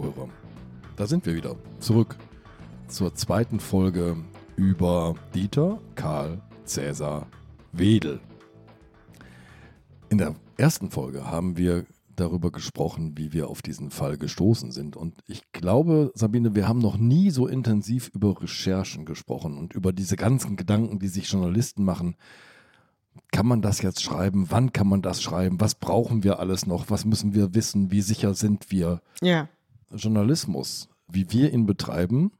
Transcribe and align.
Zuhörer. 0.00 0.28
Da 0.96 1.06
sind 1.06 1.26
wir 1.26 1.34
wieder. 1.34 1.56
Zurück 1.78 2.16
zur 2.88 3.14
zweiten 3.14 3.60
Folge 3.60 4.16
über 4.56 5.14
Dieter 5.34 5.78
Karl 5.94 6.40
Cäsar 6.64 7.26
Wedel. 7.72 8.18
In 10.08 10.16
der 10.16 10.34
ersten 10.56 10.90
Folge 10.90 11.30
haben 11.30 11.58
wir 11.58 11.84
darüber 12.16 12.50
gesprochen, 12.50 13.18
wie 13.18 13.34
wir 13.34 13.48
auf 13.48 13.60
diesen 13.60 13.90
Fall 13.90 14.16
gestoßen 14.16 14.72
sind. 14.72 14.96
Und 14.96 15.22
ich 15.26 15.52
glaube, 15.52 16.12
Sabine, 16.14 16.54
wir 16.54 16.66
haben 16.66 16.80
noch 16.80 16.96
nie 16.96 17.30
so 17.30 17.46
intensiv 17.46 18.08
über 18.14 18.40
Recherchen 18.40 19.04
gesprochen 19.04 19.58
und 19.58 19.74
über 19.74 19.92
diese 19.92 20.16
ganzen 20.16 20.56
Gedanken, 20.56 20.98
die 20.98 21.08
sich 21.08 21.30
Journalisten 21.30 21.84
machen. 21.84 22.16
Kann 23.32 23.46
man 23.46 23.60
das 23.60 23.82
jetzt 23.82 24.02
schreiben? 24.02 24.46
Wann 24.48 24.72
kann 24.72 24.86
man 24.86 25.02
das 25.02 25.22
schreiben? 25.22 25.60
Was 25.60 25.74
brauchen 25.74 26.24
wir 26.24 26.38
alles 26.38 26.66
noch? 26.66 26.88
Was 26.88 27.04
müssen 27.04 27.34
wir 27.34 27.54
wissen? 27.54 27.90
Wie 27.90 28.00
sicher 28.00 28.32
sind 28.32 28.70
wir? 28.70 29.02
Ja. 29.20 29.48
Journalismus, 29.92 30.88
wie 31.08 31.30
wir 31.32 31.52
ihn 31.52 31.66
betreiben, 31.66 32.32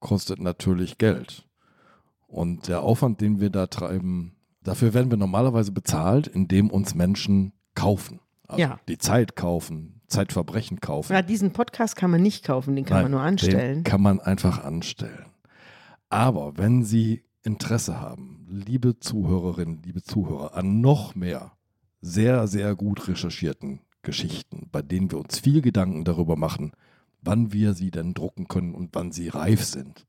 kostet 0.00 0.40
natürlich 0.40 0.98
Geld. 0.98 1.46
Und 2.26 2.68
der 2.68 2.82
Aufwand, 2.82 3.20
den 3.20 3.40
wir 3.40 3.50
da 3.50 3.66
treiben, 3.66 4.36
dafür 4.62 4.92
werden 4.94 5.10
wir 5.10 5.16
normalerweise 5.18 5.72
bezahlt, 5.72 6.26
indem 6.26 6.70
uns 6.70 6.94
Menschen 6.94 7.52
kaufen. 7.74 8.20
Also 8.46 8.60
Ja. 8.62 8.80
die 8.88 8.98
Zeit 8.98 9.36
kaufen, 9.36 10.00
Zeitverbrechen 10.06 10.80
kaufen. 10.80 11.12
Na, 11.12 11.22
diesen 11.22 11.52
Podcast 11.52 11.96
kann 11.96 12.10
man 12.10 12.22
nicht 12.22 12.44
kaufen, 12.44 12.76
den 12.76 12.84
kann 12.84 12.96
Nein, 12.98 13.04
man 13.04 13.10
nur 13.12 13.20
Den 13.20 13.28
anstellen. 13.28 13.84
kann 13.84 14.00
man 14.02 14.20
einfach 14.20 14.64
anstellen. 14.64 15.26
Aber 16.10 16.56
wenn 16.56 16.82
Sie 16.84 17.24
Interesse 17.42 18.00
haben, 18.00 18.46
liebe 18.50 18.98
Zuhörerinnen, 18.98 19.82
liebe 19.82 20.02
Zuhörer, 20.02 20.54
an 20.54 20.80
noch 20.80 21.14
mehr 21.14 21.52
sehr, 22.00 22.46
sehr 22.46 22.74
gut 22.74 23.08
recherchierten 23.08 23.80
Geschichten, 24.08 24.70
bei 24.72 24.80
denen 24.80 25.10
wir 25.10 25.18
uns 25.18 25.38
viel 25.38 25.60
Gedanken 25.60 26.02
darüber 26.04 26.34
machen, 26.34 26.72
wann 27.20 27.52
wir 27.52 27.74
sie 27.74 27.90
denn 27.90 28.14
drucken 28.14 28.48
können 28.48 28.74
und 28.74 28.94
wann 28.94 29.12
sie 29.12 29.28
reif 29.28 29.62
sind, 29.64 30.06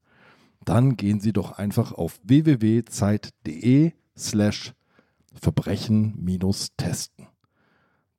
dann 0.63 0.95
gehen 0.95 1.19
Sie 1.19 1.33
doch 1.33 1.51
einfach 1.51 1.91
auf 1.91 2.21
www.zeit.de 2.23 3.91
slash 4.17 4.73
Verbrechen-testen. 5.33 7.27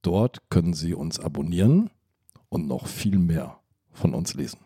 Dort 0.02 0.50
können 0.50 0.74
Sie 0.74 0.92
uns 0.92 1.18
abonnieren 1.18 1.88
und 2.50 2.68
noch 2.68 2.86
viel 2.86 3.18
mehr 3.18 3.58
von 3.92 4.12
uns 4.12 4.34
lesen. 4.34 4.60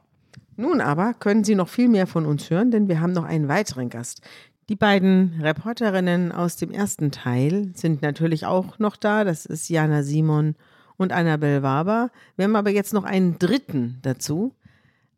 Nun 0.57 0.81
aber 0.81 1.15
können 1.15 1.45
Sie 1.45 1.55
noch 1.55 1.69
viel 1.69 1.89
mehr 1.89 2.09
von 2.09 2.27
uns 2.27 2.51
hören, 2.51 2.73
denn 2.73 2.89
wir 2.89 3.01
haben 3.01 3.13
noch 3.13 3.25
einen 3.25 3.47
weiteren 3.47 3.89
Gast. 3.89 4.21
Die 4.69 4.77
beiden 4.77 5.41
Reporterinnen 5.41 6.33
aus 6.33 6.57
dem 6.57 6.73
ersten 6.73 7.13
Teil 7.13 7.71
sind 7.75 8.03
natürlich 8.03 8.47
auch 8.47 8.81
noch 8.81 8.97
da. 8.97 9.23
Das 9.23 9.47
ist 9.47 9.69
Jana 9.69 10.03
Simon 10.03 10.57
und 10.97 11.13
Annabel 11.13 11.63
Waber. 11.63 12.11
Wir 12.37 12.45
haben 12.45 12.57
aber 12.57 12.71
jetzt 12.71 12.93
noch 12.93 13.05
einen 13.05 13.39
dritten 13.39 13.99
dazu. 14.03 14.55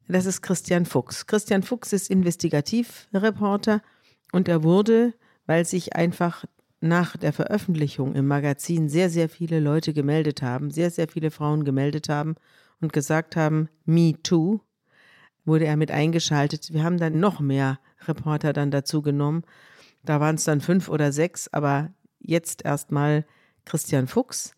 Das 0.08 0.26
ist 0.26 0.42
Christian 0.42 0.86
Fuchs. 0.86 1.26
Christian 1.26 1.62
Fuchs 1.62 1.92
ist 1.92 2.10
Investigativreporter 2.10 3.82
und 4.32 4.48
er 4.48 4.62
wurde, 4.62 5.14
weil 5.46 5.64
sich 5.64 5.96
einfach 5.96 6.44
nach 6.80 7.16
der 7.16 7.32
Veröffentlichung 7.32 8.14
im 8.14 8.26
Magazin 8.26 8.88
sehr, 8.88 9.10
sehr 9.10 9.28
viele 9.28 9.60
Leute 9.60 9.92
gemeldet 9.92 10.42
haben, 10.42 10.70
sehr, 10.70 10.90
sehr 10.90 11.08
viele 11.08 11.30
Frauen 11.30 11.64
gemeldet 11.64 12.08
haben 12.08 12.36
und 12.80 12.92
gesagt 12.92 13.36
haben, 13.36 13.68
me 13.84 14.14
too, 14.22 14.60
wurde 15.44 15.66
er 15.66 15.76
mit 15.76 15.90
eingeschaltet. 15.90 16.72
Wir 16.72 16.84
haben 16.84 16.98
dann 16.98 17.18
noch 17.18 17.40
mehr 17.40 17.78
Reporter 18.06 18.52
dann 18.52 18.70
dazu 18.70 19.02
genommen. 19.02 19.44
Da 20.04 20.20
waren 20.20 20.36
es 20.36 20.44
dann 20.44 20.60
fünf 20.60 20.88
oder 20.88 21.12
sechs, 21.12 21.48
aber 21.48 21.90
jetzt 22.20 22.64
erstmal 22.64 23.24
Christian 23.64 24.06
Fuchs, 24.06 24.55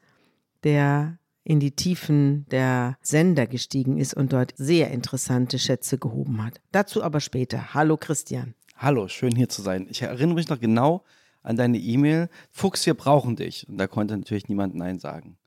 der 0.65 1.19
in 1.45 1.61
die 1.61 1.71
Tiefen 1.71 2.47
der 2.51 2.99
Sender 3.01 3.47
gestiegen 3.47 3.97
ist 3.97 4.15
und 4.15 4.33
dort 4.33 4.53
sehr 4.57 4.91
interessante 4.91 5.59
Schätze 5.59 5.97
gehoben 5.97 6.45
hat. 6.45 6.61
Dazu 6.73 7.03
aber 7.03 7.21
später. 7.21 7.73
Hallo 7.73 7.97
Christian. 7.97 8.55
Hallo, 8.77 9.09
schön 9.09 9.35
hier 9.35 9.49
zu 9.49 9.63
sein. 9.63 9.87
Ich 9.89 10.03
erinnere 10.03 10.35
mich 10.35 10.49
noch 10.49 10.61
genau 10.61 11.05
an 11.43 11.57
deine 11.57 11.79
E-Mail. 11.79 12.29
Fuchs, 12.51 12.85
wir 12.85 12.95
brauchen 12.95 13.37
dich. 13.37 13.67
Und 13.69 13.79
da 13.79 13.87
konnte 13.87 14.17
natürlich 14.17 14.49
niemand 14.49 14.75
Nein 14.75 14.99
sagen. 14.99 15.39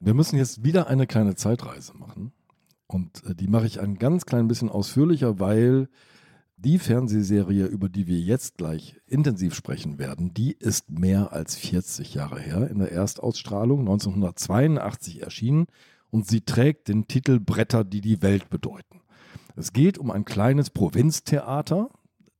Wir 0.00 0.14
müssen 0.14 0.36
jetzt 0.36 0.64
wieder 0.64 0.86
eine 0.88 1.06
kleine 1.06 1.34
Zeitreise 1.34 1.94
machen. 1.94 2.32
Und 2.86 3.24
äh, 3.24 3.34
die 3.34 3.48
mache 3.48 3.66
ich 3.66 3.80
ein 3.80 3.98
ganz 3.98 4.26
klein 4.26 4.48
bisschen 4.48 4.68
ausführlicher, 4.68 5.38
weil 5.38 5.88
die 6.56 6.78
Fernsehserie, 6.78 7.66
über 7.66 7.88
die 7.88 8.06
wir 8.06 8.18
jetzt 8.18 8.56
gleich 8.56 8.96
intensiv 9.06 9.54
sprechen 9.54 9.98
werden, 9.98 10.32
die 10.32 10.52
ist 10.52 10.90
mehr 10.90 11.32
als 11.32 11.56
40 11.56 12.14
Jahre 12.14 12.40
her 12.40 12.68
in 12.70 12.78
der 12.78 12.92
Erstausstrahlung, 12.92 13.80
1982 13.80 15.22
erschienen 15.22 15.66
und 16.10 16.26
sie 16.26 16.40
trägt 16.40 16.88
den 16.88 17.08
Titel 17.08 17.40
Bretter, 17.40 17.84
die 17.84 18.00
die 18.00 18.22
Welt 18.22 18.48
bedeuten. 18.48 19.02
Es 19.54 19.72
geht 19.72 19.98
um 19.98 20.10
ein 20.10 20.24
kleines 20.24 20.70
Provinztheater. 20.70 21.90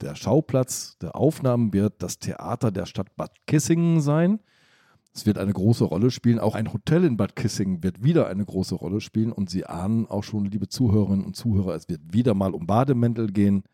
Der 0.01 0.15
Schauplatz 0.15 0.99
der 0.99 1.17
Aufnahmen 1.17 1.73
wird 1.73 2.03
das 2.03 2.19
Theater 2.19 2.71
der 2.71 2.87
Stadt 2.87 3.17
Bad 3.17 3.33
Kissingen 3.47 4.01
sein. 4.01 4.41
Es 5.15 5.25
wird 5.25 5.39
eine 5.39 5.53
große 5.53 5.85
Rolle 5.85 6.11
spielen. 6.11 6.39
Auch 6.39 6.55
ein 6.55 6.75
Hotel 6.75 7.05
in 7.05 7.17
Bad 7.17 7.37
Kissingen 7.37 7.83
wird 7.83 8.05
wieder 8.05 8.27
eine 8.29 8.45
große 8.45 8.75
Rolle 8.75 9.01
spielen. 9.01 9.33
Und 9.33 9.49
Sie 9.49 9.65
ahnen 9.65 10.07
auch 10.07 10.25
schon, 10.25 10.45
liebe 10.45 10.69
Zuhörerinnen 10.69 11.25
und 11.25 11.37
Zuhörer, 11.37 11.75
es 11.75 11.89
wird 11.89 12.01
wieder 12.13 12.35
mal 12.35 12.53
um 12.53 12.67
Bademäntel 12.67 13.33
gehen. 13.33 13.65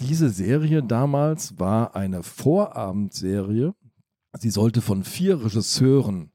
Diese 0.00 0.30
Serie 0.30 0.82
damals 0.82 1.58
war 1.58 1.94
eine 1.94 2.22
Vorabendserie. 2.22 3.74
Sie 4.38 4.48
sollte 4.48 4.80
von 4.80 5.04
vier 5.04 5.44
Regisseuren 5.44 6.32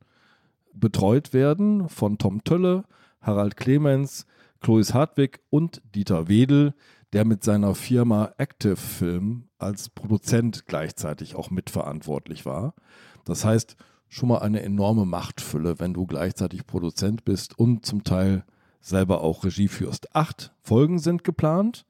betreut 0.73 1.33
werden, 1.33 1.89
von 1.89 2.19
Tom 2.19 2.43
Tölle, 2.43 2.83
Harald 3.21 3.57
Clemens, 3.57 4.27
Chlois 4.61 4.93
Hartwig 4.93 5.41
und 5.49 5.81
Dieter 5.95 6.27
Wedel, 6.27 6.75
der 7.13 7.25
mit 7.25 7.43
seiner 7.43 7.73
Firma 7.73 8.33
Active 8.37 8.75
Film 8.75 9.49
als 9.57 9.89
Produzent 9.89 10.67
gleichzeitig 10.67 11.35
auch 11.35 11.49
mitverantwortlich 11.49 12.45
war. 12.45 12.75
Das 13.23 13.45
heißt, 13.45 13.77
schon 14.09 14.29
mal 14.29 14.39
eine 14.39 14.61
enorme 14.61 15.05
Machtfülle, 15.05 15.79
wenn 15.79 15.93
du 15.93 16.05
gleichzeitig 16.05 16.67
Produzent 16.67 17.25
bist 17.25 17.57
und 17.57 17.85
zum 17.85 18.03
Teil 18.03 18.43
selber 18.79 19.21
auch 19.21 19.43
Regie 19.43 19.69
führst. 19.69 20.15
Acht 20.15 20.53
Folgen 20.61 20.99
sind 20.99 21.23
geplant. 21.23 21.85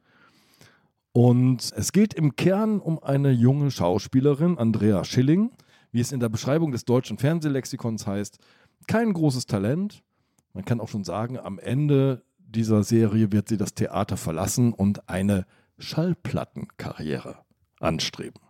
Und 1.15 1.71
es 1.77 1.93
geht 1.93 2.13
im 2.13 2.35
Kern 2.35 2.81
um 2.81 3.01
eine 3.01 3.31
junge 3.31 3.71
Schauspielerin, 3.71 4.57
Andrea 4.57 5.05
Schilling, 5.05 5.51
wie 5.93 6.01
es 6.01 6.11
in 6.11 6.19
der 6.19 6.27
Beschreibung 6.27 6.73
des 6.73 6.83
deutschen 6.83 7.17
Fernsehlexikons 7.17 8.05
heißt, 8.05 8.37
kein 8.85 9.13
großes 9.13 9.45
Talent. 9.45 10.03
Man 10.51 10.65
kann 10.65 10.81
auch 10.81 10.89
schon 10.89 11.05
sagen, 11.05 11.39
am 11.39 11.57
Ende 11.57 12.25
dieser 12.37 12.83
Serie 12.83 13.31
wird 13.31 13.47
sie 13.47 13.55
das 13.55 13.75
Theater 13.75 14.17
verlassen 14.17 14.73
und 14.73 15.07
eine 15.07 15.45
Schallplattenkarriere 15.77 17.37
anstreben. 17.79 18.41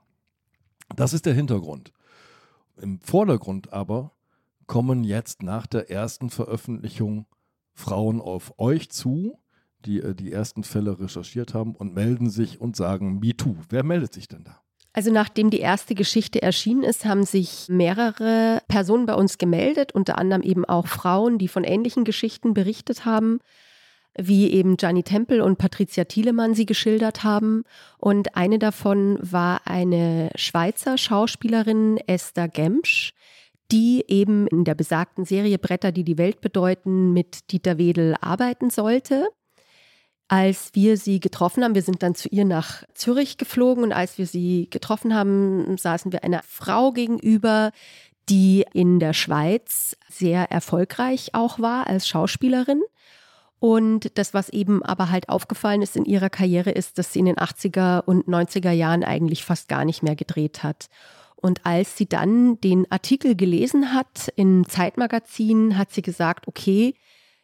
Das 0.95 1.13
ist 1.13 1.27
der 1.27 1.35
Hintergrund. 1.35 1.93
Im 2.81 2.99
Vordergrund 2.99 3.73
aber 3.73 4.13
kommen 4.65 5.03
jetzt 5.03 5.43
nach 5.43 5.67
der 5.67 5.91
ersten 5.91 6.31
Veröffentlichung 6.31 7.27
Frauen 7.75 8.19
auf 8.19 8.57
euch 8.57 8.89
zu, 8.89 9.37
die 9.85 9.99
äh, 9.99 10.15
die 10.15 10.31
ersten 10.31 10.63
Fälle 10.63 10.99
recherchiert 10.99 11.53
haben 11.53 11.75
und 11.75 11.93
melden 11.93 12.29
sich 12.29 12.59
und 12.61 12.75
sagen, 12.75 13.19
Me 13.19 13.35
too. 13.35 13.55
Wer 13.69 13.83
meldet 13.83 14.13
sich 14.13 14.27
denn 14.27 14.43
da? 14.43 14.61
Also 14.95 15.11
nachdem 15.11 15.49
die 15.49 15.59
erste 15.59 15.93
Geschichte 15.93 16.41
erschienen 16.41 16.83
ist, 16.83 17.03
haben 17.03 17.23
sich 17.23 17.65
mehrere 17.67 18.61
Personen 18.69 19.05
bei 19.05 19.13
uns 19.13 19.37
gemeldet, 19.37 19.91
unter 19.91 20.17
anderem 20.17 20.41
eben 20.41 20.63
auch 20.63 20.87
Frauen, 20.87 21.37
die 21.37 21.49
von 21.49 21.65
ähnlichen 21.65 22.05
Geschichten 22.05 22.53
berichtet 22.53 23.03
haben, 23.03 23.39
wie 24.17 24.49
eben 24.51 24.77
Gianni 24.77 25.03
Tempel 25.03 25.41
und 25.41 25.57
Patricia 25.57 26.05
Thielemann 26.05 26.53
sie 26.53 26.65
geschildert 26.65 27.25
haben. 27.25 27.63
Und 27.97 28.37
eine 28.37 28.57
davon 28.57 29.19
war 29.21 29.61
eine 29.65 30.29
Schweizer 30.35 30.97
Schauspielerin, 30.97 31.97
Esther 32.07 32.47
Gemsch, 32.47 33.13
die 33.73 34.05
eben 34.07 34.47
in 34.47 34.63
der 34.63 34.75
besagten 34.75 35.25
Serie 35.25 35.57
Bretter, 35.57 35.91
die 35.91 36.05
die 36.05 36.17
Welt 36.17 36.39
bedeuten, 36.39 37.11
mit 37.11 37.51
Dieter 37.51 37.77
Wedel 37.77 38.15
arbeiten 38.21 38.69
sollte. 38.69 39.27
Als 40.27 40.71
wir 40.73 40.97
sie 40.97 41.19
getroffen 41.19 41.63
haben, 41.63 41.75
wir 41.75 41.83
sind 41.83 42.01
dann 42.01 42.15
zu 42.15 42.27
ihr 42.29 42.45
nach 42.45 42.83
Zürich 42.95 43.37
geflogen 43.37 43.83
und 43.83 43.91
als 43.91 44.17
wir 44.17 44.25
sie 44.25 44.67
getroffen 44.71 45.13
haben, 45.13 45.77
saßen 45.77 46.11
wir 46.11 46.23
einer 46.23 46.41
Frau 46.43 46.91
gegenüber, 46.91 47.71
die 48.27 48.65
in 48.73 48.99
der 48.99 49.13
Schweiz 49.13 49.95
sehr 50.09 50.51
erfolgreich 50.51 51.29
auch 51.33 51.59
war 51.59 51.87
als 51.87 52.07
Schauspielerin. 52.07 52.81
Und 53.59 54.17
das, 54.17 54.33
was 54.33 54.49
eben 54.49 54.83
aber 54.83 55.09
halt 55.09 55.29
aufgefallen 55.29 55.81
ist 55.81 55.95
in 55.95 56.05
ihrer 56.05 56.29
Karriere, 56.29 56.71
ist, 56.71 56.97
dass 56.97 57.13
sie 57.13 57.19
in 57.19 57.25
den 57.25 57.37
80er 57.37 58.03
und 58.03 58.27
90er 58.27 58.71
Jahren 58.71 59.03
eigentlich 59.03 59.43
fast 59.43 59.67
gar 59.67 59.85
nicht 59.85 60.03
mehr 60.03 60.15
gedreht 60.15 60.63
hat. 60.63 60.87
Und 61.35 61.65
als 61.65 61.97
sie 61.97 62.07
dann 62.07 62.59
den 62.61 62.89
Artikel 62.91 63.35
gelesen 63.35 63.93
hat 63.93 64.31
im 64.35 64.67
Zeitmagazin, 64.67 65.77
hat 65.77 65.91
sie 65.91 66.01
gesagt, 66.01 66.47
okay, 66.47 66.95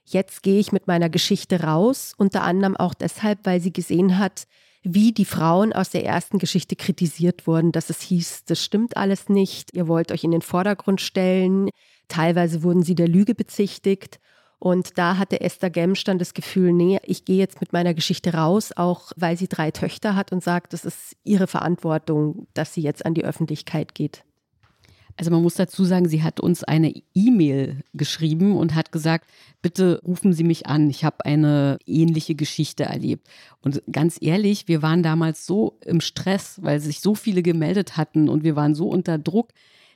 jetzt 0.05 0.43
gehe 0.43 0.59
ich 0.59 0.71
mit 0.71 0.87
meiner 0.87 1.09
Geschichte 1.09 1.63
raus, 1.63 2.13
unter 2.17 2.43
anderem 2.43 2.75
auch 2.75 2.93
deshalb, 2.93 3.39
weil 3.45 3.61
sie 3.61 3.73
gesehen 3.73 4.17
hat, 4.17 4.47
wie 4.83 5.11
die 5.11 5.25
Frauen 5.25 5.73
aus 5.73 5.91
der 5.91 6.05
ersten 6.05 6.39
Geschichte 6.39 6.75
kritisiert 6.75 7.45
wurden, 7.45 7.71
dass 7.71 7.89
es 7.89 8.01
hieß, 8.01 8.45
das 8.45 8.63
stimmt 8.63 8.97
alles 8.97 9.29
nicht, 9.29 9.75
ihr 9.75 9.87
wollt 9.87 10.11
euch 10.11 10.23
in 10.23 10.31
den 10.31 10.41
Vordergrund 10.41 11.01
stellen, 11.01 11.69
teilweise 12.07 12.63
wurden 12.63 12.83
sie 12.83 12.95
der 12.95 13.07
Lüge 13.07 13.35
bezichtigt. 13.35 14.19
Und 14.57 14.99
da 14.99 15.17
hatte 15.17 15.41
Esther 15.41 15.71
Gemsch 15.71 16.03
dann 16.03 16.19
das 16.19 16.35
Gefühl, 16.35 16.71
nee, 16.71 16.99
ich 17.03 17.25
gehe 17.25 17.37
jetzt 17.37 17.61
mit 17.61 17.73
meiner 17.73 17.95
Geschichte 17.95 18.35
raus, 18.35 18.71
auch 18.75 19.11
weil 19.15 19.35
sie 19.35 19.47
drei 19.47 19.71
Töchter 19.71 20.15
hat 20.15 20.31
und 20.31 20.43
sagt, 20.43 20.73
das 20.73 20.85
ist 20.85 21.15
ihre 21.23 21.47
Verantwortung, 21.47 22.47
dass 22.53 22.75
sie 22.75 22.81
jetzt 22.81 23.03
an 23.03 23.15
die 23.15 23.25
Öffentlichkeit 23.25 23.95
geht. 23.95 24.23
Also 25.17 25.31
man 25.31 25.41
muss 25.41 25.55
dazu 25.55 25.83
sagen, 25.83 26.07
sie 26.07 26.23
hat 26.23 26.39
uns 26.39 26.63
eine 26.63 26.93
E-Mail 27.13 27.83
geschrieben 27.93 28.55
und 28.55 28.75
hat 28.75 28.91
gesagt, 28.91 29.29
bitte 29.61 30.01
rufen 30.05 30.33
Sie 30.33 30.43
mich 30.43 30.67
an, 30.67 30.89
ich 30.89 31.03
habe 31.03 31.25
eine 31.25 31.77
ähnliche 31.85 32.35
Geschichte 32.35 32.83
erlebt. 32.83 33.27
Und 33.61 33.81
ganz 33.91 34.17
ehrlich, 34.19 34.67
wir 34.67 34.81
waren 34.81 35.03
damals 35.03 35.45
so 35.45 35.77
im 35.85 36.01
Stress, 36.01 36.59
weil 36.61 36.79
sich 36.79 36.99
so 37.01 37.15
viele 37.15 37.43
gemeldet 37.43 37.97
hatten 37.97 38.29
und 38.29 38.43
wir 38.43 38.55
waren 38.55 38.75
so 38.75 38.87
unter 38.87 39.17
Druck, 39.17 39.49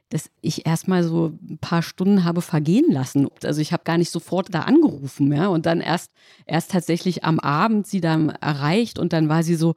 dass 0.09 0.29
ich 0.41 0.67
erstmal 0.67 1.03
so 1.03 1.33
ein 1.49 1.57
paar 1.57 1.81
Stunden 1.81 2.23
habe 2.23 2.41
vergehen 2.41 2.91
lassen. 2.91 3.27
Also 3.43 3.59
ich 3.59 3.73
habe 3.73 3.83
gar 3.83 3.97
nicht 3.97 4.11
sofort 4.11 4.53
da 4.53 4.61
angerufen, 4.61 5.31
ja, 5.33 5.47
und 5.47 5.65
dann 5.65 5.81
erst 5.81 6.11
erst 6.45 6.71
tatsächlich 6.71 7.23
am 7.23 7.39
Abend 7.39 7.87
sie 7.87 8.01
dann 8.01 8.29
erreicht 8.29 8.99
und 8.99 9.13
dann 9.13 9.29
war 9.29 9.41
sie 9.41 9.55
so, 9.55 9.75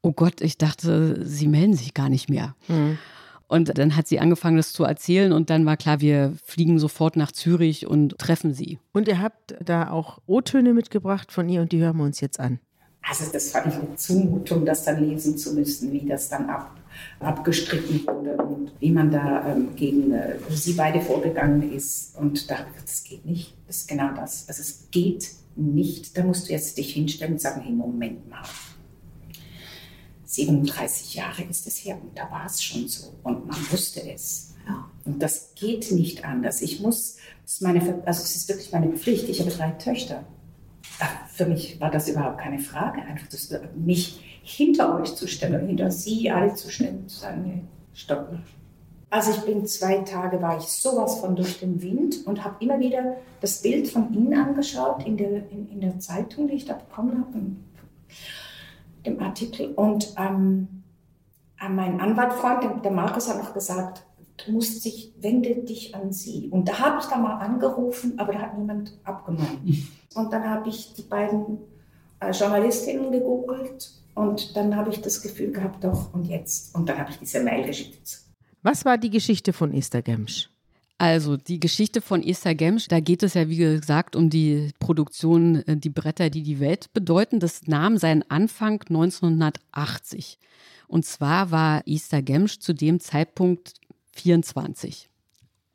oh 0.00 0.12
Gott, 0.12 0.42
ich 0.42 0.58
dachte, 0.58 1.24
sie 1.26 1.48
melden 1.48 1.74
sich 1.74 1.94
gar 1.94 2.08
nicht 2.08 2.28
mehr. 2.28 2.54
Mhm. 2.68 2.98
Und 3.48 3.76
dann 3.78 3.96
hat 3.96 4.08
sie 4.08 4.20
angefangen, 4.20 4.56
das 4.56 4.72
zu 4.72 4.84
erzählen 4.84 5.32
und 5.32 5.50
dann 5.50 5.66
war 5.66 5.76
klar, 5.76 6.00
wir 6.00 6.34
fliegen 6.44 6.78
sofort 6.78 7.16
nach 7.16 7.30
Zürich 7.30 7.86
und 7.86 8.18
treffen 8.18 8.54
sie. 8.54 8.78
Und 8.92 9.06
ihr 9.06 9.20
habt 9.20 9.54
da 9.64 9.90
auch 9.90 10.18
O-Töne 10.26 10.72
mitgebracht 10.72 11.30
von 11.30 11.48
ihr 11.48 11.60
und 11.60 11.72
die 11.72 11.80
hören 11.80 11.98
wir 11.98 12.04
uns 12.04 12.20
jetzt 12.20 12.40
an. 12.40 12.58
Also 13.06 13.30
das 13.30 13.50
fand 13.50 13.66
ich 13.66 13.74
eine 13.74 13.96
Zumutung, 13.96 14.64
das 14.64 14.84
dann 14.84 15.06
lesen 15.06 15.36
zu 15.36 15.54
müssen, 15.54 15.92
wie 15.92 16.06
das 16.06 16.30
dann 16.30 16.48
ab, 16.48 16.74
abgestritten 17.20 18.06
wurde 18.06 18.36
und 18.38 18.72
wie 18.80 18.90
man 18.90 19.10
da 19.10 19.52
ähm, 19.52 19.76
gegen 19.76 20.12
äh, 20.12 20.36
sie 20.48 20.72
beide 20.72 21.02
vorgegangen 21.02 21.70
ist. 21.70 22.16
Und 22.16 22.50
da 22.50 22.56
das 22.80 23.04
geht 23.04 23.26
nicht. 23.26 23.54
Das 23.66 23.78
ist 23.78 23.88
genau 23.88 24.14
das. 24.14 24.48
Also 24.48 24.62
es 24.62 24.88
geht 24.90 25.30
nicht. 25.54 26.16
Da 26.16 26.24
musst 26.24 26.48
du 26.48 26.52
jetzt 26.52 26.78
dich 26.78 26.94
hinstellen 26.94 27.34
und 27.34 27.40
sagen, 27.40 27.60
hey, 27.60 27.72
Moment 27.72 28.28
mal. 28.30 28.42
37 30.34 31.14
Jahre 31.14 31.42
ist 31.44 31.66
es 31.66 31.84
her 31.84 31.98
und 32.00 32.16
da 32.16 32.30
war 32.30 32.46
es 32.46 32.62
schon 32.62 32.88
so 32.88 33.14
und 33.22 33.46
man 33.46 33.56
wusste 33.70 34.08
es. 34.08 34.54
Ja. 34.66 34.88
Und 35.04 35.22
das 35.22 35.54
geht 35.54 35.92
nicht 35.92 36.24
anders. 36.24 36.62
Ich 36.62 36.80
muss, 36.80 37.16
es 37.44 37.54
ist 37.54 37.62
meine, 37.62 38.02
also 38.06 38.22
es 38.22 38.34
ist 38.36 38.48
wirklich 38.48 38.72
meine 38.72 38.92
Pflicht. 38.96 39.28
Ich 39.28 39.40
habe 39.40 39.50
drei 39.50 39.70
Töchter 39.72 40.24
für 41.34 41.46
mich 41.46 41.80
war 41.80 41.90
das 41.90 42.08
überhaupt 42.08 42.38
keine 42.38 42.58
Frage, 42.58 43.02
einfach 43.02 43.26
das, 43.28 43.52
mich 43.74 44.40
hinter 44.42 45.00
euch 45.00 45.14
zu 45.14 45.26
stellen, 45.26 45.66
hinter 45.66 45.90
sie 45.90 46.30
alle 46.30 46.54
zu 46.54 46.70
stellen, 46.70 47.08
zu 47.08 47.20
sagen, 47.20 47.42
nee, 47.44 47.62
stopp. 47.92 48.28
Also 49.10 49.30
ich 49.30 49.40
bin 49.40 49.66
zwei 49.66 49.98
Tage, 49.98 50.42
war 50.42 50.58
ich 50.58 50.64
sowas 50.64 51.20
von 51.20 51.36
durch 51.36 51.60
den 51.60 51.80
Wind 51.82 52.26
und 52.26 52.44
habe 52.44 52.56
immer 52.60 52.78
wieder 52.78 53.16
das 53.40 53.62
Bild 53.62 53.88
von 53.88 54.12
Ihnen 54.12 54.34
angeschaut 54.34 55.06
in 55.06 55.16
der, 55.16 55.50
in, 55.50 55.68
in 55.70 55.80
der 55.80 55.98
Zeitung, 56.00 56.48
die 56.48 56.54
ich 56.54 56.64
da 56.64 56.74
bekommen 56.74 57.20
habe, 57.20 57.38
dem 59.06 59.20
Artikel. 59.20 59.72
Und 59.74 60.14
ähm, 60.16 60.82
mein 61.60 62.00
Anwaltfreund, 62.00 62.84
der 62.84 62.92
Markus, 62.92 63.28
hat 63.28 63.38
noch 63.38 63.54
gesagt, 63.54 64.04
du 64.44 64.52
musst 64.52 64.84
dich, 64.84 65.14
wende 65.20 65.54
dich 65.56 65.94
an 65.94 66.12
sie. 66.12 66.48
Und 66.50 66.68
da 66.68 66.80
habe 66.80 66.98
ich 67.00 67.06
da 67.06 67.16
mal 67.16 67.38
angerufen, 67.38 68.18
aber 68.18 68.32
da 68.32 68.40
hat 68.40 68.58
niemand 68.58 68.98
abgenommen. 69.04 69.88
Und 70.14 70.32
dann 70.32 70.48
habe 70.48 70.68
ich 70.68 70.94
die 70.94 71.02
beiden 71.02 71.58
äh, 72.20 72.30
Journalistinnen 72.30 73.10
gegoogelt 73.10 73.90
und 74.14 74.56
dann 74.56 74.76
habe 74.76 74.90
ich 74.90 75.00
das 75.00 75.20
Gefühl 75.22 75.50
gehabt, 75.50 75.82
doch, 75.82 76.14
und 76.14 76.26
jetzt. 76.26 76.72
Und 76.74 76.88
dann 76.88 76.98
habe 76.98 77.10
ich 77.10 77.18
diese 77.18 77.42
Mail 77.42 77.66
geschickt. 77.66 78.20
Was 78.62 78.84
war 78.84 78.96
die 78.96 79.10
Geschichte 79.10 79.52
von 79.52 79.74
Esther 79.74 80.02
Gemsch? 80.02 80.50
Also 80.98 81.36
die 81.36 81.58
Geschichte 81.58 82.00
von 82.00 82.22
Esther 82.22 82.54
Gemsch, 82.54 82.86
da 82.86 83.00
geht 83.00 83.22
es 83.22 83.34
ja 83.34 83.48
wie 83.48 83.56
gesagt 83.56 84.14
um 84.14 84.30
die 84.30 84.70
Produktion 84.78 85.56
äh, 85.66 85.76
Die 85.76 85.90
Bretter, 85.90 86.30
die 86.30 86.42
die 86.42 86.60
Welt 86.60 86.92
bedeuten. 86.92 87.40
Das 87.40 87.66
nahm 87.66 87.98
seinen 87.98 88.22
Anfang 88.30 88.80
1980. 88.88 90.38
Und 90.86 91.04
zwar 91.04 91.50
war 91.50 91.82
Esther 91.86 92.22
Gemsch 92.22 92.58
zu 92.60 92.72
dem 92.72 93.00
Zeitpunkt 93.00 93.74
24 94.12 95.08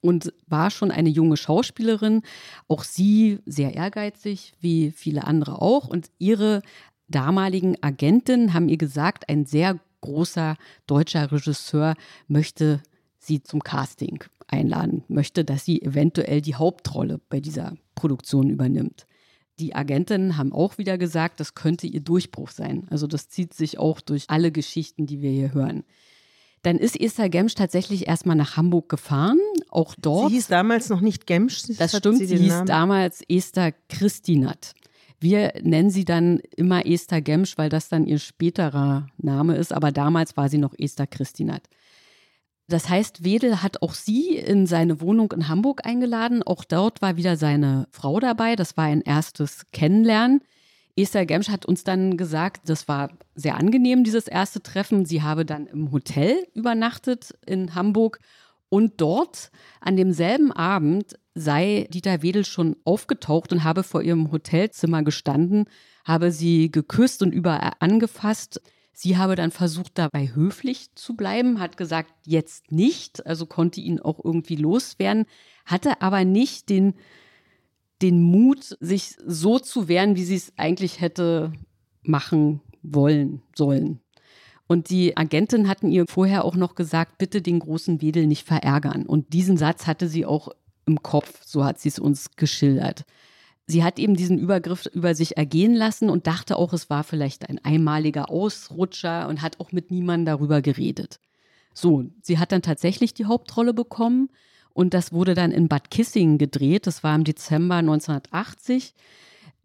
und 0.02 0.34
war 0.48 0.72
schon 0.72 0.92
eine 0.92 1.10
junge 1.10 1.38
Schauspielerin. 1.38 2.22
Auch 2.68 2.84
sie 2.84 3.40
sehr 3.46 3.74
ehrgeizig, 3.76 4.54
wie 4.62 4.92
viele 4.92 5.26
andere 5.26 5.62
auch. 5.62 5.88
Und 5.88 6.10
ihre 6.20 6.62
damaligen 7.10 7.82
Agentinnen 7.84 8.54
haben 8.54 8.70
ihr 8.70 8.78
gesagt, 8.78 9.28
ein 9.30 9.46
sehr 9.46 9.80
großer 10.02 10.56
deutscher 10.88 11.32
Regisseur 11.32 11.96
möchte 12.28 12.82
sie 13.20 13.44
zum 13.44 13.62
Casting 13.62 14.24
einladen, 14.48 15.04
möchte, 15.08 15.46
dass 15.46 15.66
sie 15.66 15.82
eventuell 15.82 16.42
die 16.42 16.56
Hauptrolle 16.56 17.20
bei 17.30 17.40
dieser 17.40 17.76
Produktion 17.96 18.50
übernimmt. 18.50 19.06
Die 19.60 19.76
Agentinnen 19.76 20.38
haben 20.38 20.54
auch 20.54 20.78
wieder 20.78 20.98
gesagt, 20.98 21.40
das 21.40 21.54
könnte 21.54 21.86
ihr 21.86 22.00
Durchbruch 22.00 22.50
sein. 22.50 22.88
Also 22.90 23.08
das 23.08 23.28
zieht 23.28 23.54
sich 23.54 23.78
auch 23.78 24.00
durch 24.00 24.26
alle 24.30 24.52
Geschichten, 24.52 25.06
die 25.06 25.22
wir 25.22 25.32
hier 25.32 25.54
hören. 25.54 25.84
Dann 26.62 26.78
ist 26.78 27.00
Esther 27.00 27.30
Gemsch 27.30 27.56
tatsächlich 27.56 28.08
erstmal 28.08 28.36
nach 28.36 28.58
Hamburg 28.58 28.90
gefahren. 28.90 29.40
Auch 29.70 29.96
dort. 30.00 30.30
Sie 30.30 30.36
hieß 30.36 30.48
damals 30.48 30.90
noch 30.90 31.02
nicht 31.02 31.28
Gemsch. 31.28 31.64
Das 31.78 31.98
stimmt, 31.98 32.18
sie, 32.18 32.26
sie 32.26 32.38
hieß 32.38 32.50
Namen? 32.50 32.68
damals 32.68 33.22
Esther 33.30 33.74
Christinat. 33.90 34.74
Wir 35.20 35.54
nennen 35.62 35.90
sie 35.90 36.06
dann 36.06 36.40
immer 36.56 36.86
Esther 36.86 37.22
Gemsch, 37.22 37.58
weil 37.58 37.70
das 37.70 37.90
dann 37.90 38.06
ihr 38.06 38.20
späterer 38.20 39.08
Name 39.18 39.56
ist, 39.58 39.74
aber 39.74 39.92
damals 39.92 40.38
war 40.38 40.48
sie 40.48 40.58
noch 40.58 40.74
Esther 40.78 41.08
Christinat. 41.08 41.64
Das 42.70 42.88
heißt, 42.88 43.24
Wedel 43.24 43.64
hat 43.64 43.82
auch 43.82 43.96
sie 43.96 44.36
in 44.38 44.68
seine 44.68 45.02
Wohnung 45.02 45.32
in 45.32 45.48
Hamburg 45.48 45.86
eingeladen. 45.86 46.44
Auch 46.44 46.64
dort 46.64 47.02
war 47.02 47.18
wieder 47.18 47.36
seine 47.36 47.88
Frau 47.92 48.20
dabei. 48.20 48.56
Das 48.56 48.78
war 48.78 48.86
ein 48.86 49.02
erstes 49.02 49.66
Kennenlernen. 49.72 50.42
Esther 50.96 51.26
Gemsch 51.26 51.50
hat 51.50 51.66
uns 51.66 51.84
dann 51.84 52.16
gesagt, 52.16 52.70
das 52.70 52.88
war 52.88 53.10
sehr 53.34 53.56
angenehm, 53.56 54.04
dieses 54.04 54.28
erste 54.28 54.62
Treffen. 54.62 55.06
Sie 55.06 55.24
habe 55.24 55.46
dann 55.46 55.66
im 55.66 55.92
Hotel 55.92 56.46
übernachtet 56.54 57.34
in 57.46 57.74
Hamburg 57.74 58.20
und 58.70 59.02
dort 59.02 59.50
an 59.82 59.98
demselben 59.98 60.52
Abend 60.52 61.18
sei 61.34 61.88
Dieter 61.90 62.22
Wedel 62.22 62.46
schon 62.46 62.76
aufgetaucht 62.84 63.52
und 63.52 63.64
habe 63.64 63.84
vor 63.84 64.04
ihrem 64.04 64.32
Hotelzimmer 64.32 65.02
gestanden, 65.04 65.66
habe 66.06 66.32
sie 66.32 66.70
geküsst 66.70 67.24
und 67.24 67.32
überall 67.32 67.74
angefasst. 67.80 68.62
Sie 69.02 69.16
habe 69.16 69.36
dann 69.36 69.52
versucht, 69.52 69.98
dabei 69.98 70.36
höflich 70.36 70.94
zu 70.94 71.16
bleiben, 71.16 71.62
hat 71.62 71.78
gesagt, 71.78 72.12
jetzt 72.26 72.70
nicht, 72.70 73.26
also 73.26 73.46
konnte 73.46 73.80
ihn 73.80 74.02
auch 74.02 74.20
irgendwie 74.22 74.58
loswerden, 74.58 75.26
hatte 75.66 76.02
aber 76.02 76.26
nicht 76.26 76.68
den 76.68 76.96
den 78.02 78.22
Mut, 78.22 78.76
sich 78.82 79.16
so 79.26 79.58
zu 79.58 79.88
wehren, 79.88 80.18
wie 80.18 80.26
sie 80.26 80.36
es 80.36 80.52
eigentlich 80.58 81.00
hätte 81.00 81.54
machen 82.04 82.60
wollen, 82.82 83.42
sollen. 83.56 84.02
Und 84.68 84.90
die 84.90 85.16
Agentin 85.16 85.70
hatten 85.70 85.90
ihr 85.90 86.06
vorher 86.06 86.44
auch 86.44 86.58
noch 86.58 86.76
gesagt, 86.76 87.20
bitte 87.20 87.42
den 87.42 87.60
großen 87.60 88.02
Wedel 88.02 88.28
nicht 88.28 88.46
verärgern. 88.46 89.06
Und 89.06 89.32
diesen 89.32 89.56
Satz 89.56 89.88
hatte 89.88 90.10
sie 90.10 90.26
auch 90.26 90.50
im 90.86 91.02
Kopf, 91.02 91.42
so 91.46 91.64
hat 91.64 91.80
sie 91.80 91.88
es 91.88 92.00
uns 92.00 92.32
geschildert. 92.36 93.06
Sie 93.70 93.84
hat 93.84 94.00
eben 94.00 94.16
diesen 94.16 94.40
Übergriff 94.40 94.88
über 94.88 95.14
sich 95.14 95.38
ergehen 95.38 95.76
lassen 95.76 96.10
und 96.10 96.26
dachte 96.26 96.58
auch, 96.58 96.74
es 96.74 96.90
war 96.90 97.04
vielleicht 97.04 97.48
ein 97.50 97.64
einmaliger 97.64 98.32
Ausrutscher 98.32 99.28
und 99.28 99.44
hat 99.44 99.60
auch 99.60 99.72
mit 99.72 99.92
niemandem 99.92 100.26
darüber 100.26 100.64
geredet. 100.64 101.20
So, 101.76 102.06
sie 102.24 102.40
hat 102.40 102.52
dann 102.52 102.64
tatsächlich 102.64 103.14
die 103.14 103.26
Hauptrolle 103.26 103.76
bekommen 103.76 104.30
und 104.74 104.96
das 104.96 105.14
wurde 105.14 105.36
dann 105.36 105.52
in 105.52 105.68
Bad 105.68 105.92
Kissingen 105.92 106.40
gedreht. 106.40 106.88
Das 106.88 107.04
war 107.04 107.14
im 107.14 107.24
Dezember 107.24 107.76
1980. 107.76 108.96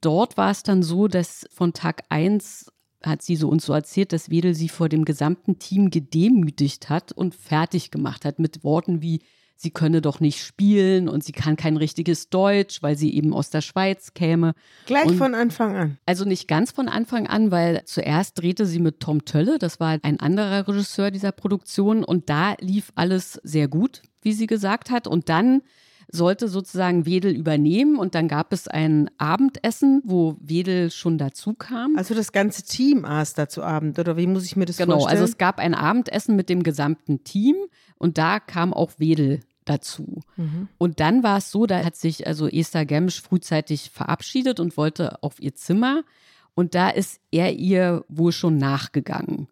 Dort 0.02 0.36
war 0.36 0.50
es 0.50 0.62
dann 0.62 0.82
so, 0.82 1.08
dass 1.08 1.48
von 1.50 1.72
Tag 1.72 2.02
1 2.10 2.70
hat 3.02 3.22
sie 3.22 3.36
so 3.36 3.48
uns 3.48 3.64
so 3.64 3.72
erzählt, 3.72 4.12
dass 4.12 4.28
Wedel 4.28 4.54
sie 4.54 4.68
vor 4.68 4.90
dem 4.90 5.06
gesamten 5.06 5.58
Team 5.58 5.88
gedemütigt 5.88 6.90
hat 6.90 7.12
und 7.12 7.34
fertig 7.34 7.90
gemacht 7.90 8.26
hat 8.26 8.38
mit 8.38 8.64
Worten 8.64 9.00
wie 9.00 9.22
sie 9.56 9.70
könne 9.70 10.00
doch 10.00 10.20
nicht 10.20 10.42
spielen 10.42 11.08
und 11.08 11.24
sie 11.24 11.32
kann 11.32 11.56
kein 11.56 11.76
richtiges 11.76 12.28
Deutsch, 12.28 12.82
weil 12.82 12.96
sie 12.96 13.14
eben 13.14 13.32
aus 13.32 13.50
der 13.50 13.60
Schweiz 13.60 14.14
käme. 14.14 14.54
Gleich 14.86 15.06
und 15.06 15.16
von 15.16 15.34
Anfang 15.34 15.76
an. 15.76 15.98
Also 16.06 16.24
nicht 16.24 16.48
ganz 16.48 16.70
von 16.70 16.88
Anfang 16.88 17.26
an, 17.26 17.50
weil 17.50 17.82
zuerst 17.84 18.40
drehte 18.40 18.66
sie 18.66 18.78
mit 18.78 19.00
Tom 19.00 19.24
Tölle, 19.24 19.58
das 19.58 19.80
war 19.80 19.98
ein 20.02 20.20
anderer 20.20 20.68
Regisseur 20.68 21.10
dieser 21.10 21.32
Produktion 21.32 22.04
und 22.04 22.28
da 22.28 22.54
lief 22.60 22.92
alles 22.94 23.40
sehr 23.42 23.68
gut 23.68 24.02
wie 24.24 24.32
sie 24.32 24.46
gesagt 24.46 24.90
hat. 24.90 25.06
Und 25.06 25.28
dann 25.28 25.62
sollte 26.10 26.48
sozusagen 26.48 27.06
Wedel 27.06 27.34
übernehmen 27.34 27.96
und 27.96 28.14
dann 28.14 28.28
gab 28.28 28.52
es 28.52 28.68
ein 28.68 29.10
Abendessen, 29.18 30.02
wo 30.04 30.36
Wedel 30.40 30.90
schon 30.90 31.18
dazu 31.18 31.54
kam. 31.54 31.96
Also 31.96 32.14
das 32.14 32.32
ganze 32.32 32.62
Team 32.62 33.04
aß 33.04 33.34
da 33.34 33.48
zu 33.48 33.62
Abend 33.62 33.98
oder 33.98 34.16
wie 34.16 34.26
muss 34.26 34.44
ich 34.44 34.56
mir 34.56 34.64
das 34.66 34.76
genau, 34.76 34.94
vorstellen? 34.94 35.16
Genau, 35.16 35.22
also 35.22 35.32
es 35.32 35.38
gab 35.38 35.58
ein 35.58 35.74
Abendessen 35.74 36.36
mit 36.36 36.48
dem 36.48 36.62
gesamten 36.62 37.24
Team 37.24 37.56
und 37.98 38.18
da 38.18 38.40
kam 38.40 38.72
auch 38.72 38.92
Wedel 38.98 39.40
dazu. 39.64 40.20
Mhm. 40.36 40.68
Und 40.78 41.00
dann 41.00 41.22
war 41.22 41.38
es 41.38 41.50
so, 41.50 41.66
da 41.66 41.84
hat 41.84 41.96
sich 41.96 42.26
also 42.26 42.48
Esther 42.48 42.84
Gemsch 42.84 43.22
frühzeitig 43.22 43.90
verabschiedet 43.90 44.60
und 44.60 44.76
wollte 44.76 45.22
auf 45.22 45.40
ihr 45.40 45.54
Zimmer 45.54 46.02
und 46.54 46.74
da 46.74 46.90
ist 46.90 47.20
er 47.30 47.54
ihr 47.54 48.04
wohl 48.08 48.32
schon 48.32 48.58
nachgegangen. 48.58 49.48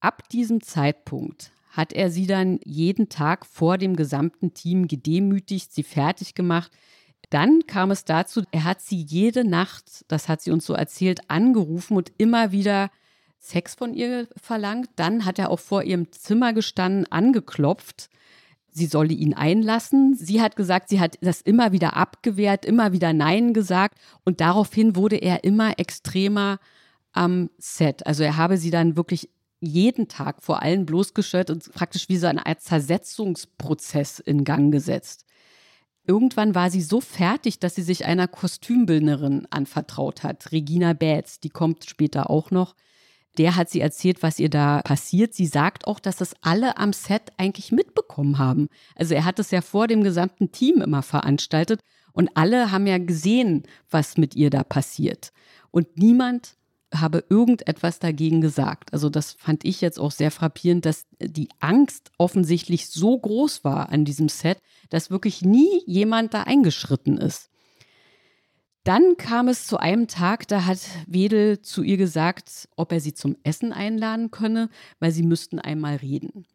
Ab 0.00 0.28
diesem 0.28 0.62
Zeitpunkt 0.62 1.50
hat 1.76 1.92
er 1.92 2.10
sie 2.10 2.26
dann 2.26 2.58
jeden 2.64 3.08
Tag 3.08 3.44
vor 3.44 3.76
dem 3.76 3.96
gesamten 3.96 4.54
Team 4.54 4.88
gedemütigt, 4.88 5.72
sie 5.72 5.82
fertig 5.82 6.34
gemacht. 6.34 6.72
Dann 7.30 7.66
kam 7.66 7.90
es 7.90 8.04
dazu, 8.04 8.42
er 8.52 8.64
hat 8.64 8.80
sie 8.80 9.02
jede 9.02 9.44
Nacht, 9.44 10.04
das 10.08 10.28
hat 10.28 10.40
sie 10.40 10.52
uns 10.52 10.64
so 10.64 10.74
erzählt, 10.74 11.20
angerufen 11.28 11.96
und 11.96 12.12
immer 12.18 12.52
wieder 12.52 12.90
Sex 13.38 13.74
von 13.74 13.94
ihr 13.94 14.28
verlangt. 14.36 14.88
Dann 14.96 15.24
hat 15.24 15.38
er 15.38 15.50
auch 15.50 15.60
vor 15.60 15.82
ihrem 15.82 16.10
Zimmer 16.12 16.52
gestanden, 16.52 17.10
angeklopft. 17.10 18.08
Sie 18.70 18.86
solle 18.86 19.12
ihn 19.12 19.34
einlassen. 19.34 20.14
Sie 20.14 20.40
hat 20.40 20.56
gesagt, 20.56 20.88
sie 20.88 21.00
hat 21.00 21.16
das 21.20 21.40
immer 21.40 21.72
wieder 21.72 21.96
abgewehrt, 21.96 22.64
immer 22.64 22.92
wieder 22.92 23.12
Nein 23.12 23.54
gesagt. 23.54 23.98
Und 24.24 24.40
daraufhin 24.40 24.96
wurde 24.96 25.16
er 25.16 25.44
immer 25.44 25.78
extremer 25.78 26.58
am 27.12 27.50
Set. 27.58 28.06
Also 28.06 28.22
er 28.22 28.36
habe 28.36 28.58
sie 28.58 28.70
dann 28.70 28.96
wirklich 28.96 29.30
jeden 29.60 30.08
Tag 30.08 30.42
vor 30.42 30.62
allen 30.62 30.86
bloßgestellt 30.86 31.50
und 31.50 31.72
praktisch 31.72 32.08
wie 32.08 32.16
so 32.16 32.26
Art 32.26 32.60
Zersetzungsprozess 32.60 34.18
in 34.18 34.44
Gang 34.44 34.72
gesetzt. 34.72 35.24
Irgendwann 36.06 36.54
war 36.54 36.70
sie 36.70 36.82
so 36.82 37.00
fertig, 37.00 37.58
dass 37.58 37.74
sie 37.74 37.82
sich 37.82 38.04
einer 38.04 38.28
Kostümbildnerin 38.28 39.46
anvertraut 39.50 40.22
hat, 40.22 40.52
Regina 40.52 40.92
Betz, 40.92 41.40
die 41.40 41.50
kommt 41.50 41.84
später 41.88 42.30
auch 42.30 42.50
noch. 42.50 42.76
Der 43.38 43.56
hat 43.56 43.68
sie 43.68 43.80
erzählt, 43.80 44.22
was 44.22 44.38
ihr 44.38 44.48
da 44.48 44.80
passiert. 44.82 45.34
Sie 45.34 45.46
sagt 45.46 45.86
auch, 45.86 46.00
dass 46.00 46.16
das 46.16 46.34
alle 46.40 46.78
am 46.78 46.92
Set 46.92 47.32
eigentlich 47.36 47.70
mitbekommen 47.70 48.38
haben. 48.38 48.68
Also 48.94 49.14
er 49.14 49.24
hat 49.24 49.38
es 49.38 49.50
ja 49.50 49.60
vor 49.60 49.88
dem 49.88 50.02
gesamten 50.02 50.52
Team 50.52 50.80
immer 50.80 51.02
veranstaltet 51.02 51.80
und 52.12 52.30
alle 52.34 52.70
haben 52.72 52.86
ja 52.86 52.96
gesehen, 52.98 53.64
was 53.90 54.16
mit 54.16 54.34
ihr 54.36 54.48
da 54.48 54.64
passiert. 54.64 55.32
Und 55.70 55.98
niemand 55.98 56.55
habe 56.94 57.24
irgendetwas 57.28 57.98
dagegen 57.98 58.40
gesagt. 58.40 58.92
Also 58.92 59.10
das 59.10 59.32
fand 59.32 59.64
ich 59.64 59.80
jetzt 59.80 59.98
auch 59.98 60.10
sehr 60.10 60.30
frappierend, 60.30 60.86
dass 60.86 61.06
die 61.20 61.48
Angst 61.58 62.10
offensichtlich 62.18 62.88
so 62.88 63.18
groß 63.18 63.64
war 63.64 63.90
an 63.90 64.04
diesem 64.04 64.28
Set, 64.28 64.58
dass 64.90 65.10
wirklich 65.10 65.42
nie 65.42 65.82
jemand 65.86 66.34
da 66.34 66.42
eingeschritten 66.42 67.18
ist. 67.18 67.50
Dann 68.84 69.16
kam 69.16 69.48
es 69.48 69.66
zu 69.66 69.78
einem 69.78 70.06
Tag, 70.06 70.46
da 70.46 70.64
hat 70.64 70.78
Wedel 71.08 71.60
zu 71.60 71.82
ihr 71.82 71.96
gesagt, 71.96 72.68
ob 72.76 72.92
er 72.92 73.00
sie 73.00 73.14
zum 73.14 73.36
Essen 73.42 73.72
einladen 73.72 74.30
könne, 74.30 74.70
weil 75.00 75.10
sie 75.10 75.24
müssten 75.24 75.58
einmal 75.58 75.96
reden. 75.96 76.46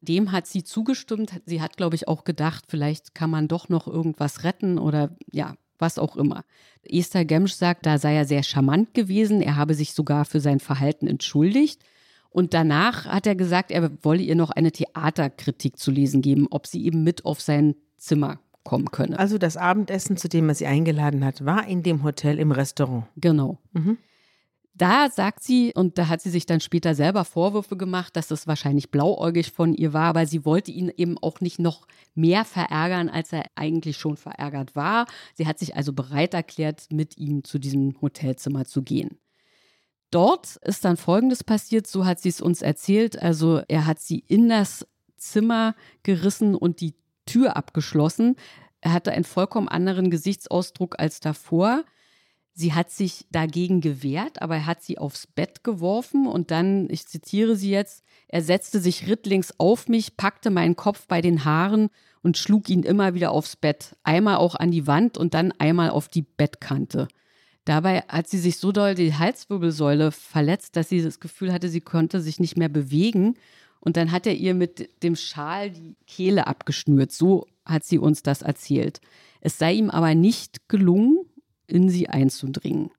Dem 0.00 0.30
hat 0.30 0.46
sie 0.46 0.62
zugestimmt. 0.62 1.40
Sie 1.44 1.60
hat, 1.60 1.76
glaube 1.76 1.96
ich, 1.96 2.06
auch 2.06 2.22
gedacht, 2.22 2.66
vielleicht 2.68 3.16
kann 3.16 3.30
man 3.30 3.48
doch 3.48 3.68
noch 3.68 3.88
irgendwas 3.88 4.44
retten 4.44 4.78
oder 4.78 5.16
ja, 5.32 5.56
was 5.78 5.98
auch 5.98 6.16
immer. 6.16 6.44
Esther 6.84 7.24
Gemsch 7.24 7.52
sagt, 7.52 7.86
da 7.86 7.98
sei 7.98 8.14
er 8.14 8.24
sehr 8.24 8.42
charmant 8.42 8.94
gewesen. 8.94 9.42
Er 9.42 9.56
habe 9.56 9.74
sich 9.74 9.92
sogar 9.92 10.24
für 10.24 10.40
sein 10.40 10.60
Verhalten 10.60 11.06
entschuldigt. 11.06 11.82
Und 12.30 12.52
danach 12.54 13.06
hat 13.06 13.26
er 13.26 13.34
gesagt, 13.34 13.70
er 13.70 13.90
wolle 14.04 14.22
ihr 14.22 14.36
noch 14.36 14.50
eine 14.50 14.70
Theaterkritik 14.70 15.78
zu 15.78 15.90
lesen 15.90 16.20
geben, 16.20 16.46
ob 16.50 16.66
sie 16.66 16.84
eben 16.84 17.02
mit 17.02 17.24
auf 17.24 17.40
sein 17.40 17.76
Zimmer 17.96 18.40
kommen 18.62 18.90
könne. 18.90 19.18
Also 19.18 19.38
das 19.38 19.56
Abendessen, 19.56 20.16
zu 20.16 20.28
dem 20.28 20.48
er 20.48 20.54
sie 20.54 20.66
eingeladen 20.66 21.24
hat, 21.24 21.44
war 21.44 21.66
in 21.66 21.82
dem 21.82 22.02
Hotel 22.02 22.38
im 22.38 22.52
Restaurant. 22.52 23.06
Genau. 23.16 23.58
Mhm. 23.72 23.96
Da 24.78 25.08
sagt 25.08 25.42
sie, 25.42 25.72
und 25.74 25.96
da 25.96 26.08
hat 26.08 26.20
sie 26.20 26.28
sich 26.28 26.44
dann 26.44 26.60
später 26.60 26.94
selber 26.94 27.24
Vorwürfe 27.24 27.78
gemacht, 27.78 28.14
dass 28.14 28.28
das 28.28 28.46
wahrscheinlich 28.46 28.90
blauäugig 28.90 29.50
von 29.50 29.72
ihr 29.72 29.94
war, 29.94 30.08
aber 30.08 30.26
sie 30.26 30.44
wollte 30.44 30.70
ihn 30.70 30.92
eben 30.94 31.16
auch 31.16 31.40
nicht 31.40 31.58
noch 31.58 31.86
mehr 32.14 32.44
verärgern, 32.44 33.08
als 33.08 33.32
er 33.32 33.44
eigentlich 33.54 33.96
schon 33.96 34.18
verärgert 34.18 34.76
war. 34.76 35.06
Sie 35.34 35.46
hat 35.46 35.58
sich 35.58 35.76
also 35.76 35.94
bereit 35.94 36.34
erklärt, 36.34 36.88
mit 36.92 37.16
ihm 37.16 37.42
zu 37.42 37.58
diesem 37.58 37.98
Hotelzimmer 38.02 38.66
zu 38.66 38.82
gehen. 38.82 39.18
Dort 40.10 40.56
ist 40.56 40.84
dann 40.84 40.98
Folgendes 40.98 41.42
passiert, 41.42 41.86
so 41.86 42.04
hat 42.04 42.20
sie 42.20 42.28
es 42.28 42.42
uns 42.42 42.60
erzählt. 42.60 43.20
Also 43.20 43.62
er 43.68 43.86
hat 43.86 43.98
sie 43.98 44.24
in 44.28 44.50
das 44.50 44.86
Zimmer 45.16 45.74
gerissen 46.02 46.54
und 46.54 46.82
die 46.82 46.94
Tür 47.24 47.56
abgeschlossen. 47.56 48.36
Er 48.82 48.92
hatte 48.92 49.12
einen 49.12 49.24
vollkommen 49.24 49.68
anderen 49.68 50.10
Gesichtsausdruck 50.10 51.00
als 51.00 51.20
davor. 51.20 51.84
Sie 52.58 52.72
hat 52.72 52.90
sich 52.90 53.26
dagegen 53.30 53.82
gewehrt, 53.82 54.40
aber 54.40 54.54
er 54.54 54.66
hat 54.66 54.82
sie 54.82 54.96
aufs 54.96 55.26
Bett 55.26 55.62
geworfen 55.62 56.26
und 56.26 56.50
dann, 56.50 56.88
ich 56.88 57.06
zitiere 57.06 57.54
sie 57.54 57.70
jetzt, 57.70 58.02
er 58.28 58.40
setzte 58.40 58.80
sich 58.80 59.06
rittlings 59.06 59.52
auf 59.58 59.88
mich, 59.88 60.16
packte 60.16 60.48
meinen 60.48 60.74
Kopf 60.74 61.06
bei 61.06 61.20
den 61.20 61.44
Haaren 61.44 61.90
und 62.22 62.38
schlug 62.38 62.70
ihn 62.70 62.82
immer 62.82 63.12
wieder 63.12 63.30
aufs 63.30 63.56
Bett, 63.56 63.94
einmal 64.04 64.36
auch 64.36 64.54
an 64.54 64.70
die 64.70 64.86
Wand 64.86 65.18
und 65.18 65.34
dann 65.34 65.52
einmal 65.58 65.90
auf 65.90 66.08
die 66.08 66.22
Bettkante. 66.22 67.08
Dabei 67.66 68.00
hat 68.08 68.26
sie 68.26 68.38
sich 68.38 68.56
so 68.56 68.72
doll 68.72 68.94
die 68.94 69.12
Halswirbelsäule 69.12 70.10
verletzt, 70.10 70.76
dass 70.76 70.88
sie 70.88 71.02
das 71.02 71.20
Gefühl 71.20 71.52
hatte, 71.52 71.68
sie 71.68 71.82
konnte 71.82 72.22
sich 72.22 72.40
nicht 72.40 72.56
mehr 72.56 72.70
bewegen 72.70 73.34
und 73.80 73.98
dann 73.98 74.12
hat 74.12 74.26
er 74.26 74.34
ihr 74.34 74.54
mit 74.54 75.02
dem 75.02 75.14
Schal 75.14 75.72
die 75.72 75.94
Kehle 76.06 76.46
abgeschnürt. 76.46 77.12
So 77.12 77.46
hat 77.66 77.84
sie 77.84 77.98
uns 77.98 78.22
das 78.22 78.40
erzählt. 78.40 79.02
Es 79.42 79.58
sei 79.58 79.74
ihm 79.74 79.90
aber 79.90 80.14
nicht 80.14 80.70
gelungen, 80.70 81.18
in 81.66 81.88
sie 81.88 82.08
einzudringen. 82.08 82.90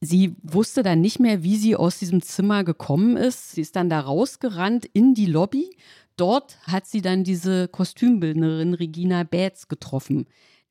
Sie 0.00 0.36
wusste 0.42 0.82
dann 0.82 1.00
nicht 1.00 1.18
mehr, 1.18 1.42
wie 1.42 1.56
sie 1.56 1.74
aus 1.74 1.98
diesem 1.98 2.22
Zimmer 2.22 2.62
gekommen 2.62 3.16
ist. 3.16 3.52
Sie 3.52 3.60
ist 3.60 3.74
dann 3.74 3.90
da 3.90 4.00
rausgerannt 4.00 4.84
in 4.84 5.14
die 5.14 5.26
Lobby. 5.26 5.76
Dort 6.16 6.58
hat 6.62 6.86
sie 6.86 7.00
dann 7.00 7.24
diese 7.24 7.66
Kostümbildnerin 7.68 8.74
Regina 8.74 9.24
Betz 9.24 9.66
getroffen, 9.66 10.26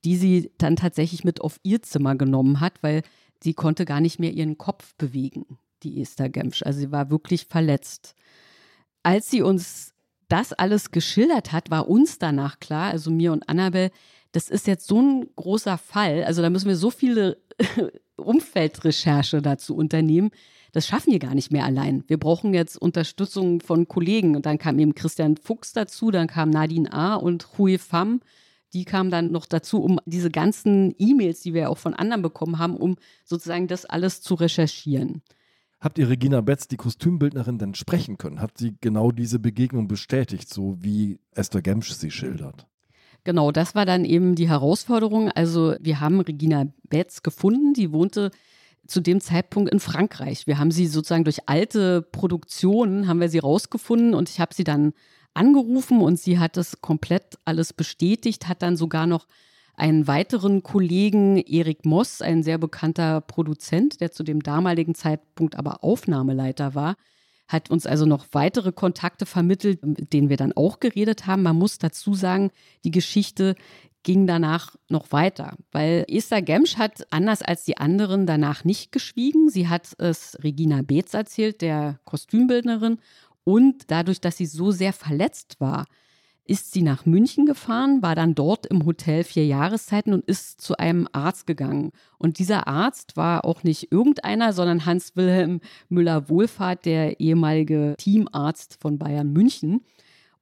die 0.06 0.16
sie 0.16 0.52
dann 0.58 0.78
tatsächlich 0.78 1.24
mit 1.24 1.42
auf 1.42 1.60
ihr 1.64 1.82
Zimmer 1.82 2.16
genommen 2.16 2.62
hat, 2.62 2.82
weil 2.82 3.02
sie 3.44 3.54
konnte 3.54 3.84
gar 3.84 4.00
nicht 4.00 4.20
mehr 4.20 4.32
ihren 4.32 4.58
Kopf 4.58 4.96
bewegen, 4.96 5.58
die 5.84 6.02
Esther 6.02 6.30
Gemsch. 6.30 6.64
Also 6.64 6.80
sie 6.80 6.92
war 6.92 7.10
wirklich 7.10 7.46
verletzt 7.46 8.16
als 9.08 9.30
sie 9.30 9.42
uns 9.42 9.94
das 10.28 10.52
alles 10.52 10.92
geschildert 10.92 11.54
hat, 11.54 11.72
war 11.72 11.88
uns 11.88 12.20
danach 12.20 12.60
klar, 12.60 12.92
also 12.92 13.10
mir 13.10 13.32
und 13.32 13.48
Annabelle, 13.48 13.92
das 14.32 14.50
ist 14.50 14.68
jetzt 14.68 14.88
so 14.88 15.02
ein 15.02 15.30
großer 15.36 15.78
Fall. 15.78 16.24
Also 16.24 16.42
da 16.42 16.50
müssen 16.50 16.68
wir 16.68 16.76
so 16.76 16.90
viele 16.90 17.38
Umfeldrecherche 18.18 19.42
dazu 19.42 19.76
unternehmen. 19.76 20.32
Das 20.74 20.86
schaffen 20.86 21.12
wir 21.12 21.20
gar 21.20 21.34
nicht 21.34 21.52
mehr 21.52 21.66
allein. 21.66 22.04
Wir 22.08 22.18
brauchen 22.18 22.54
jetzt 22.54 22.78
Unterstützung 22.78 23.62
von 23.62 23.88
Kollegen. 23.88 24.36
Und 24.36 24.46
dann 24.46 24.58
kam 24.58 24.80
eben 24.80 24.96
Christian 24.96 25.38
Fuchs 25.38 25.74
dazu, 25.74 26.12
dann 26.12 26.28
kam 26.28 26.50
Nadine 26.50 26.92
A. 26.92 27.16
und 27.16 27.58
Hui 27.58 27.78
Pham. 27.78 28.22
Die 28.74 28.84
kamen 28.84 29.10
dann 29.10 29.32
noch 29.32 29.46
dazu, 29.46 29.82
um 29.82 30.00
diese 30.06 30.30
ganzen 30.30 30.94
E-Mails, 31.00 31.42
die 31.42 31.54
wir 31.54 31.70
auch 31.70 31.78
von 31.78 31.94
anderen 31.94 32.22
bekommen 32.22 32.60
haben, 32.60 32.76
um 32.76 32.98
sozusagen 33.24 33.68
das 33.68 33.86
alles 33.86 34.22
zu 34.22 34.36
recherchieren. 34.36 35.24
Habt 35.80 36.00
ihr 36.00 36.10
Regina 36.10 36.42
Betz, 36.42 36.68
die 36.68 36.76
Kostümbildnerin, 36.76 37.60
denn 37.60 37.76
sprechen 37.76 38.18
können? 38.18 38.42
Hat 38.42 38.58
sie 38.58 38.76
genau 38.82 39.12
diese 39.12 39.40
Begegnung 39.40 39.88
bestätigt, 39.88 40.52
so 40.52 40.76
wie 40.82 41.20
Esther 41.32 41.62
Gemsch 41.62 41.92
sie 41.94 42.12
schildert? 42.12 42.68
Genau, 43.28 43.52
das 43.52 43.76
war 43.76 43.86
dann 43.86 44.06
eben 44.06 44.36
die 44.36 44.48
Herausforderung. 44.48 45.30
Also 45.32 45.76
wir 45.82 46.00
haben 46.00 46.22
Regina 46.22 46.68
Betz 46.88 47.24
gefunden, 47.24 47.74
die 47.74 47.92
wohnte 47.92 48.32
zu 48.88 49.02
dem 49.02 49.20
Zeitpunkt 49.20 49.70
in 49.70 49.82
Frankreich. 49.82 50.48
Wir 50.48 50.58
haben 50.60 50.72
sie 50.72 50.88
sozusagen 50.88 51.26
durch 51.26 51.50
alte 51.50 52.02
Produktionen, 52.02 53.06
haben 53.10 53.20
wir 53.20 53.28
sie 53.28 53.40
rausgefunden 53.40 54.14
und 54.14 54.30
ich 54.30 54.40
habe 54.40 54.54
sie 54.54 54.64
dann 54.64 54.94
angerufen 55.34 56.00
und 56.00 56.18
sie 56.18 56.40
hat 56.40 56.56
das 56.56 56.80
komplett 56.80 57.38
alles 57.44 57.74
bestätigt, 57.74 58.48
hat 58.48 58.62
dann 58.62 58.78
sogar 58.78 59.08
noch 59.08 59.28
einen 59.76 60.08
weiteren 60.08 60.64
Kollegen, 60.64 61.36
Erik 61.36 61.86
Moss, 61.86 62.22
ein 62.22 62.44
sehr 62.44 62.58
bekannter 62.58 63.20
Produzent, 63.20 64.00
der 64.00 64.14
zu 64.14 64.24
dem 64.24 64.42
damaligen 64.42 64.96
Zeitpunkt 64.96 65.58
aber 65.58 65.84
Aufnahmeleiter 65.84 66.76
war, 66.76 66.96
hat 67.48 67.70
uns 67.70 67.86
also 67.86 68.06
noch 68.06 68.26
weitere 68.32 68.72
Kontakte 68.72 69.26
vermittelt, 69.26 69.86
mit 69.86 70.14
denen 70.14 70.30
wir 70.30 70.38
dann 70.38 70.54
auch 70.54 70.80
geredet 70.80 71.28
haben. 71.28 71.44
Man 71.44 71.56
muss 71.56 71.78
dazu 71.78 72.14
sagen, 72.14 72.52
die 72.84 72.92
Geschichte 72.92 73.56
ging 74.04 74.28
danach 74.28 74.76
noch 74.90 75.12
weiter, 75.12 75.58
weil 75.72 76.06
Esther 76.08 76.42
Gemsch 76.42 76.78
hat 76.78 77.06
anders 77.12 77.42
als 77.42 77.66
die 77.66 77.78
anderen 77.78 78.26
danach 78.26 78.64
nicht 78.64 78.92
geschwiegen. 78.92 79.50
Sie 79.50 79.68
hat 79.68 80.00
es 80.00 80.38
Regina 80.44 80.82
Beetz 80.82 81.14
erzählt, 81.14 81.62
der 81.62 82.00
Kostümbildnerin, 82.06 83.00
und 83.44 83.90
dadurch, 83.92 84.20
dass 84.20 84.36
sie 84.36 84.46
so 84.46 84.72
sehr 84.72 84.92
verletzt 84.92 85.62
war, 85.62 85.86
ist 86.48 86.72
sie 86.72 86.82
nach 86.82 87.06
München 87.06 87.46
gefahren, 87.46 88.02
war 88.02 88.16
dann 88.16 88.36
dort 88.36 88.66
im 88.66 88.86
Hotel 88.86 89.24
vier 89.24 89.46
Jahreszeiten 89.46 90.14
und 90.14 90.26
ist 90.26 90.62
zu 90.62 90.78
einem 90.78 91.08
Arzt 91.12 91.48
gegangen. 91.48 91.92
Und 92.18 92.40
dieser 92.40 92.68
Arzt 92.68 93.18
war 93.18 93.46
auch 93.46 93.64
nicht 93.64 93.92
irgendeiner, 93.92 94.54
sondern 94.54 94.86
Hans-Wilhelm 94.86 95.60
Müller-Wohlfahrt, 95.90 96.86
der 96.86 97.20
ehemalige 97.20 97.96
Teamarzt 97.98 98.78
von 98.80 98.98
Bayern 98.98 99.32
München. 99.32 99.82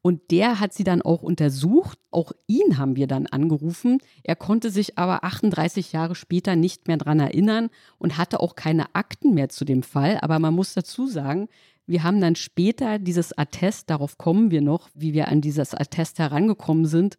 Und 0.05 0.29
der 0.29 0.59
hat 0.59 0.71
sie 0.71 0.83
dann 0.83 1.01
auch 1.01 1.23
untersucht. 1.23 1.97
Auch 2.11 2.31
ihn 2.45 2.77
haben 2.77 2.95
wir 2.95 3.07
dann 3.07 3.25
angerufen. 3.25 3.97
Er 4.21 4.35
konnte 4.35 4.69
sich 4.69 4.99
aber 4.99 5.23
38 5.23 5.93
Jahre 5.93 6.13
später 6.13 6.55
nicht 6.55 6.87
mehr 6.87 6.97
daran 6.97 7.19
erinnern 7.19 7.69
und 7.97 8.19
hatte 8.19 8.39
auch 8.39 8.55
keine 8.55 8.93
Akten 8.93 9.33
mehr 9.33 9.49
zu 9.49 9.65
dem 9.65 9.81
Fall. 9.81 10.19
Aber 10.21 10.37
man 10.37 10.53
muss 10.53 10.75
dazu 10.75 11.07
sagen, 11.07 11.47
wir 11.87 12.03
haben 12.03 12.19
dann 12.19 12.35
später 12.35 12.99
dieses 12.99 13.37
Attest, 13.37 13.89
darauf 13.89 14.17
kommen 14.17 14.51
wir 14.51 14.61
noch, 14.61 14.89
wie 14.93 15.13
wir 15.13 15.27
an 15.27 15.41
dieses 15.41 15.75
Attest 15.75 16.19
herangekommen 16.19 16.85
sind. 16.85 17.17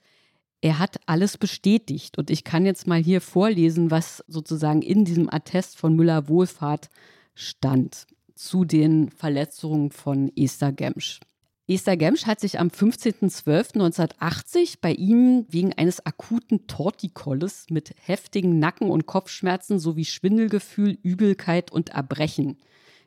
Er 0.61 0.78
hat 0.78 0.96
alles 1.06 1.38
bestätigt. 1.38 2.18
Und 2.18 2.30
ich 2.30 2.42
kann 2.42 2.66
jetzt 2.66 2.87
mal 2.87 3.02
hier 3.02 3.20
vorlesen, 3.20 3.90
was 3.90 4.25
sozusagen 4.26 4.82
in 4.82 5.04
diesem 5.04 5.32
Attest 5.32 5.78
von 5.78 5.94
Müller 5.94 6.28
Wohlfahrt 6.28 6.90
stand 7.35 8.06
zu 8.35 8.64
den 8.64 9.11
Verletzungen 9.11 9.92
von 9.92 10.32
Esther 10.37 10.73
Gemsch. 10.73 11.20
Esther 11.68 11.96
Gemsch 11.96 12.26
hat 12.26 12.40
sich 12.40 12.61
am 12.61 12.68
15.12.1980 12.68 14.78
bei 14.80 14.92
ihm 14.92 15.46
wegen 15.49 15.73
eines 15.73 16.04
akuten 16.04 16.66
Tortikolles 16.66 17.66
mit 17.70 17.94
heftigen 18.04 18.58
Nacken- 18.58 18.90
und 18.90 19.06
Kopfschmerzen 19.06 19.78
sowie 19.78 20.04
Schwindelgefühl, 20.04 20.99
Übelkeit 21.02 21.73
und 21.73 21.88
Erbrechen 21.90 22.58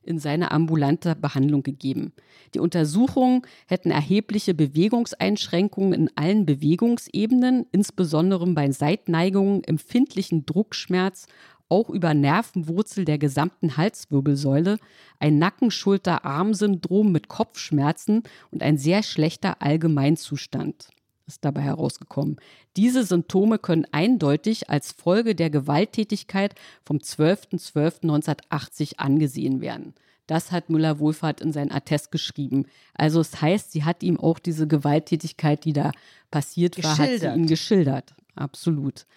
in 0.04 0.20
seine 0.20 0.52
ambulante 0.52 1.16
Behandlung 1.16 1.64
gegeben. 1.64 2.14
Die 2.54 2.60
Untersuchungen 2.60 3.44
hätten 3.68 3.92
erhebliche 3.92 4.54
Bewegungseinschränkungen 4.54 5.94
in 5.94 6.10
allen 6.16 6.46
Bewegungsebenen, 6.46 7.66
insbesondere 7.72 8.46
bei 8.48 8.72
Seitneigungen, 8.72 9.64
empfindlichen 9.64 10.46
Druckschmerz, 10.46 11.28
auch 11.70 11.90
über 11.90 12.14
Nervenwurzel 12.14 13.06
der 13.06 13.20
gesamten 13.20 13.78
Halswirbelsäule, 13.78 14.80
ein 15.20 15.38
Nacken-Schulter-Arm-Syndrom 15.38 17.12
mit 17.12 17.28
Kopfschmerzen 17.28 18.24
und 18.52 18.64
ein 18.64 18.78
sehr 18.78 19.04
schlechter 19.04 19.62
Allgemeinzustand 19.62 20.90
ist 21.30 21.46
dabei 21.46 21.62
herausgekommen. 21.62 22.38
Diese 22.76 23.04
Symptome 23.04 23.60
können 23.60 23.86
eindeutig 23.92 24.70
als 24.70 24.92
Folge 24.92 25.36
der 25.36 25.50
Gewalttätigkeit 25.50 26.56
vom 26.84 26.98
12.12.1980 26.98 28.98
angesehen 28.98 29.62
werden. 29.62 29.94
Das 30.28 30.52
hat 30.52 30.70
Müller-Wohlfahrt 30.70 31.42
in 31.42 31.54
sein 31.54 31.72
Attest 31.72 32.12
geschrieben. 32.12 32.66
Also 32.94 33.20
es 33.20 33.42
heißt, 33.42 33.72
sie 33.72 33.84
hat 33.84 34.04
ihm 34.04 34.20
auch 34.20 34.38
diese 34.38 34.68
Gewalttätigkeit, 34.68 35.66
die 35.66 35.74
da 35.74 35.92
passiert 36.30 36.82
war, 36.84 36.98
hat 36.98 37.20
sie 37.20 37.26
ihm 37.26 37.48
geschildert. 37.48 38.14
Absolut. 38.36 39.08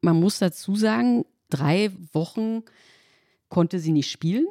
Man 0.00 0.18
muss 0.18 0.38
dazu 0.38 0.76
sagen, 0.76 1.26
drei 1.50 1.90
Wochen 2.12 2.62
konnte 3.50 3.78
sie 3.78 3.92
nicht 3.92 4.10
spielen. 4.10 4.46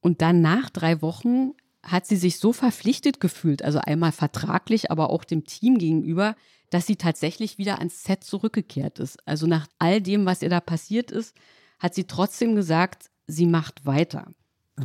Und 0.00 0.22
dann 0.22 0.40
nach 0.40 0.70
drei 0.70 1.02
Wochen 1.02 1.52
hat 1.82 2.06
sie 2.06 2.16
sich 2.16 2.38
so 2.38 2.52
verpflichtet 2.52 3.20
gefühlt, 3.20 3.62
also 3.62 3.78
einmal 3.78 4.12
vertraglich, 4.12 4.90
aber 4.90 5.10
auch 5.10 5.24
dem 5.24 5.44
Team 5.44 5.78
gegenüber, 5.78 6.36
dass 6.70 6.86
sie 6.86 6.96
tatsächlich 6.96 7.58
wieder 7.58 7.78
ans 7.78 8.04
Set 8.04 8.22
zurückgekehrt 8.22 8.98
ist. 8.98 9.18
Also 9.26 9.46
nach 9.46 9.66
all 9.78 10.00
dem, 10.00 10.26
was 10.26 10.42
ihr 10.42 10.50
da 10.50 10.60
passiert 10.60 11.10
ist, 11.10 11.34
hat 11.78 11.94
sie 11.94 12.04
trotzdem 12.04 12.54
gesagt, 12.54 13.10
sie 13.26 13.46
macht 13.46 13.86
weiter. 13.86 14.32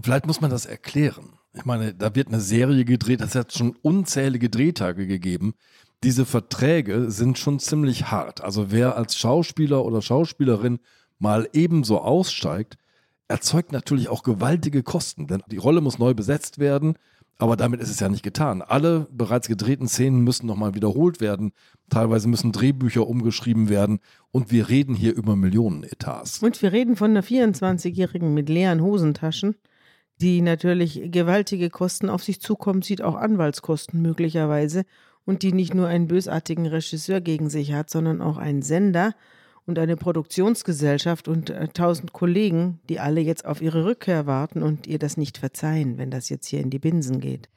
Vielleicht 0.02 0.26
muss 0.26 0.42
man 0.42 0.52
das 0.52 0.66
erklären. 0.66 1.34
Ich 1.54 1.66
meine, 1.66 1.94
da 1.94 2.16
wird 2.16 2.28
eine 2.28 2.42
Serie 2.42 2.86
gedreht, 2.86 3.22
das 3.22 3.36
hat 3.36 3.54
schon 3.54 3.76
unzählige 3.82 4.50
Drehtage 4.50 5.08
gegeben. 5.08 5.54
Diese 6.04 6.26
Verträge 6.26 7.10
sind 7.12 7.38
schon 7.38 7.60
ziemlich 7.60 8.12
hart. 8.12 8.42
Also 8.42 8.72
wer 8.72 8.98
als 8.98 9.18
Schauspieler 9.18 9.86
oder 9.86 10.02
Schauspielerin 10.02 10.80
mal 11.18 11.48
ebenso 11.54 12.00
aussteigt, 12.02 12.78
erzeugt 13.28 13.72
natürlich 13.72 14.10
auch 14.10 14.24
gewaltige 14.24 14.84
Kosten, 14.84 15.28
denn 15.28 15.44
die 15.48 15.58
Rolle 15.58 15.82
muss 15.82 16.00
neu 16.00 16.14
besetzt 16.14 16.60
werden, 16.60 16.96
aber 17.38 17.58
damit 17.58 17.82
ist 17.82 17.90
es 17.90 18.00
ja 18.00 18.08
nicht 18.08 18.24
getan. 18.24 18.62
Alle 18.62 19.08
bereits 19.12 19.48
gedrehten 19.48 19.88
Szenen 19.88 20.24
müssen 20.24 20.46
nochmal 20.46 20.74
wiederholt 20.74 21.20
werden. 21.20 21.52
Teilweise 21.90 22.30
müssen 22.30 22.54
Drehbücher 22.54 23.06
umgeschrieben 23.06 23.68
werden. 23.68 24.00
Und 24.32 24.52
wir 24.52 24.70
reden 24.70 24.96
hier 24.96 25.14
über 25.16 25.36
Millionenetats. 25.36 26.42
Und 26.42 26.62
wir 26.62 26.72
reden 26.72 26.96
von 26.96 27.12
einer 27.12 27.24
24-Jährigen 27.24 28.34
mit 28.34 28.48
leeren 28.48 28.82
Hosentaschen, 28.82 29.56
die 30.22 30.42
natürlich 30.42 31.02
gewaltige 31.12 31.70
Kosten 31.70 32.10
auf 32.10 32.24
sich 32.24 32.40
zukommen 32.40 32.82
sieht, 32.82 33.02
auch 33.02 33.16
Anwaltskosten 33.16 34.02
möglicherweise. 34.02 34.84
Und 35.26 35.42
die 35.42 35.52
nicht 35.52 35.74
nur 35.74 35.88
einen 35.88 36.08
bösartigen 36.08 36.68
Regisseur 36.68 37.20
gegen 37.20 37.50
sich 37.50 37.74
hat, 37.74 37.90
sondern 37.90 38.22
auch 38.22 38.38
einen 38.38 38.62
Sender 38.62 39.14
und 39.66 39.80
eine 39.80 39.98
Produktionsgesellschaft 39.98 41.28
und 41.28 41.50
äh, 41.50 41.68
tausend 41.70 42.14
Kollegen, 42.14 42.80
die 42.90 43.00
alle 43.00 43.22
jetzt 43.22 43.46
auf 43.46 43.62
ihre 43.62 43.86
Rückkehr 43.86 44.26
warten 44.28 44.62
und 44.62 44.88
ihr 44.88 45.00
das 45.00 45.18
nicht 45.18 45.38
verzeihen, 45.38 45.98
wenn 45.98 46.12
das 46.12 46.30
jetzt 46.30 46.48
hier 46.48 46.60
in 46.60 46.70
die 46.70 46.80
Binsen 46.80 47.20
geht. 47.20 47.50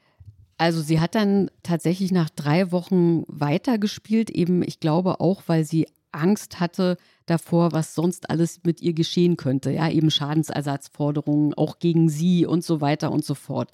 Also 0.57 0.81
sie 0.81 0.99
hat 0.99 1.15
dann 1.15 1.49
tatsächlich 1.63 2.11
nach 2.11 2.29
drei 2.29 2.71
Wochen 2.71 3.23
weitergespielt, 3.27 4.29
eben 4.29 4.61
ich 4.61 4.79
glaube 4.79 5.21
auch, 5.21 5.43
weil 5.47 5.63
sie 5.63 5.87
Angst 6.11 6.59
hatte 6.59 6.97
davor, 7.25 7.71
was 7.71 7.95
sonst 7.95 8.29
alles 8.29 8.61
mit 8.63 8.81
ihr 8.81 8.93
geschehen 8.93 9.37
könnte. 9.37 9.71
Ja, 9.71 9.89
eben 9.89 10.11
Schadensersatzforderungen, 10.11 11.53
auch 11.53 11.79
gegen 11.79 12.09
sie 12.09 12.45
und 12.45 12.63
so 12.63 12.81
weiter 12.81 13.11
und 13.11 13.23
so 13.23 13.35
fort. 13.35 13.71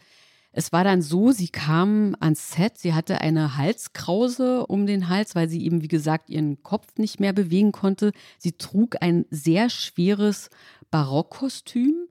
Es 0.58 0.72
war 0.72 0.86
dann 0.86 1.02
so, 1.02 1.34
sie 1.34 1.50
kam 1.50 2.16
ans 2.22 2.54
Set, 2.54 2.78
sie 2.78 2.94
hatte 2.94 3.20
eine 3.20 3.58
Halskrause 3.58 4.66
um 4.66 4.86
den 4.86 5.10
Hals, 5.10 5.36
weil 5.36 5.50
sie 5.50 5.66
eben, 5.66 5.82
wie 5.82 5.90
gesagt, 5.90 6.30
ihren 6.30 6.64
Kopf 6.64 6.98
nicht 6.98 7.20
mehr 7.20 7.34
bewegen 7.34 7.74
konnte. 7.74 8.14
Sie 8.38 8.54
trug 8.54 8.96
ein 9.02 9.26
sehr 9.30 9.70
schweres 9.70 10.50
Barockkostüm. 10.92 12.08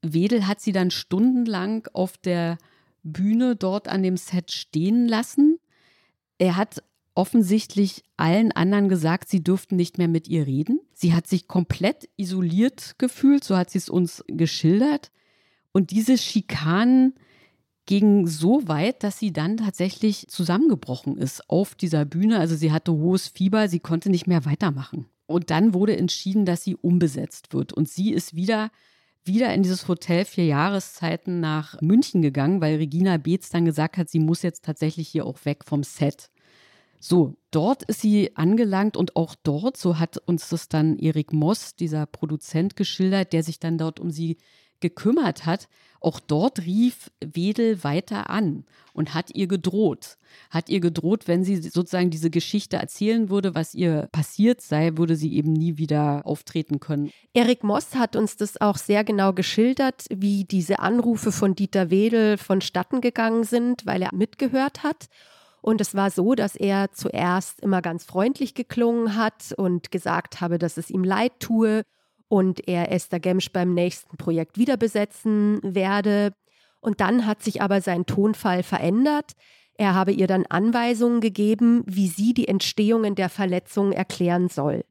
Wedel 0.00 0.46
hat 0.46 0.62
sie 0.62 0.72
dann 0.72 0.90
stundenlang 0.90 1.86
auf 1.92 2.16
der 2.16 2.56
Bühne 3.02 3.56
dort 3.56 3.88
an 3.88 4.02
dem 4.02 4.16
Set 4.16 4.52
stehen 4.52 5.06
lassen. 5.06 5.58
Er 6.38 6.56
hat 6.56 6.82
offensichtlich 7.14 8.04
allen 8.16 8.52
anderen 8.52 8.88
gesagt, 8.88 9.28
sie 9.28 9.44
dürften 9.44 9.76
nicht 9.76 9.98
mehr 9.98 10.08
mit 10.08 10.28
ihr 10.28 10.46
reden. 10.46 10.80
Sie 10.94 11.12
hat 11.12 11.26
sich 11.26 11.46
komplett 11.46 12.08
isoliert 12.16 12.94
gefühlt, 12.96 13.44
so 13.44 13.54
hat 13.54 13.68
sie 13.68 13.78
es 13.78 13.90
uns 13.90 14.24
geschildert. 14.28 15.12
Und 15.72 15.90
diese 15.90 16.16
Schikanen 16.16 17.12
ging 17.86 18.26
so 18.26 18.66
weit, 18.68 19.02
dass 19.02 19.18
sie 19.18 19.32
dann 19.32 19.56
tatsächlich 19.56 20.26
zusammengebrochen 20.28 21.16
ist 21.16 21.48
auf 21.48 21.74
dieser 21.74 22.04
Bühne. 22.04 22.38
Also 22.38 22.56
sie 22.56 22.72
hatte 22.72 22.92
hohes 22.92 23.28
Fieber, 23.28 23.68
sie 23.68 23.80
konnte 23.80 24.10
nicht 24.10 24.26
mehr 24.26 24.44
weitermachen. 24.44 25.06
Und 25.26 25.50
dann 25.50 25.72
wurde 25.72 25.96
entschieden, 25.96 26.44
dass 26.44 26.62
sie 26.62 26.76
umbesetzt 26.76 27.52
wird. 27.52 27.72
Und 27.72 27.88
sie 27.88 28.12
ist 28.12 28.34
wieder, 28.34 28.70
wieder 29.24 29.52
in 29.54 29.62
dieses 29.62 29.88
Hotel 29.88 30.24
vier 30.24 30.46
Jahreszeiten 30.46 31.40
nach 31.40 31.80
München 31.80 32.22
gegangen, 32.22 32.60
weil 32.60 32.76
Regina 32.76 33.16
Beetz 33.16 33.50
dann 33.50 33.64
gesagt 33.64 33.96
hat, 33.96 34.08
sie 34.08 34.20
muss 34.20 34.42
jetzt 34.42 34.64
tatsächlich 34.64 35.08
hier 35.08 35.26
auch 35.26 35.44
weg 35.44 35.64
vom 35.64 35.82
Set. 35.82 36.30
So, 36.98 37.36
dort 37.50 37.82
ist 37.84 38.00
sie 38.00 38.36
angelangt 38.36 38.96
und 38.96 39.16
auch 39.16 39.34
dort, 39.42 39.76
so 39.76 39.98
hat 39.98 40.16
uns 40.18 40.48
das 40.48 40.68
dann 40.68 40.98
Erik 40.98 41.32
Moss, 41.32 41.76
dieser 41.76 42.06
Produzent, 42.06 42.74
geschildert, 42.74 43.32
der 43.32 43.42
sich 43.42 43.60
dann 43.60 43.78
dort 43.78 44.00
um 44.00 44.10
sie 44.10 44.38
gekümmert 44.80 45.46
hat, 45.46 45.68
auch 46.00 46.20
dort 46.20 46.60
rief 46.60 47.10
Wedel 47.20 47.82
weiter 47.82 48.30
an 48.30 48.64
und 48.92 49.14
hat 49.14 49.34
ihr 49.34 49.48
gedroht. 49.48 50.18
Hat 50.50 50.68
ihr 50.68 50.80
gedroht, 50.80 51.26
wenn 51.26 51.42
sie 51.42 51.56
sozusagen 51.56 52.10
diese 52.10 52.30
Geschichte 52.30 52.76
erzählen 52.76 53.28
würde, 53.28 53.54
was 53.54 53.74
ihr 53.74 54.08
passiert 54.12 54.60
sei, 54.60 54.96
würde 54.96 55.16
sie 55.16 55.34
eben 55.34 55.52
nie 55.52 55.78
wieder 55.78 56.22
auftreten 56.24 56.78
können. 56.80 57.10
Erik 57.32 57.64
Moss 57.64 57.94
hat 57.94 58.14
uns 58.14 58.36
das 58.36 58.60
auch 58.60 58.76
sehr 58.76 59.04
genau 59.04 59.32
geschildert, 59.32 60.04
wie 60.10 60.44
diese 60.44 60.78
Anrufe 60.78 61.32
von 61.32 61.54
Dieter 61.54 61.90
Wedel 61.90 62.38
vonstatten 62.38 63.00
gegangen 63.00 63.44
sind, 63.44 63.86
weil 63.86 64.02
er 64.02 64.14
mitgehört 64.14 64.82
hat. 64.82 65.06
Und 65.60 65.80
es 65.80 65.96
war 65.96 66.12
so, 66.12 66.36
dass 66.36 66.54
er 66.54 66.92
zuerst 66.92 67.60
immer 67.60 67.82
ganz 67.82 68.04
freundlich 68.04 68.54
geklungen 68.54 69.16
hat 69.16 69.52
und 69.56 69.90
gesagt 69.90 70.40
habe, 70.40 70.58
dass 70.58 70.76
es 70.76 70.90
ihm 70.90 71.02
leid 71.02 71.32
tue 71.40 71.82
und 72.28 72.66
er 72.68 72.92
Esther 72.92 73.20
Gemsch 73.20 73.52
beim 73.52 73.74
nächsten 73.74 74.16
Projekt 74.16 74.58
wieder 74.58 74.76
besetzen 74.76 75.60
werde. 75.62 76.32
Und 76.80 77.00
dann 77.00 77.26
hat 77.26 77.42
sich 77.42 77.62
aber 77.62 77.80
sein 77.80 78.06
Tonfall 78.06 78.62
verändert. 78.62 79.32
Er 79.74 79.94
habe 79.94 80.12
ihr 80.12 80.26
dann 80.26 80.46
Anweisungen 80.46 81.20
gegeben, 81.20 81.82
wie 81.86 82.08
sie 82.08 82.34
die 82.34 82.48
Entstehungen 82.48 83.14
der 83.14 83.28
Verletzungen 83.28 83.92
erklären 83.92 84.48
soll. 84.48 84.84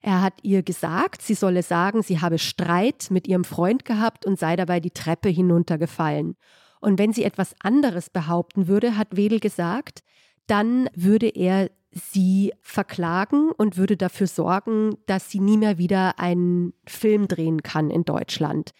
Er 0.00 0.20
hat 0.20 0.34
ihr 0.42 0.62
gesagt, 0.64 1.22
sie 1.22 1.34
solle 1.34 1.62
sagen, 1.62 2.02
sie 2.02 2.20
habe 2.20 2.38
Streit 2.38 3.06
mit 3.10 3.28
ihrem 3.28 3.44
Freund 3.44 3.84
gehabt 3.84 4.26
und 4.26 4.38
sei 4.38 4.56
dabei 4.56 4.80
die 4.80 4.90
Treppe 4.90 5.28
hinuntergefallen. 5.28 6.36
Und 6.80 6.98
wenn 6.98 7.12
sie 7.12 7.22
etwas 7.22 7.54
anderes 7.60 8.10
behaupten 8.10 8.66
würde, 8.66 8.96
hat 8.96 9.16
Wedel 9.16 9.38
gesagt, 9.38 10.00
dann 10.48 10.90
würde 10.94 11.28
er 11.28 11.70
sie 11.92 12.52
verklagen 12.60 13.50
und 13.52 13.76
würde 13.76 13.96
dafür 13.96 14.26
sorgen, 14.26 14.96
dass 15.06 15.30
sie 15.30 15.40
nie 15.40 15.56
mehr 15.56 15.78
wieder 15.78 16.18
einen 16.18 16.72
Film 16.86 17.28
drehen 17.28 17.62
kann 17.62 17.90
in 17.90 18.04
Deutschland. 18.04 18.72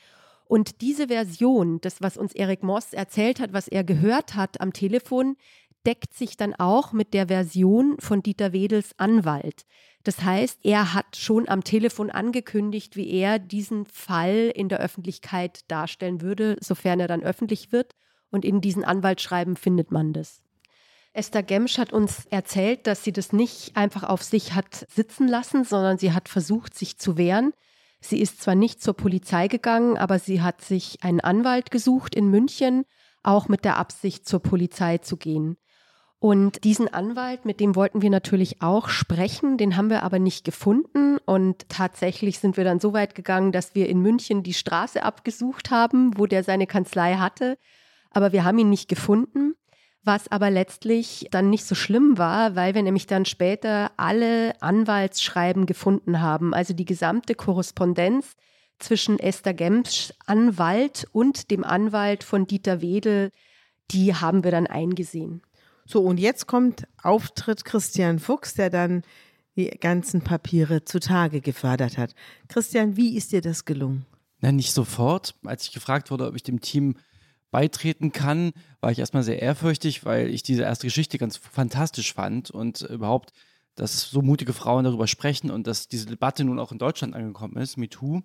Und 0.47 0.81
diese 0.81 1.09
Version, 1.09 1.81
das, 1.81 2.03
was 2.03 2.17
uns 2.17 2.35
Erik 2.35 2.63
Moss 2.63 2.93
erzählt 2.93 3.41
hat, 3.41 3.53
was 3.53 3.69
er 3.69 3.85
gehört 3.85 4.35
hat 4.35 4.61
am 4.61 4.73
Telefon, 4.73 5.37
deckt 5.87 6.15
sich 6.15 6.37
dann 6.37 6.55
auch 6.55 6.93
mit 6.93 7.15
der 7.15 7.29
Version 7.29 7.97
von 7.99 8.23
Dieter 8.23 8.53
Wedels 8.53 8.91
Anwalt. 8.99 9.65
Das 10.05 10.23
heißt, 10.23 10.61
er 10.63 10.95
hat 10.95 11.17
schon 11.17 11.49
am 11.49 11.65
Telefon 11.65 12.11
angekündigt, 12.11 12.97
wie 12.97 13.11
er 13.11 13.39
diesen 13.39 13.87
Fall 13.87 14.53
in 14.55 14.69
der 14.69 14.81
Öffentlichkeit 14.81 15.71
darstellen 15.71 16.21
würde, 16.21 16.57
sofern 16.61 17.01
er 17.01 17.09
dann 17.09 17.23
öffentlich 17.23 17.73
wird. 17.73 17.95
Und 18.31 18.45
in 18.45 18.61
diesen 18.61 18.85
Anwaltsschreiben 18.85 19.57
findet 19.57 19.91
man 19.91 20.13
das. 20.13 20.42
Esther 21.15 21.43
Gemsch 21.43 21.77
hat 21.77 21.93
uns 21.93 22.27
erzählt, 22.31 22.87
dass 22.87 23.05
sie 23.05 23.13
das 23.13 23.33
nicht 23.33 23.77
einfach 23.77 24.03
auf 24.03 24.23
sich 24.23 24.55
hat 24.55 24.87
sitzen 24.89 25.29
lassen, 25.29 25.65
sondern 25.65 25.99
sie 25.99 26.13
hat 26.13 26.29
versucht, 26.29 26.75
sich 26.75 26.99
zu 26.99 27.19
wehren. 27.19 27.53
Sie 28.01 28.21
ist 28.21 28.43
zwar 28.43 28.55
nicht 28.55 28.83
zur 28.83 28.95
Polizei 28.95 29.47
gegangen, 29.49 29.99
aber 29.99 30.19
sie 30.19 30.41
hat 30.41 30.63
sich 30.63 31.03
einen 31.03 31.21
Anwalt 31.21 31.71
gesucht 31.71 32.15
in 32.15 32.29
München, 32.29 32.85
auch 33.23 33.49
mit 33.49 33.65
der 33.65 33.77
Absicht, 33.77 34.27
zur 34.27 34.41
Polizei 34.41 34.99
zu 34.99 35.17
gehen. 35.17 35.57
Und 36.19 36.65
diesen 36.65 36.93
Anwalt, 36.93 37.45
mit 37.45 37.61
dem 37.61 37.77
wollten 37.77 38.01
wir 38.01 38.11
natürlich 38.11 38.63
auch 38.63 38.89
sprechen, 38.89 39.59
den 39.59 39.77
haben 39.77 39.91
wir 39.91 40.05
aber 40.05 40.19
nicht 40.19 40.45
gefunden. 40.45 41.19
Und 41.27 41.69
tatsächlich 41.69 42.39
sind 42.39 42.57
wir 42.57 42.65
dann 42.65 42.81
so 42.81 42.93
weit 42.93 43.15
gegangen, 43.15 43.53
dass 43.53 43.75
wir 43.75 43.89
in 43.89 44.01
München 44.01 44.43
die 44.43 44.55
Straße 44.55 45.03
abgesucht 45.03 45.71
haben, 45.71 46.17
wo 46.17 46.27
der 46.27 46.43
seine 46.43 46.67
Kanzlei 46.67 47.17
hatte. 47.17 47.59
Aber 48.11 48.33
wir 48.33 48.45
haben 48.45 48.59
ihn 48.59 48.71
nicht 48.71 48.89
gefunden 48.89 49.57
was 50.05 50.29
aber 50.29 50.51
letztlich 50.51 51.29
dann 51.31 51.51
nicht 51.51 51.65
so 51.65 51.75
schlimm 51.75 52.19
war, 52.19 52.57
weil 52.57 52.75
wir 52.75 52.83
nämlich 52.83 53.07
dann 53.07 53.25
später 53.25 53.93
alle 53.97 54.61
Anwaltsschreiben 54.61 55.67
gefunden 55.67 56.21
haben, 56.21 56.55
also 56.55 56.75
die 56.75 56.85
gesamte 56.85 57.35
Korrespondenz 57.35 58.35
zwischen 58.79 59.19
Esther 59.19 59.55
Gemsch 59.55 60.13
Anwalt 60.27 61.07
und 61.13 61.51
dem 61.51 61.63
Anwalt 61.63 62.25
von 62.25 62.47
Dieter 62.47 62.81
Wedel, 62.81 63.31
die 63.91 64.15
haben 64.15 64.43
wir 64.43 64.51
dann 64.51 64.67
eingesehen. 64.67 65.43
So, 65.85 66.03
und 66.03 66.19
jetzt 66.19 66.47
kommt 66.47 66.87
Auftritt 67.03 67.65
Christian 67.65 68.19
Fuchs, 68.19 68.55
der 68.55 68.71
dann 68.71 69.03
die 69.57 69.67
ganzen 69.67 70.23
Papiere 70.23 70.85
zutage 70.85 71.41
gefördert 71.41 71.99
hat. 71.99 72.15
Christian, 72.49 72.97
wie 72.97 73.17
ist 73.17 73.33
dir 73.33 73.41
das 73.41 73.65
gelungen? 73.65 74.07
Na, 74.41 74.51
nicht 74.51 74.73
sofort. 74.73 75.35
Als 75.45 75.65
ich 75.65 75.73
gefragt 75.73 76.11
wurde, 76.11 76.27
ob 76.27 76.35
ich 76.35 76.43
dem 76.43 76.61
Team 76.61 76.97
beitreten 77.53 78.11
kann, 78.11 78.53
war 78.81 78.91
ich 78.91 78.99
erstmal 78.99 79.23
sehr 79.23 79.41
ehrfürchtig, 79.41 80.05
weil 80.05 80.29
ich 80.29 80.43
diese 80.43 80.63
erste 80.63 80.89
Geschichte 80.89 81.19
ganz 81.19 81.37
fantastisch 81.37 82.13
fand 82.13 82.51
und 82.51 82.81
überhaupt, 82.81 83.33
dass 83.77 84.11
so 84.11 84.23
mutige 84.23 84.53
Frauen 84.53 84.85
darüber 84.85 85.07
sprechen 85.07 85.51
und 85.51 85.69
dass 85.69 85.87
diese 85.87 86.07
Debatte 86.07 86.43
nun 86.43 86.59
auch 86.59 86.73
in 86.73 86.79
Deutschland 86.79 87.15
angekommen 87.15 87.57
ist, 87.59 87.77
MeToo, 87.77 88.23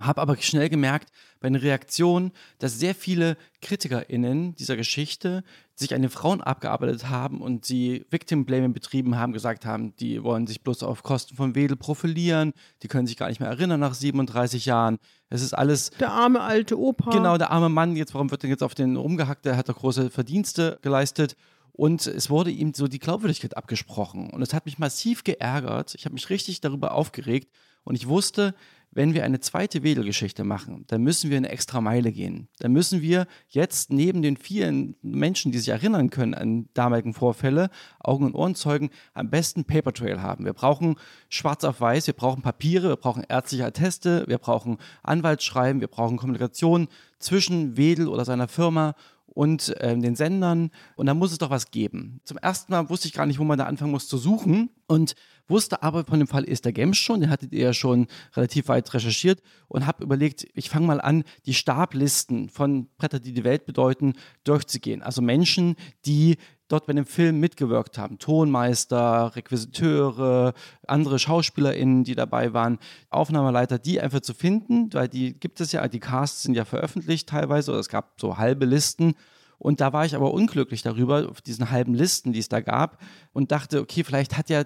habe 0.00 0.20
aber 0.20 0.36
schnell 0.36 0.68
gemerkt 0.68 1.10
bei 1.40 1.48
den 1.48 1.56
Reaktionen, 1.56 2.32
dass 2.58 2.78
sehr 2.78 2.94
viele 2.94 3.36
KritikerInnen 3.62 4.54
dieser 4.56 4.76
Geschichte 4.76 5.42
sich 5.74 5.94
an 5.94 6.02
den 6.02 6.10
Frauen 6.10 6.40
abgearbeitet 6.40 7.08
haben 7.08 7.40
und 7.40 7.64
sie 7.64 8.04
Victim 8.10 8.44
Blaming 8.44 8.72
betrieben 8.72 9.16
haben, 9.16 9.32
gesagt 9.32 9.64
haben, 9.64 9.94
die 9.96 10.22
wollen 10.22 10.46
sich 10.46 10.62
bloß 10.62 10.82
auf 10.82 11.02
Kosten 11.02 11.36
von 11.36 11.54
Wedel 11.54 11.76
profilieren, 11.76 12.52
die 12.82 12.88
können 12.88 13.06
sich 13.06 13.16
gar 13.16 13.28
nicht 13.28 13.40
mehr 13.40 13.48
erinnern 13.48 13.80
nach 13.80 13.94
37 13.94 14.66
Jahren. 14.66 14.98
Es 15.28 15.42
ist 15.42 15.54
alles. 15.54 15.90
Der 15.98 16.10
arme 16.10 16.40
alte 16.40 16.78
Opa. 16.78 17.10
Genau, 17.10 17.36
der 17.36 17.50
arme 17.50 17.68
Mann, 17.68 17.96
jetzt, 17.96 18.14
warum 18.14 18.30
wird 18.30 18.42
denn 18.42 18.50
jetzt 18.50 18.62
auf 18.62 18.74
den 18.74 18.96
rumgehackt? 18.96 19.44
Der 19.44 19.56
hat 19.56 19.68
doch 19.68 19.76
große 19.76 20.10
Verdienste 20.10 20.78
geleistet. 20.82 21.36
Und 21.72 22.06
es 22.06 22.30
wurde 22.30 22.50
ihm 22.50 22.72
so 22.72 22.88
die 22.88 22.98
Glaubwürdigkeit 22.98 23.54
abgesprochen. 23.54 24.30
Und 24.30 24.40
es 24.40 24.54
hat 24.54 24.64
mich 24.64 24.78
massiv 24.78 25.24
geärgert. 25.24 25.94
Ich 25.94 26.06
habe 26.06 26.14
mich 26.14 26.30
richtig 26.30 26.62
darüber 26.62 26.92
aufgeregt. 26.92 27.50
Und 27.84 27.96
ich 27.96 28.08
wusste, 28.08 28.54
wenn 28.96 29.12
wir 29.12 29.24
eine 29.24 29.40
zweite 29.40 29.82
Wedelgeschichte 29.82 30.42
machen, 30.42 30.84
dann 30.86 31.02
müssen 31.02 31.28
wir 31.28 31.36
eine 31.36 31.50
extra 31.50 31.82
Meile 31.82 32.12
gehen. 32.12 32.48
Dann 32.60 32.72
müssen 32.72 33.02
wir 33.02 33.26
jetzt 33.48 33.92
neben 33.92 34.22
den 34.22 34.38
vielen 34.38 34.96
Menschen, 35.02 35.52
die 35.52 35.58
sich 35.58 35.68
erinnern 35.68 36.08
können 36.08 36.32
an 36.32 36.68
damaligen 36.72 37.12
Vorfälle, 37.12 37.68
Augen- 38.00 38.24
und 38.24 38.34
Ohrenzeugen, 38.34 38.88
am 39.12 39.28
besten 39.28 39.66
Paper 39.66 39.92
Trail 39.92 40.22
haben. 40.22 40.46
Wir 40.46 40.54
brauchen 40.54 40.96
schwarz 41.28 41.62
auf 41.64 41.82
weiß, 41.82 42.06
wir 42.06 42.14
brauchen 42.14 42.40
Papiere, 42.40 42.88
wir 42.88 42.96
brauchen 42.96 43.22
ärztliche 43.28 43.66
Atteste, 43.66 44.24
wir 44.28 44.38
brauchen 44.38 44.78
Anwaltsschreiben, 45.02 45.82
wir 45.82 45.88
brauchen 45.88 46.16
Kommunikation 46.16 46.88
zwischen 47.18 47.76
Wedel 47.76 48.08
oder 48.08 48.24
seiner 48.24 48.48
Firma 48.48 48.94
und 49.36 49.78
äh, 49.82 49.96
den 49.98 50.16
Sendern. 50.16 50.70
Und 50.96 51.06
da 51.06 51.14
muss 51.14 51.30
es 51.30 51.36
doch 51.36 51.50
was 51.50 51.70
geben. 51.70 52.20
Zum 52.24 52.38
ersten 52.38 52.72
Mal 52.72 52.88
wusste 52.88 53.06
ich 53.06 53.12
gar 53.12 53.26
nicht, 53.26 53.38
wo 53.38 53.44
man 53.44 53.58
da 53.58 53.64
anfangen 53.66 53.90
muss 53.90 54.08
zu 54.08 54.16
suchen. 54.16 54.70
Und 54.86 55.14
wusste 55.48 55.82
aber 55.82 56.04
von 56.04 56.18
dem 56.18 56.28
Fall 56.28 56.48
Esther 56.48 56.72
Gems 56.72 56.96
schon, 56.96 57.20
den 57.20 57.30
hattet 57.30 57.52
ihr 57.52 57.64
ja 57.64 57.72
schon 57.72 58.06
relativ 58.34 58.68
weit 58.68 58.92
recherchiert 58.94 59.42
und 59.68 59.86
habe 59.86 60.02
überlegt, 60.02 60.46
ich 60.54 60.70
fange 60.70 60.86
mal 60.86 61.00
an, 61.00 61.24
die 61.44 61.54
Stablisten 61.54 62.48
von 62.48 62.88
Bretter, 62.96 63.20
die 63.20 63.32
die 63.32 63.44
Welt 63.44 63.66
bedeuten, 63.66 64.14
durchzugehen. 64.44 65.02
Also 65.02 65.22
Menschen, 65.22 65.76
die 66.04 66.36
dort 66.68 66.86
bei 66.86 66.92
dem 66.92 67.06
Film 67.06 67.40
mitgewirkt 67.40 67.98
haben. 67.98 68.18
Tonmeister, 68.18 69.34
Requisiteure, 69.36 70.54
andere 70.86 71.18
SchauspielerInnen, 71.18 72.04
die 72.04 72.14
dabei 72.14 72.52
waren, 72.52 72.78
Aufnahmeleiter, 73.10 73.78
die 73.78 74.00
einfach 74.00 74.20
zu 74.20 74.34
finden, 74.34 74.92
weil 74.92 75.08
die 75.08 75.38
gibt 75.38 75.60
es 75.60 75.72
ja, 75.72 75.86
die 75.88 76.00
Casts 76.00 76.42
sind 76.42 76.54
ja 76.54 76.64
veröffentlicht 76.64 77.28
teilweise, 77.28 77.70
oder 77.70 77.80
es 77.80 77.88
gab 77.88 78.20
so 78.20 78.38
halbe 78.38 78.64
Listen. 78.66 79.14
Und 79.58 79.80
da 79.80 79.92
war 79.92 80.04
ich 80.04 80.14
aber 80.14 80.34
unglücklich 80.34 80.82
darüber, 80.82 81.30
auf 81.30 81.40
diesen 81.40 81.70
halben 81.70 81.94
Listen, 81.94 82.32
die 82.32 82.40
es 82.40 82.48
da 82.48 82.60
gab, 82.60 83.00
und 83.32 83.52
dachte, 83.52 83.80
okay, 83.80 84.04
vielleicht 84.04 84.36
hat 84.36 84.50
ja 84.50 84.64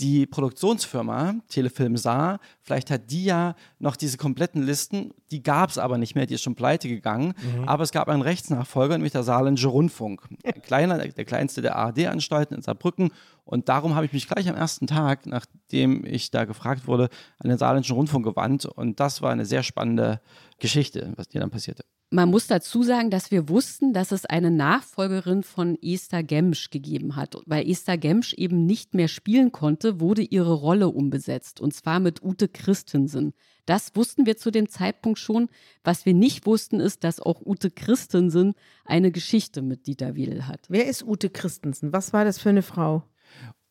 die 0.00 0.26
Produktionsfirma 0.26 1.34
Telefilm 1.48 1.96
Saar, 1.96 2.38
vielleicht 2.62 2.90
hat 2.90 3.10
die 3.10 3.24
ja 3.24 3.54
noch 3.78 3.96
diese 3.96 4.16
kompletten 4.16 4.62
Listen, 4.62 5.12
die 5.30 5.42
gab 5.42 5.70
es 5.70 5.78
aber 5.78 5.98
nicht 5.98 6.14
mehr, 6.14 6.26
die 6.26 6.34
ist 6.34 6.42
schon 6.42 6.54
pleite 6.54 6.88
gegangen, 6.88 7.34
mhm. 7.42 7.68
aber 7.68 7.82
es 7.82 7.90
gab 7.90 8.08
einen 8.08 8.22
Rechtsnachfolger, 8.22 8.96
nämlich 8.96 9.12
der 9.12 9.24
Saarländische 9.24 9.68
Rundfunk, 9.68 10.22
ein 10.44 10.62
kleiner, 10.62 10.98
der 10.98 11.24
kleinste 11.24 11.62
der 11.62 11.76
ARD-Anstalten 11.76 12.54
in 12.54 12.62
Saarbrücken 12.62 13.10
und 13.44 13.68
darum 13.68 13.94
habe 13.94 14.06
ich 14.06 14.12
mich 14.12 14.28
gleich 14.28 14.48
am 14.48 14.56
ersten 14.56 14.86
Tag, 14.86 15.26
nachdem 15.26 16.04
ich 16.04 16.30
da 16.30 16.44
gefragt 16.44 16.86
wurde, 16.86 17.08
an 17.38 17.48
den 17.48 17.58
Saarländischen 17.58 17.96
Rundfunk 17.96 18.24
gewandt 18.24 18.66
und 18.66 19.00
das 19.00 19.20
war 19.22 19.32
eine 19.32 19.46
sehr 19.46 19.62
spannende 19.62 20.20
Geschichte, 20.58 21.12
was 21.16 21.28
dir 21.28 21.40
dann 21.40 21.50
passierte. 21.50 21.84
Man 22.10 22.30
muss 22.30 22.46
dazu 22.46 22.82
sagen, 22.82 23.10
dass 23.10 23.30
wir 23.30 23.50
wussten, 23.50 23.92
dass 23.92 24.12
es 24.12 24.24
eine 24.24 24.50
Nachfolgerin 24.50 25.42
von 25.42 25.76
Esther 25.82 26.22
Gemsch 26.22 26.70
gegeben 26.70 27.16
hat. 27.16 27.36
Weil 27.44 27.68
Esther 27.68 27.98
Gemsch 27.98 28.32
eben 28.32 28.64
nicht 28.64 28.94
mehr 28.94 29.08
spielen 29.08 29.52
konnte, 29.52 30.00
wurde 30.00 30.22
ihre 30.22 30.54
Rolle 30.54 30.88
umbesetzt. 30.88 31.60
Und 31.60 31.74
zwar 31.74 32.00
mit 32.00 32.22
Ute 32.22 32.48
Christensen. 32.48 33.34
Das 33.66 33.94
wussten 33.94 34.24
wir 34.24 34.38
zu 34.38 34.50
dem 34.50 34.70
Zeitpunkt 34.70 35.18
schon. 35.18 35.50
Was 35.84 36.06
wir 36.06 36.14
nicht 36.14 36.46
wussten, 36.46 36.80
ist, 36.80 37.04
dass 37.04 37.20
auch 37.20 37.42
Ute 37.44 37.70
Christensen 37.70 38.54
eine 38.86 39.10
Geschichte 39.10 39.60
mit 39.60 39.86
Dieter 39.86 40.16
Wedel 40.16 40.46
hat. 40.46 40.60
Wer 40.70 40.86
ist 40.86 41.04
Ute 41.04 41.28
Christensen? 41.28 41.92
Was 41.92 42.14
war 42.14 42.24
das 42.24 42.38
für 42.38 42.48
eine 42.48 42.62
Frau? 42.62 43.02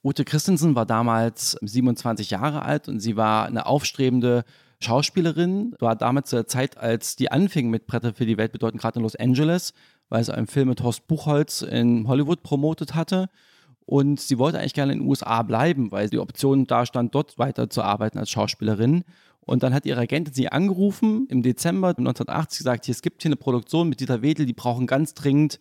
Ute 0.04 0.26
Christensen 0.26 0.76
war 0.76 0.86
damals 0.86 1.58
27 1.62 2.30
Jahre 2.30 2.62
alt 2.62 2.88
und 2.88 3.00
sie 3.00 3.17
war 3.17 3.47
eine 3.47 3.65
aufstrebende 3.65 4.45
Schauspielerin, 4.79 5.75
war 5.79 5.95
damals 5.95 6.29
zur 6.29 6.47
Zeit, 6.47 6.77
als 6.77 7.15
die 7.15 7.31
anfing 7.31 7.69
mit 7.69 7.87
Bretter 7.87 8.13
für 8.13 8.25
die 8.25 8.37
Welt 8.37 8.51
bedeuten, 8.51 8.77
gerade 8.77 8.99
in 8.99 9.03
Los 9.03 9.15
Angeles, 9.15 9.73
weil 10.09 10.23
sie 10.23 10.33
einen 10.33 10.47
Film 10.47 10.69
mit 10.69 10.83
Horst 10.83 11.07
Buchholz 11.07 11.61
in 11.61 12.07
Hollywood 12.07 12.43
promotet 12.43 12.95
hatte. 12.95 13.29
Und 13.85 14.19
sie 14.19 14.37
wollte 14.37 14.59
eigentlich 14.59 14.73
gerne 14.73 14.93
in 14.93 14.99
den 14.99 15.07
USA 15.07 15.41
bleiben, 15.43 15.91
weil 15.91 16.09
die 16.09 16.19
Option 16.19 16.67
da 16.67 16.85
stand, 16.85 17.15
dort 17.15 17.39
weiterzuarbeiten 17.39 18.19
als 18.19 18.29
Schauspielerin. 18.29 19.03
Und 19.39 19.63
dann 19.63 19.73
hat 19.73 19.85
ihre 19.85 20.01
Agentin 20.01 20.33
sie 20.33 20.49
angerufen 20.49 21.25
im 21.29 21.41
Dezember 21.41 21.89
1980 21.89 22.57
gesagt, 22.59 22.85
hier, 22.85 22.91
es 22.91 23.01
gibt 23.01 23.21
hier 23.21 23.29
eine 23.29 23.37
Produktion 23.37 23.87
mit 23.87 24.01
Dieter 24.01 24.21
Wedel, 24.21 24.45
die 24.45 24.53
brauchen 24.53 24.87
ganz 24.87 25.13
dringend 25.13 25.59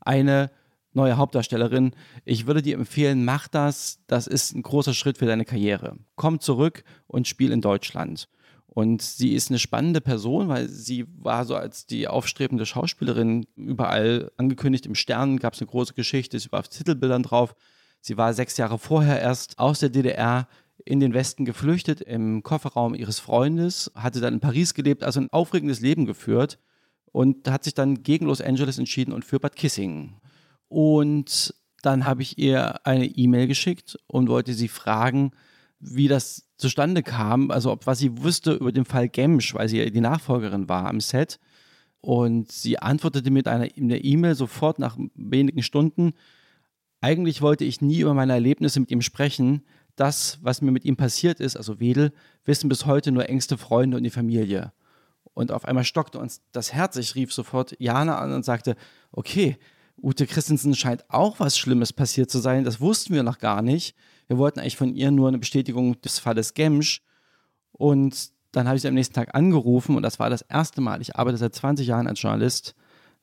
eine 0.00 0.50
neue 0.94 1.18
Hauptdarstellerin. 1.18 1.92
Ich 2.24 2.46
würde 2.46 2.62
dir 2.62 2.76
empfehlen, 2.76 3.24
mach 3.24 3.46
das. 3.46 4.00
Das 4.06 4.26
ist 4.26 4.54
ein 4.54 4.62
großer 4.62 4.94
Schritt 4.94 5.18
für 5.18 5.26
deine 5.26 5.44
Karriere. 5.44 5.98
Komm 6.16 6.40
zurück 6.40 6.82
und 7.06 7.28
spiel 7.28 7.52
in 7.52 7.60
Deutschland. 7.60 8.28
Und 8.76 9.00
sie 9.00 9.32
ist 9.32 9.48
eine 9.48 9.58
spannende 9.58 10.02
Person, 10.02 10.48
weil 10.48 10.68
sie 10.68 11.06
war 11.16 11.46
so 11.46 11.56
als 11.56 11.86
die 11.86 12.08
aufstrebende 12.08 12.66
Schauspielerin 12.66 13.46
überall 13.56 14.30
angekündigt. 14.36 14.84
Im 14.84 14.94
Stern 14.94 15.38
gab 15.38 15.54
es 15.54 15.62
eine 15.62 15.70
große 15.70 15.94
Geschichte, 15.94 16.38
sie 16.38 16.52
war 16.52 16.58
auf 16.58 16.68
Titelbildern 16.68 17.22
drauf. 17.22 17.54
Sie 18.02 18.18
war 18.18 18.34
sechs 18.34 18.58
Jahre 18.58 18.78
vorher 18.78 19.18
erst 19.18 19.58
aus 19.58 19.80
der 19.80 19.88
DDR 19.88 20.46
in 20.84 21.00
den 21.00 21.14
Westen 21.14 21.46
geflüchtet, 21.46 22.02
im 22.02 22.42
Kofferraum 22.42 22.94
ihres 22.94 23.18
Freundes, 23.18 23.90
hatte 23.94 24.20
dann 24.20 24.34
in 24.34 24.40
Paris 24.40 24.74
gelebt, 24.74 25.04
also 25.04 25.20
ein 25.20 25.32
aufregendes 25.32 25.80
Leben 25.80 26.04
geführt 26.04 26.58
und 27.12 27.48
hat 27.48 27.64
sich 27.64 27.72
dann 27.72 28.02
gegen 28.02 28.26
Los 28.26 28.42
Angeles 28.42 28.76
entschieden 28.76 29.12
und 29.12 29.24
für 29.24 29.40
Bad 29.40 29.56
Kissing. 29.56 30.20
Und 30.68 31.54
dann 31.80 32.04
habe 32.04 32.20
ich 32.20 32.36
ihr 32.36 32.84
eine 32.86 33.06
E-Mail 33.06 33.46
geschickt 33.46 33.98
und 34.06 34.28
wollte 34.28 34.52
sie 34.52 34.68
fragen, 34.68 35.32
wie 35.78 36.08
das 36.08 36.48
zustande 36.56 37.02
kam, 37.02 37.50
also 37.50 37.70
ob 37.70 37.86
was 37.86 37.98
sie 37.98 38.22
wusste 38.22 38.54
über 38.54 38.72
den 38.72 38.84
Fall 38.84 39.08
Gemsch, 39.08 39.54
weil 39.54 39.68
sie 39.68 39.90
die 39.90 40.00
Nachfolgerin 40.00 40.68
war 40.68 40.86
am 40.86 41.00
Set. 41.00 41.38
Und 42.00 42.52
sie 42.52 42.78
antwortete 42.78 43.30
mit 43.30 43.48
einer 43.48 43.68
E-Mail 43.76 44.34
sofort 44.34 44.78
nach 44.78 44.96
wenigen 45.14 45.62
Stunden. 45.62 46.12
Eigentlich 47.00 47.42
wollte 47.42 47.64
ich 47.64 47.80
nie 47.80 48.00
über 48.00 48.14
meine 48.14 48.32
Erlebnisse 48.32 48.80
mit 48.80 48.90
ihm 48.90 49.02
sprechen. 49.02 49.62
Das, 49.96 50.38
was 50.42 50.62
mir 50.62 50.70
mit 50.70 50.84
ihm 50.84 50.96
passiert 50.96 51.40
ist, 51.40 51.56
also 51.56 51.80
Wedel, 51.80 52.12
wissen 52.44 52.68
bis 52.68 52.86
heute 52.86 53.12
nur 53.12 53.28
engste 53.28 53.58
Freunde 53.58 53.96
und 53.96 54.04
die 54.04 54.10
Familie. 54.10 54.72
Und 55.34 55.52
auf 55.52 55.64
einmal 55.64 55.84
stockte 55.84 56.18
uns 56.18 56.42
das 56.52 56.72
Herz. 56.72 56.96
Ich 56.96 57.14
rief 57.14 57.32
sofort 57.32 57.74
Jana 57.78 58.18
an 58.18 58.32
und 58.32 58.44
sagte, 58.44 58.76
okay, 59.10 59.58
Ute 60.02 60.26
Christensen 60.26 60.74
scheint 60.74 61.04
auch 61.08 61.40
was 61.40 61.58
Schlimmes 61.58 61.92
passiert 61.92 62.30
zu 62.30 62.38
sein. 62.38 62.64
Das 62.64 62.80
wussten 62.80 63.14
wir 63.14 63.22
noch 63.22 63.38
gar 63.38 63.62
nicht. 63.62 63.96
Wir 64.28 64.38
wollten 64.38 64.60
eigentlich 64.60 64.76
von 64.76 64.94
ihr 64.94 65.10
nur 65.10 65.28
eine 65.28 65.38
Bestätigung 65.38 66.00
des 66.00 66.18
Falles 66.18 66.54
Gemsch. 66.54 67.02
Und 67.72 68.30
dann 68.52 68.66
habe 68.66 68.76
ich 68.76 68.82
sie 68.82 68.88
am 68.88 68.94
nächsten 68.94 69.14
Tag 69.14 69.34
angerufen 69.34 69.96
und 69.96 70.02
das 70.02 70.18
war 70.18 70.30
das 70.30 70.42
erste 70.42 70.80
Mal. 70.80 71.00
Ich 71.02 71.16
arbeite 71.16 71.36
seit 71.36 71.54
20 71.54 71.86
Jahren 71.86 72.06
als 72.06 72.22
Journalist, 72.22 72.74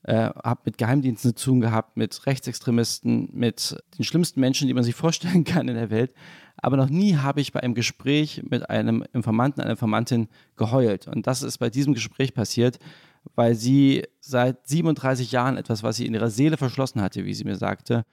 äh, 0.04 0.30
habe 0.44 0.62
mit 0.66 0.78
Geheimdiensten 0.78 1.36
zu 1.36 1.46
tun 1.46 1.62
gehabt, 1.62 1.98
mit 1.98 2.26
Rechtsextremisten, 2.28 3.30
mit 3.34 3.76
den 3.98 4.06
schlimmsten 4.06 4.40
Menschen, 4.40 4.68
die 4.68 4.74
man 4.74 4.84
sich 4.84 4.96
vorstellen 4.96 5.44
kann 5.46 5.68
in 5.68 5.76
der 5.76 5.90
Welt. 5.90 6.14
Aber 6.58 6.78
noch 6.78 6.90
nie 6.90 7.16
habe 7.16 7.42
ich 7.42 7.52
bei 7.52 7.62
einem 7.62 7.74
Gespräch 7.74 8.44
mit 8.48 8.70
einem 8.70 9.04
Informanten, 9.14 9.62
einer 9.62 9.72
Informantin 9.72 10.28
geheult. 10.56 11.08
Und 11.08 11.26
das 11.26 11.42
ist 11.42 11.58
bei 11.58 11.70
diesem 11.70 11.94
Gespräch 11.94 12.34
passiert, 12.34 12.78
weil 13.36 13.56
sie 13.56 14.04
seit 14.20 14.68
37 14.68 15.32
Jahren 15.32 15.58
etwas, 15.58 15.82
was 15.82 15.96
sie 15.96 16.06
in 16.06 16.14
ihrer 16.14 16.30
Seele 16.30 16.58
verschlossen 16.58 17.02
hatte, 17.02 17.26
wie 17.26 17.34
sie 17.34 17.44
mir 17.44 17.56
sagte, 17.56 18.06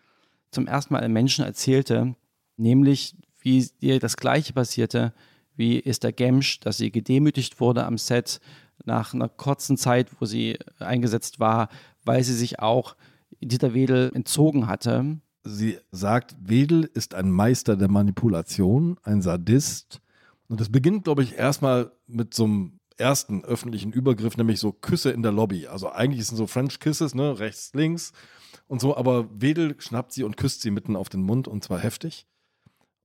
zum 0.51 0.67
ersten 0.67 0.95
Mal 0.95 1.01
einem 1.01 1.13
Menschen 1.13 1.45
erzählte, 1.45 2.15
nämlich 2.61 3.17
wie 3.41 3.67
ihr 3.81 3.99
das 3.99 4.17
Gleiche 4.17 4.53
passierte 4.53 5.13
wie 5.57 5.85
Esther 5.85 6.13
Gemsch, 6.13 6.61
dass 6.61 6.79
sie 6.79 6.91
gedemütigt 6.91 7.61
wurde 7.61 7.85
am 7.85 7.99
Set 7.99 8.41
nach 8.85 9.13
einer 9.13 9.29
kurzen 9.29 9.77
Zeit, 9.77 10.09
wo 10.21 10.25
sie 10.25 10.59
eingesetzt 10.79 11.39
war, 11.39 11.69
weil 12.05 12.25
sie 12.25 12.35
sich 12.35 12.61
auch 12.61 12.97
Dieter 13.41 13.75
Wedel 13.75 14.11
entzogen 14.15 14.67
hatte. 14.67 15.21
Sie 15.45 15.79
sagt, 15.91 16.37
Wedel 16.41 16.91
ist 16.95 17.15
ein 17.15 17.31
Meister 17.31 17.77
der 17.77 17.91
Manipulation, 17.91 18.99
ein 19.03 19.23
Sadist. 19.23 20.01
Und 20.49 20.61
das 20.61 20.71
beginnt, 20.71 21.05
glaube 21.05 21.23
ich, 21.23 21.35
erstmal 21.35 21.93
mit 22.07 22.35
so 22.35 22.45
einem 22.45 22.81
ersten 22.97 23.45
öffentlichen 23.45 23.93
Übergriff, 23.93 24.37
nämlich 24.37 24.61
so 24.61 24.73
Küsse 24.73 25.11
in 25.11 25.23
der 25.23 25.33
Lobby. 25.33 25.67
Also 25.67 25.91
eigentlich 25.91 26.27
sind 26.27 26.37
so 26.37 26.47
French 26.47 26.81
Kisses, 26.81 27.15
ne, 27.15 27.39
rechts, 27.39 27.73
links 27.75 28.13
und 28.67 28.81
so, 28.81 28.97
aber 28.97 29.29
Wedel 29.41 29.81
schnappt 29.81 30.13
sie 30.13 30.25
und 30.25 30.37
küsst 30.37 30.63
sie 30.63 30.71
mitten 30.71 30.97
auf 30.97 31.09
den 31.09 31.23
Mund 31.23 31.49
und 31.49 31.65
zwar 31.65 31.79
heftig. 31.79 32.27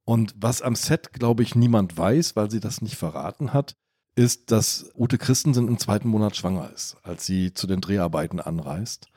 Und 0.06 0.36
was 0.38 0.62
am 0.62 0.76
Set, 0.76 1.14
glaube 1.14 1.44
ich, 1.44 1.56
niemand 1.56 1.98
weiß, 1.98 2.36
weil 2.36 2.52
sie 2.52 2.60
das 2.60 2.82
nicht 2.82 2.96
verraten 2.96 3.54
hat, 3.54 3.76
ist, 4.16 4.52
dass 4.52 4.90
Ute 4.96 5.18
Christensen 5.18 5.68
im 5.68 5.78
zweiten 5.78 6.08
Monat 6.08 6.38
schwanger 6.38 6.72
ist, 6.74 6.96
als 7.04 7.26
sie 7.26 7.54
zu 7.54 7.68
den 7.68 7.82
Dreharbeiten 7.82 8.40
anreist. 8.40 9.08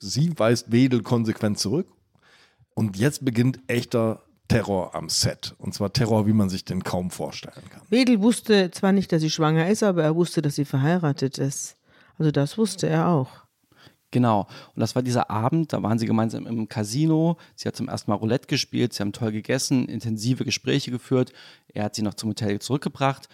Sie 0.00 0.38
weist 0.38 0.70
Wedel 0.70 1.02
konsequent 1.02 1.58
zurück 1.58 1.88
und 2.74 2.96
jetzt 2.96 3.24
beginnt 3.24 3.60
echter 3.68 4.22
Terror 4.48 4.94
am 4.94 5.08
Set. 5.08 5.54
Und 5.58 5.74
zwar 5.74 5.92
Terror, 5.92 6.26
wie 6.26 6.32
man 6.32 6.48
sich 6.48 6.64
den 6.64 6.82
kaum 6.82 7.10
vorstellen 7.10 7.68
kann. 7.70 7.82
Wedel 7.88 8.20
wusste 8.20 8.70
zwar 8.70 8.92
nicht, 8.92 9.12
dass 9.12 9.22
sie 9.22 9.30
schwanger 9.30 9.68
ist, 9.68 9.82
aber 9.82 10.02
er 10.02 10.16
wusste, 10.16 10.42
dass 10.42 10.56
sie 10.56 10.64
verheiratet 10.64 11.38
ist. 11.38 11.76
Also 12.18 12.30
das 12.30 12.58
wusste 12.58 12.88
er 12.88 13.08
auch. 13.08 13.47
Genau. 14.10 14.46
Und 14.74 14.80
das 14.80 14.94
war 14.94 15.02
dieser 15.02 15.30
Abend, 15.30 15.72
da 15.72 15.82
waren 15.82 15.98
sie 15.98 16.06
gemeinsam 16.06 16.46
im 16.46 16.68
Casino. 16.68 17.36
Sie 17.54 17.68
hat 17.68 17.76
zum 17.76 17.88
ersten 17.88 18.10
Mal 18.10 18.16
Roulette 18.16 18.46
gespielt, 18.46 18.94
sie 18.94 19.02
haben 19.02 19.12
toll 19.12 19.32
gegessen, 19.32 19.86
intensive 19.86 20.44
Gespräche 20.44 20.90
geführt. 20.90 21.32
Er 21.74 21.84
hat 21.84 21.94
sie 21.94 22.02
noch 22.02 22.14
zum 22.14 22.30
Hotel 22.30 22.58
zurückgebracht. 22.58 23.28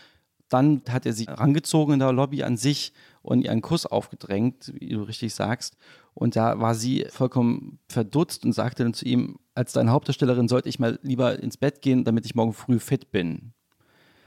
Dann 0.49 0.83
hat 0.89 1.07
er 1.07 1.13
sie 1.13 1.27
rangezogen 1.29 1.95
in 1.95 2.01
der 2.01 2.13
Lobby 2.13 2.43
an 2.43 2.57
sich 2.57 2.93
und 3.23 3.43
ihr 3.43 3.51
einen 3.51 3.63
Kuss 3.63 3.87
aufgedrängt, 3.87 4.73
wie 4.75 4.91
du 4.91 5.03
richtig 5.03 5.35
sagst. 5.35 5.77
Und 6.13 6.37
da 6.37 6.61
war 6.61 6.75
sie 6.75 7.07
vollkommen 7.09 7.79
verdutzt 7.89 8.45
und 8.45 8.53
sagte 8.53 8.83
dann 8.83 8.95
zu 8.95 9.05
ihm, 9.05 9.39
als 9.55 9.73
deine 9.73 9.91
Hauptdarstellerin 9.91 10.49
sollte 10.49 10.69
ich 10.69 10.79
mal 10.79 10.99
lieber 11.03 11.41
ins 11.41 11.57
Bett 11.57 11.83
gehen, 11.83 12.05
damit 12.05 12.27
ich 12.27 12.35
morgen 12.35 12.53
früh 12.53 12.79
fit 12.79 13.11
bin. 13.11 13.53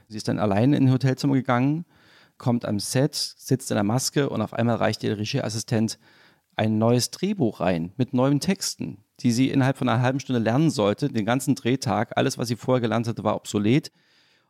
Sie 0.08 0.16
ist 0.16 0.28
dann 0.28 0.38
alleine 0.38 0.76
in 0.76 0.86
ein 0.86 0.92
Hotelzimmer 0.92 1.34
gegangen, 1.34 1.84
kommt 2.38 2.64
am 2.64 2.80
Set, 2.80 3.14
sitzt 3.14 3.70
in 3.70 3.76
der 3.76 3.84
Maske 3.84 4.28
und 4.30 4.40
auf 4.40 4.54
einmal 4.54 4.76
reicht 4.76 5.04
ihr 5.04 5.18
Regieassistent 5.18 5.98
ein 6.58 6.78
neues 6.78 7.10
Drehbuch 7.10 7.60
rein 7.60 7.92
mit 7.96 8.12
neuen 8.12 8.40
Texten, 8.40 8.98
die 9.20 9.30
sie 9.30 9.48
innerhalb 9.50 9.78
von 9.78 9.88
einer 9.88 10.02
halben 10.02 10.20
Stunde 10.20 10.40
lernen 10.40 10.70
sollte, 10.70 11.08
den 11.08 11.24
ganzen 11.24 11.54
Drehtag. 11.54 12.12
Alles, 12.16 12.36
was 12.36 12.48
sie 12.48 12.56
vorher 12.56 12.80
gelernt 12.80 13.06
hatte, 13.06 13.24
war 13.24 13.36
obsolet. 13.36 13.92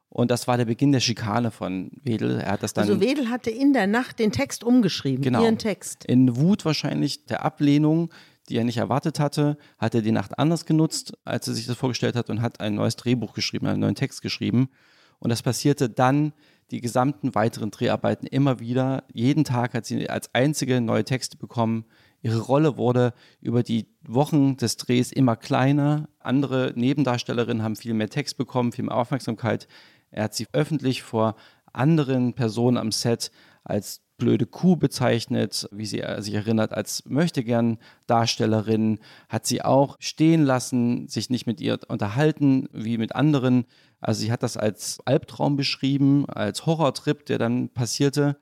Und 0.09 0.31
das 0.31 0.49
war 0.49 0.57
der 0.57 0.65
Beginn 0.65 0.91
der 0.91 1.01
Schikane 1.01 1.51
von 1.51 1.91
Wedel. 2.03 2.41
Er 2.41 2.53
hat 2.53 2.63
das 2.63 2.73
dann. 2.73 2.89
Also 2.89 3.01
Wedel 3.01 3.29
hatte 3.29 3.51
in 3.51 3.75
der 3.75 3.87
Nacht 3.87 4.19
den 4.19 4.33
Text 4.33 4.65
umgeschrieben, 4.65 5.23
genau, 5.23 5.43
ihren 5.43 5.59
Text. 5.59 6.07
In 6.07 6.37
Wut 6.37 6.65
wahrscheinlich 6.65 7.27
der 7.27 7.45
Ablehnung, 7.45 8.11
die 8.49 8.57
er 8.57 8.65
nicht 8.65 8.79
erwartet 8.79 9.21
hatte, 9.21 9.59
hat 9.77 9.95
er 9.95 10.01
die 10.01 10.13
Nacht 10.13 10.39
anders 10.39 10.65
genutzt, 10.65 11.13
als 11.27 11.47
er 11.47 11.55
sich 11.55 11.67
das 11.67 11.77
vorgestellt 11.77 12.17
hat 12.17 12.31
und 12.31 12.41
hat 12.41 12.61
ein 12.61 12.75
neues 12.75 12.97
Drehbuch 12.97 13.35
geschrieben, 13.35 13.67
einen 13.67 13.81
neuen 13.81 13.95
Text 13.95 14.23
geschrieben. 14.23 14.71
Und 15.19 15.29
das 15.29 15.43
passierte 15.43 15.91
dann 15.91 16.33
die 16.71 16.81
gesamten 16.81 17.35
weiteren 17.35 17.71
Dreharbeiten 17.71 18.27
immer 18.27 18.61
wieder. 18.61 19.05
Jeden 19.13 19.45
Tag 19.45 19.75
hat 19.75 19.87
sie 19.87 20.09
als 20.09 20.35
einzige 20.35 20.81
neue 20.81 21.05
Texte 21.05 21.37
bekommen. 21.37 21.85
Ihre 22.21 22.41
Rolle 22.41 22.77
wurde 22.77 23.15
über 23.41 23.63
die 23.63 23.87
Wochen 24.07 24.57
des 24.57 24.77
Drehs 24.77 25.13
immer 25.13 25.37
kleiner. 25.37 26.09
Andere 26.19 26.73
Nebendarstellerinnen 26.75 27.63
haben 27.63 27.77
viel 27.77 27.95
mehr 27.95 28.11
Text 28.11 28.37
bekommen, 28.37 28.73
viel 28.73 28.85
mehr 28.85 28.97
Aufmerksamkeit. 28.97 29.69
Er 30.11 30.25
hat 30.25 30.35
sie 30.35 30.47
öffentlich 30.53 31.03
vor 31.03 31.37
anderen 31.73 32.35
Personen 32.35 32.77
am 32.77 32.93
Set 32.93 33.31
als 33.65 34.03
blöde 34.19 34.47
Kuh 34.47 34.77
bezeichnet, 34.77 35.69
wie 35.73 35.87
sie 35.87 36.03
sich 36.19 36.35
erinnert, 36.35 36.73
als 36.73 37.05
möchte 37.07 37.43
gern 37.43 37.79
Darstellerin, 38.07 38.99
hat 39.29 39.47
sie 39.47 39.63
auch 39.63 39.97
stehen 40.01 40.43
lassen, 40.43 41.09
sich 41.09 41.31
nicht 41.31 41.47
mit 41.47 41.61
ihr 41.61 41.79
unterhalten 41.89 42.69
wie 42.73 42.99
mit 42.99 43.15
anderen. 43.15 43.65
Also 44.01 44.21
sie 44.21 44.33
hat 44.33 44.43
das 44.43 44.57
als 44.57 45.01
Albtraum 45.07 45.57
beschrieben, 45.57 46.27
als 46.29 46.67
Horrortrip, 46.67 47.25
der 47.27 47.39
dann 47.39 47.71
passierte. 47.71 48.37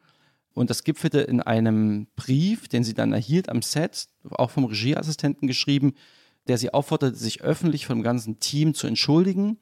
Und 0.54 0.70
das 0.70 0.84
gipfelte 0.84 1.20
in 1.20 1.42
einem 1.42 2.08
Brief, 2.16 2.66
den 2.68 2.82
sie 2.82 2.94
dann 2.94 3.12
erhielt 3.12 3.50
am 3.50 3.62
Set, 3.62 4.08
auch 4.30 4.50
vom 4.50 4.64
Regieassistenten 4.64 5.46
geschrieben, 5.46 5.92
der 6.48 6.56
sie 6.58 6.72
aufforderte, 6.72 7.16
sich 7.16 7.42
öffentlich 7.42 7.86
vom 7.86 8.02
ganzen 8.02 8.40
Team 8.40 8.72
zu 8.72 8.86
entschuldigen 8.86 9.58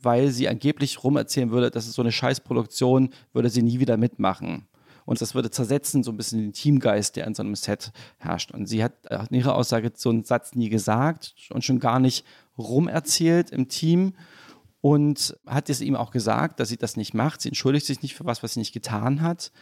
weil 0.00 0.30
sie 0.30 0.48
angeblich 0.48 1.02
rumerzählen 1.02 1.50
würde, 1.50 1.70
dass 1.70 1.86
es 1.86 1.94
so 1.94 2.02
eine 2.02 2.12
Scheißproduktion 2.12 3.10
würde 3.32 3.50
sie 3.50 3.62
nie 3.62 3.80
wieder 3.80 3.96
mitmachen. 3.96 4.68
Und 5.06 5.20
das 5.20 5.34
würde 5.34 5.50
zersetzen, 5.50 6.02
so 6.02 6.10
ein 6.10 6.16
bisschen 6.16 6.40
den 6.40 6.52
Teamgeist, 6.52 7.16
der 7.16 7.26
in 7.26 7.34
so 7.34 7.42
einem 7.42 7.54
Set 7.54 7.92
herrscht. 8.18 8.50
Und 8.50 8.66
sie 8.66 8.84
hat 8.84 8.92
in 9.30 9.36
ihrer 9.36 9.54
Aussage 9.54 9.92
so 9.94 10.10
einen 10.10 10.24
Satz 10.24 10.54
nie 10.54 10.68
gesagt 10.68 11.34
und 11.50 11.64
schon 11.64 11.78
gar 11.78 12.00
nicht 12.00 12.26
rumerzählt 12.58 13.50
im 13.50 13.68
Team 13.68 14.14
und 14.80 15.36
hat 15.46 15.70
es 15.70 15.80
ihm 15.80 15.96
auch 15.96 16.10
gesagt, 16.10 16.60
dass 16.60 16.68
sie 16.68 16.76
das 16.76 16.96
nicht 16.96 17.14
macht. 17.14 17.40
Sie 17.40 17.48
entschuldigt 17.48 17.86
sich 17.86 18.02
nicht 18.02 18.14
für 18.14 18.24
was, 18.24 18.42
was 18.42 18.54
sie 18.54 18.60
nicht 18.60 18.74
getan 18.74 19.22
hat. 19.22 19.52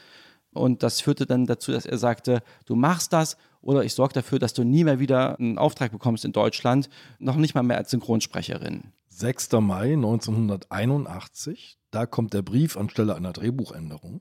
Und 0.53 0.83
das 0.83 1.01
führte 1.01 1.27
dann 1.27 1.47
dazu, 1.47 1.73
dass 1.73 1.85
er 1.85 1.99
sagte, 1.99 2.43
du 2.65 2.75
machst 2.75 3.13
das 3.13 3.37
oder 3.61 3.85
ich 3.85 3.93
sorge 3.95 4.15
dafür, 4.15 4.39
dass 4.39 4.55
du 4.55 4.65
nie 4.65 4.85
mehr 4.85 4.99
wieder 4.99 5.39
einen 5.39 5.59
Auftrag 5.59 5.93
bekommst 5.93 6.25
in 6.25 6.33
Deutschland, 6.33 6.89
noch 7.19 7.37
nicht 7.37 7.55
mal 7.55 7.63
mehr 7.63 7.77
als 7.77 7.91
Synchronsprecherin. 7.91 8.93
6. 9.09 9.53
Mai 9.53 9.93
1981, 9.93 11.79
da 11.91 12.07
kommt 12.07 12.35
der 12.35 12.43
Brief 12.43 12.77
anstelle 12.77 13.15
einer 13.15 13.33
Drehbuchänderung. 13.33 14.21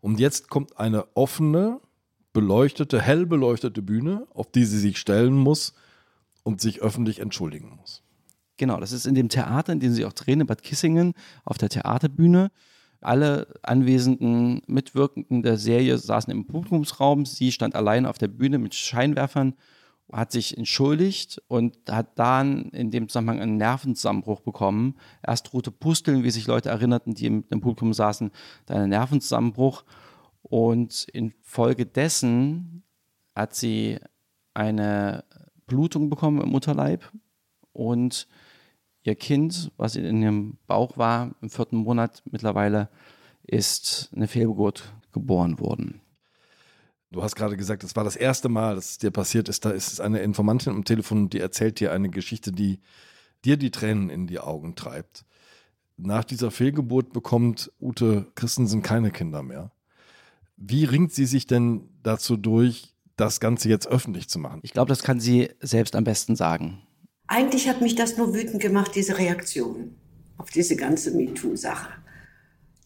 Und 0.00 0.20
jetzt 0.20 0.48
kommt 0.48 0.78
eine 0.78 1.04
offene, 1.16 1.80
beleuchtete, 2.32 3.00
hell 3.00 3.26
beleuchtete 3.26 3.82
Bühne, 3.82 4.26
auf 4.32 4.50
die 4.50 4.64
sie 4.64 4.78
sich 4.78 4.98
stellen 4.98 5.34
muss 5.34 5.74
und 6.42 6.60
sich 6.60 6.80
öffentlich 6.80 7.20
entschuldigen 7.20 7.76
muss. 7.76 8.02
Genau, 8.56 8.78
das 8.78 8.92
ist 8.92 9.06
in 9.06 9.14
dem 9.14 9.28
Theater, 9.28 9.72
in 9.72 9.80
dem 9.80 9.92
sie 9.92 10.04
auch 10.04 10.12
drehen, 10.12 10.40
in 10.40 10.46
Bad 10.46 10.62
Kissingen, 10.62 11.14
auf 11.44 11.58
der 11.58 11.70
Theaterbühne. 11.70 12.50
Alle 13.00 13.46
anwesenden 13.62 14.60
Mitwirkenden 14.66 15.42
der 15.42 15.56
Serie 15.56 15.96
saßen 15.96 16.30
im 16.30 16.46
Publikumsraum. 16.46 17.24
Sie 17.24 17.52
stand 17.52 17.74
allein 17.74 18.04
auf 18.04 18.18
der 18.18 18.28
Bühne 18.28 18.58
mit 18.58 18.74
Scheinwerfern 18.74 19.54
hat 20.12 20.32
sich 20.32 20.56
entschuldigt 20.56 21.40
und 21.48 21.76
hat 21.88 22.18
dann 22.18 22.70
in 22.70 22.90
dem 22.90 23.08
Zusammenhang 23.08 23.40
einen 23.40 23.56
Nervenzusammenbruch 23.56 24.40
bekommen. 24.40 24.96
Erst 25.26 25.52
rote 25.52 25.70
Pusteln, 25.70 26.24
wie 26.24 26.30
sich 26.30 26.46
Leute 26.46 26.68
erinnerten, 26.68 27.14
die 27.14 27.26
im, 27.26 27.44
im 27.50 27.60
Publikum 27.60 27.92
saßen, 27.92 28.30
dann 28.66 28.76
einen 28.78 28.90
Nervenzusammenbruch. 28.90 29.84
Und 30.42 31.06
infolgedessen 31.12 32.82
hat 33.34 33.54
sie 33.54 33.98
eine 34.54 35.24
Blutung 35.66 36.10
bekommen 36.10 36.40
im 36.40 36.48
Mutterleib 36.48 37.10
und 37.72 38.26
ihr 39.02 39.14
Kind, 39.14 39.70
was 39.76 39.96
in 39.96 40.22
ihrem 40.22 40.58
Bauch 40.66 40.98
war, 40.98 41.34
im 41.40 41.50
vierten 41.50 41.76
Monat 41.76 42.22
mittlerweile, 42.30 42.88
ist 43.42 44.10
eine 44.14 44.28
Fehlgeburt 44.28 44.92
geboren 45.12 45.58
worden. 45.58 46.00
Du 47.12 47.24
hast 47.24 47.34
gerade 47.34 47.56
gesagt, 47.56 47.82
es 47.82 47.96
war 47.96 48.04
das 48.04 48.14
erste 48.14 48.48
Mal, 48.48 48.76
dass 48.76 48.92
es 48.92 48.98
dir 48.98 49.10
passiert 49.10 49.48
ist. 49.48 49.64
Da 49.64 49.70
ist 49.70 50.00
eine 50.00 50.20
Informantin 50.20 50.72
am 50.72 50.84
Telefon, 50.84 51.28
die 51.28 51.40
erzählt 51.40 51.80
dir 51.80 51.92
eine 51.92 52.08
Geschichte, 52.08 52.52
die 52.52 52.78
dir 53.44 53.56
die 53.56 53.72
Tränen 53.72 54.10
in 54.10 54.28
die 54.28 54.38
Augen 54.38 54.76
treibt. 54.76 55.24
Nach 55.96 56.24
dieser 56.24 56.52
Fehlgeburt 56.52 57.12
bekommt 57.12 57.72
Ute 57.80 58.26
Christensen 58.36 58.82
keine 58.82 59.10
Kinder 59.10 59.42
mehr. 59.42 59.72
Wie 60.56 60.84
ringt 60.84 61.12
sie 61.12 61.26
sich 61.26 61.46
denn 61.46 61.88
dazu 62.02 62.36
durch, 62.36 62.94
das 63.16 63.40
Ganze 63.40 63.68
jetzt 63.68 63.88
öffentlich 63.88 64.28
zu 64.28 64.38
machen? 64.38 64.60
Ich 64.62 64.72
glaube, 64.72 64.88
das 64.88 65.02
kann 65.02 65.20
sie 65.20 65.50
selbst 65.60 65.96
am 65.96 66.04
besten 66.04 66.36
sagen. 66.36 66.80
Eigentlich 67.26 67.68
hat 67.68 67.80
mich 67.80 67.96
das 67.96 68.16
nur 68.16 68.34
wütend 68.34 68.62
gemacht, 68.62 68.92
diese 68.94 69.18
Reaktion 69.18 69.96
auf 70.38 70.50
diese 70.50 70.76
ganze 70.76 71.10
MeToo-Sache 71.10 71.90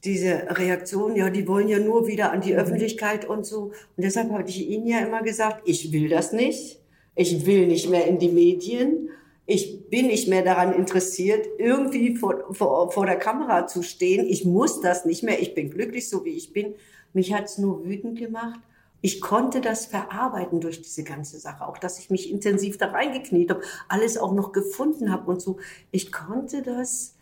diese 0.04 0.46
Reaktion, 0.50 1.16
ja, 1.16 1.30
die 1.30 1.48
wollen 1.48 1.68
ja 1.68 1.78
nur 1.78 2.06
wieder 2.06 2.32
an 2.32 2.40
die 2.40 2.52
mhm. 2.52 2.58
Öffentlichkeit 2.58 3.24
und 3.24 3.44
so. 3.44 3.72
Und 3.96 4.04
deshalb 4.04 4.30
habe 4.30 4.48
ich 4.48 4.68
Ihnen 4.68 4.86
ja 4.86 5.00
immer 5.00 5.22
gesagt, 5.22 5.62
ich 5.64 5.92
will 5.92 6.08
das 6.08 6.32
nicht. 6.32 6.80
Ich 7.16 7.46
will 7.46 7.66
nicht 7.66 7.88
mehr 7.88 8.06
in 8.06 8.18
die 8.18 8.28
Medien. 8.28 9.10
Ich 9.46 9.90
bin 9.90 10.06
nicht 10.06 10.28
mehr 10.28 10.42
daran 10.42 10.72
interessiert, 10.72 11.46
irgendwie 11.58 12.16
vor, 12.16 12.54
vor, 12.54 12.90
vor 12.90 13.06
der 13.06 13.18
Kamera 13.18 13.66
zu 13.66 13.82
stehen. 13.82 14.26
Ich 14.26 14.44
muss 14.44 14.80
das 14.80 15.04
nicht 15.04 15.22
mehr. 15.22 15.40
Ich 15.40 15.54
bin 15.54 15.70
glücklich, 15.70 16.08
so 16.08 16.24
wie 16.24 16.30
ich 16.30 16.52
bin. 16.52 16.74
Mich 17.12 17.32
hat 17.34 17.44
es 17.44 17.58
nur 17.58 17.84
wütend 17.84 18.18
gemacht. 18.18 18.60
Ich 19.02 19.20
konnte 19.20 19.60
das 19.60 19.84
verarbeiten 19.84 20.60
durch 20.60 20.80
diese 20.80 21.04
ganze 21.04 21.38
Sache. 21.38 21.68
Auch, 21.68 21.76
dass 21.76 21.98
ich 21.98 22.08
mich 22.08 22.30
intensiv 22.30 22.78
da 22.78 22.86
reingekniet 22.86 23.50
habe, 23.50 23.60
alles 23.86 24.16
auch 24.16 24.32
noch 24.32 24.52
gefunden 24.52 25.12
habe 25.12 25.30
und 25.30 25.42
so. 25.42 25.58
Ich 25.90 26.10
konnte 26.10 26.62
das 26.62 27.13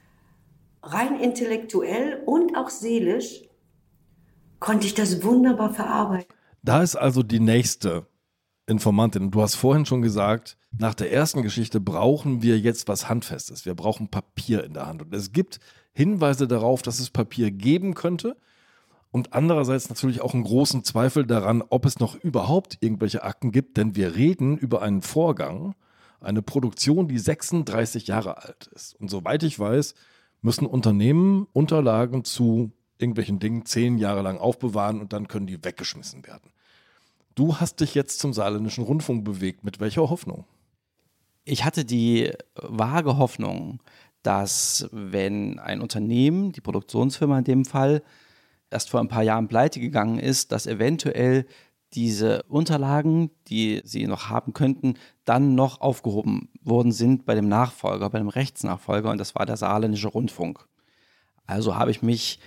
rein 0.83 1.21
intellektuell 1.21 2.23
und 2.27 2.57
auch 2.57 2.71
seelisch 2.71 3.43
konnte 4.59 4.87
ich 4.87 4.95
das 4.95 5.23
wunderbar 5.23 5.73
verarbeiten. 5.75 6.35
Da 6.63 6.83
ist 6.83 6.97
also 6.97 7.23
die 7.23 7.41
nächste 7.41 8.07
Informantin. 8.67 9.31
Du 9.31 9.43
hast 9.43 9.57
vorhin 9.57 9.87
schon 9.87 10.03
gesagt, 10.03 10.57
nach 10.71 10.95
der 10.95 11.13
ersten 11.13 11.43
Geschichte 11.43 11.81
brauchen 11.81 12.43
wir 12.43 12.59
jetzt 12.59 12.89
was 12.89 13.09
Handfestes. 13.09 13.67
Wir 13.67 13.75
brauchen 13.75 14.09
Papier 14.09 14.65
in 14.65 14.75
der 14.75 14.87
Hand. 14.87 15.03
Und 15.03 15.15
es 15.15 15.33
gibt 15.33 15.59
Hinweise 15.93 16.47
darauf, 16.47 16.83
dass 16.83 17.01
es 17.01 17.11
Papier 17.11 17.51
geben 17.51 17.95
könnte. 17.95 18.37
und 19.11 19.35
andererseits 19.35 19.91
natürlich 19.91 20.23
auch 20.23 20.33
einen 20.33 20.45
großen 20.45 20.85
Zweifel 20.85 21.27
daran, 21.27 21.63
ob 21.69 21.85
es 21.85 21.99
noch 21.99 22.15
überhaupt 22.15 22.79
irgendwelche 22.81 23.25
Akten 23.25 23.53
gibt, 23.53 23.77
denn 23.77 23.95
wir 23.95 24.17
reden 24.17 24.57
über 24.57 24.81
einen 24.81 25.03
Vorgang, 25.03 25.75
eine 26.19 26.41
Produktion, 26.41 27.09
die 27.09 27.19
36 27.19 28.07
Jahre 28.07 28.43
alt 28.43 28.69
ist. 28.75 28.99
Und 28.99 29.11
soweit 29.11 29.43
ich 29.43 29.59
weiß, 29.59 29.95
müssen 30.43 30.67
Unternehmen 30.67 31.47
Unterlagen 31.53 32.25
zu 32.25 32.73
irgendwelchen 32.99 33.39
Dingen 33.39 33.65
zehn 33.65 33.99
Jahre 33.99 34.23
lang 34.23 34.39
aufbewahren 34.39 35.01
und 35.01 35.13
dann 35.13 35.29
können 35.29 35.47
die 35.47 35.65
weggeschmissen 35.65 36.27
werden. 36.27 36.53
Du 37.35 37.57
hast 37.57 37.81
dich 37.81 37.95
jetzt 37.95 38.19
zum 38.21 38.33
saarländischen 38.33 38.85
Rundfunk 38.85 39.25
bewegt. 39.25 39.65
Mit 39.65 39.81
welcher 39.81 40.11
Hoffnung? 40.11 40.45
Ich 41.45 41.65
hatte 41.65 41.85
die 41.85 42.31
vage 42.55 43.17
Hoffnung, 43.17 43.81
dass 44.23 44.89
wenn 44.93 45.59
ein 45.59 45.81
Unternehmen, 45.81 46.53
die 46.53 46.61
Produktionsfirma 46.61 47.39
in 47.39 47.45
dem 47.45 47.65
Fall, 47.65 48.03
erst 48.71 48.91
vor 48.91 49.01
ein 49.01 49.09
paar 49.09 49.23
Jahren 49.23 49.49
pleite 49.49 49.81
gegangen 49.81 50.19
ist, 50.19 50.53
dass 50.53 50.67
eventuell 50.67 51.47
diese 51.95 52.43
Unterlagen, 52.45 53.31
die 53.49 53.83
sie 53.85 54.07
noch 54.07 54.29
haben 54.29 54.53
könnten, 54.53 54.95
dann 55.25 55.55
noch 55.55 55.81
aufgehoben 55.81 56.49
worden 56.63 56.93
sind 56.93 57.27
bei 57.27 57.35
dem 57.35 57.49
Nachfolger, 57.49 58.11
bei 58.11 58.19
dem 58.19 58.29
Rechtsnachfolger 58.29 59.11
und 59.11 59.19
das 59.19 59.35
war 59.35 59.47
der 59.47 59.57
saarländische 59.57 60.09
Rundfunk. 60.09 60.67
Also 61.47 61.77
habe 61.77 61.91
ich 61.91 62.03
mich 62.03 62.39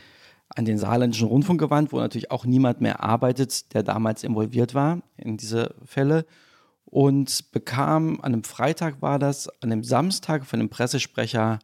an 0.49 0.65
den 0.65 0.77
saarländischen 0.77 1.27
Rundfunk 1.27 1.59
gewandt, 1.59 1.91
wo 1.91 1.97
natürlich 1.97 2.31
auch 2.31 2.45
niemand 2.45 2.81
mehr 2.81 3.03
arbeitet, 3.03 3.73
der 3.73 3.83
damals 3.83 4.23
involviert 4.23 4.73
war 4.73 5.01
in 5.17 5.37
diese 5.37 5.75
Fälle 5.83 6.25
und 6.85 7.51
bekam 7.51 8.19
an 8.21 8.33
einem 8.33 8.43
Freitag 8.43 9.01
war 9.01 9.19
das, 9.19 9.49
an 9.61 9.71
einem 9.71 9.83
Samstag 9.83 10.45
von 10.45 10.59
dem 10.59 10.69
Pressesprecher 10.69 11.59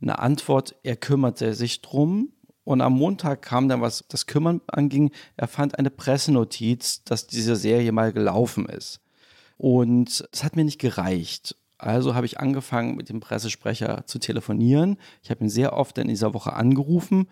eine 0.00 0.18
Antwort, 0.18 0.74
er 0.82 0.96
kümmerte 0.96 1.54
sich 1.54 1.82
drum 1.82 2.32
und 2.64 2.80
am 2.80 2.92
Montag 2.92 3.42
kam 3.42 3.68
dann, 3.68 3.80
was 3.80 4.04
das 4.08 4.26
Kümmern 4.26 4.60
anging, 4.68 5.10
er 5.36 5.48
fand 5.48 5.78
eine 5.78 5.90
Pressenotiz, 5.90 7.02
dass 7.04 7.26
diese 7.26 7.56
Serie 7.56 7.92
mal 7.92 8.12
gelaufen 8.12 8.66
ist. 8.66 9.00
Und 9.56 10.28
es 10.32 10.44
hat 10.44 10.56
mir 10.56 10.64
nicht 10.64 10.80
gereicht. 10.80 11.56
Also 11.78 12.14
habe 12.14 12.26
ich 12.26 12.38
angefangen, 12.38 12.94
mit 12.94 13.08
dem 13.08 13.20
Pressesprecher 13.20 14.06
zu 14.06 14.20
telefonieren. 14.20 14.98
Ich 15.22 15.30
habe 15.30 15.42
ihn 15.42 15.50
sehr 15.50 15.72
oft 15.72 15.98
in 15.98 16.08
dieser 16.08 16.32
Woche 16.34 16.52
angerufen 16.52 17.28